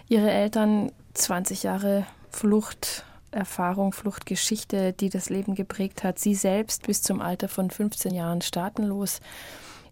Ihre 0.07 0.32
Eltern 0.32 0.91
20 1.13 1.63
Jahre 1.63 2.05
Fluchterfahrung, 2.30 3.91
Fluchtgeschichte, 3.91 4.93
die 4.93 5.09
das 5.09 5.30
Leben 5.30 5.55
geprägt 5.55 6.03
hat. 6.03 6.19
Sie 6.19 6.36
selbst 6.36 6.88
bis 6.88 7.01
zum 7.01 7.19
Alter 7.22 7.49
von 7.49 7.69
15 7.69 8.13
Jahren 8.13 8.41
staatenlos. 8.41 9.19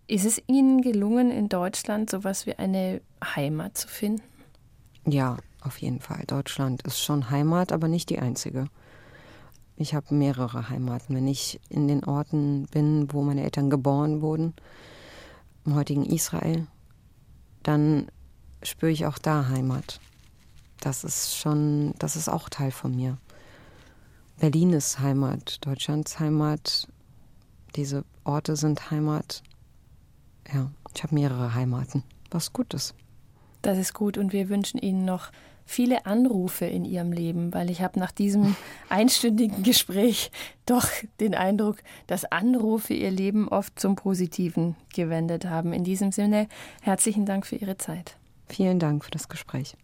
Ist 0.07 0.25
es 0.25 0.41
Ihnen 0.47 0.81
gelungen, 0.81 1.29
in 1.29 1.49
Deutschland 1.49 2.09
sowas 2.09 2.45
wie 2.45 2.55
eine 2.55 3.01
Heimat 3.23 3.77
zu 3.77 3.87
finden? 3.87 4.23
Ja, 5.05 5.37
auf 5.61 5.77
jeden 5.77 5.99
Fall. 5.99 6.23
Deutschland 6.25 6.81
ist 6.83 6.99
schon 6.99 7.29
Heimat, 7.29 7.71
aber 7.71 7.87
nicht 7.87 8.09
die 8.09 8.19
einzige. 8.19 8.67
Ich 9.79 9.93
habe 9.93 10.13
mehrere 10.13 10.69
Heimaten. 10.69 11.15
Wenn 11.15 11.27
ich 11.27 11.61
in 11.69 11.87
den 11.87 12.03
Orten 12.03 12.65
bin, 12.65 13.11
wo 13.13 13.23
meine 13.23 13.43
Eltern 13.43 13.69
geboren 13.69 14.21
wurden, 14.21 14.53
im 15.65 15.73
heutigen 15.73 16.05
Israel, 16.05 16.67
dann 17.63 18.11
spüre 18.61 18.91
ich 18.91 19.05
auch 19.05 19.17
da 19.17 19.47
Heimat. 19.47 20.01
Das 20.81 21.05
ist 21.05 21.33
schon, 21.33 21.93
das 21.97 22.17
ist 22.17 22.27
auch 22.27 22.49
Teil 22.49 22.71
von 22.71 22.93
mir. 22.93 23.17
Berlin 24.37 24.73
ist 24.73 24.99
Heimat, 24.99 25.65
Deutschlands 25.65 26.19
Heimat. 26.19 26.89
Diese 27.77 28.03
Orte 28.25 28.57
sind 28.57 28.91
Heimat. 28.91 29.43
Ja, 30.53 30.71
ich 30.93 31.03
habe 31.03 31.15
mehrere 31.15 31.53
Heimaten, 31.53 32.03
was 32.31 32.51
gut 32.51 32.73
ist. 32.73 32.95
Das 33.61 33.77
ist 33.77 33.93
gut 33.93 34.17
und 34.17 34.33
wir 34.33 34.49
wünschen 34.49 34.77
Ihnen 34.77 35.05
noch 35.05 35.31
viele 35.69 36.07
Anrufe 36.07 36.65
in 36.65 36.83
ihrem 36.83 37.11
Leben, 37.11 37.53
weil 37.53 37.69
ich 37.69 37.81
habe 37.81 37.99
nach 37.99 38.11
diesem 38.11 38.55
einstündigen 38.89 39.61
Gespräch 39.61 40.31
doch 40.65 40.87
den 41.19 41.35
Eindruck, 41.35 41.77
dass 42.07 42.25
Anrufe 42.25 42.95
ihr 42.95 43.11
Leben 43.11 43.47
oft 43.47 43.79
zum 43.79 43.95
Positiven 43.95 44.75
gewendet 44.93 45.45
haben. 45.45 45.71
In 45.71 45.83
diesem 45.83 46.11
Sinne 46.11 46.47
herzlichen 46.81 47.25
Dank 47.25 47.45
für 47.45 47.55
Ihre 47.55 47.77
Zeit. 47.77 48.17
Vielen 48.47 48.79
Dank 48.79 49.05
für 49.05 49.11
das 49.11 49.29
Gespräch. 49.29 49.75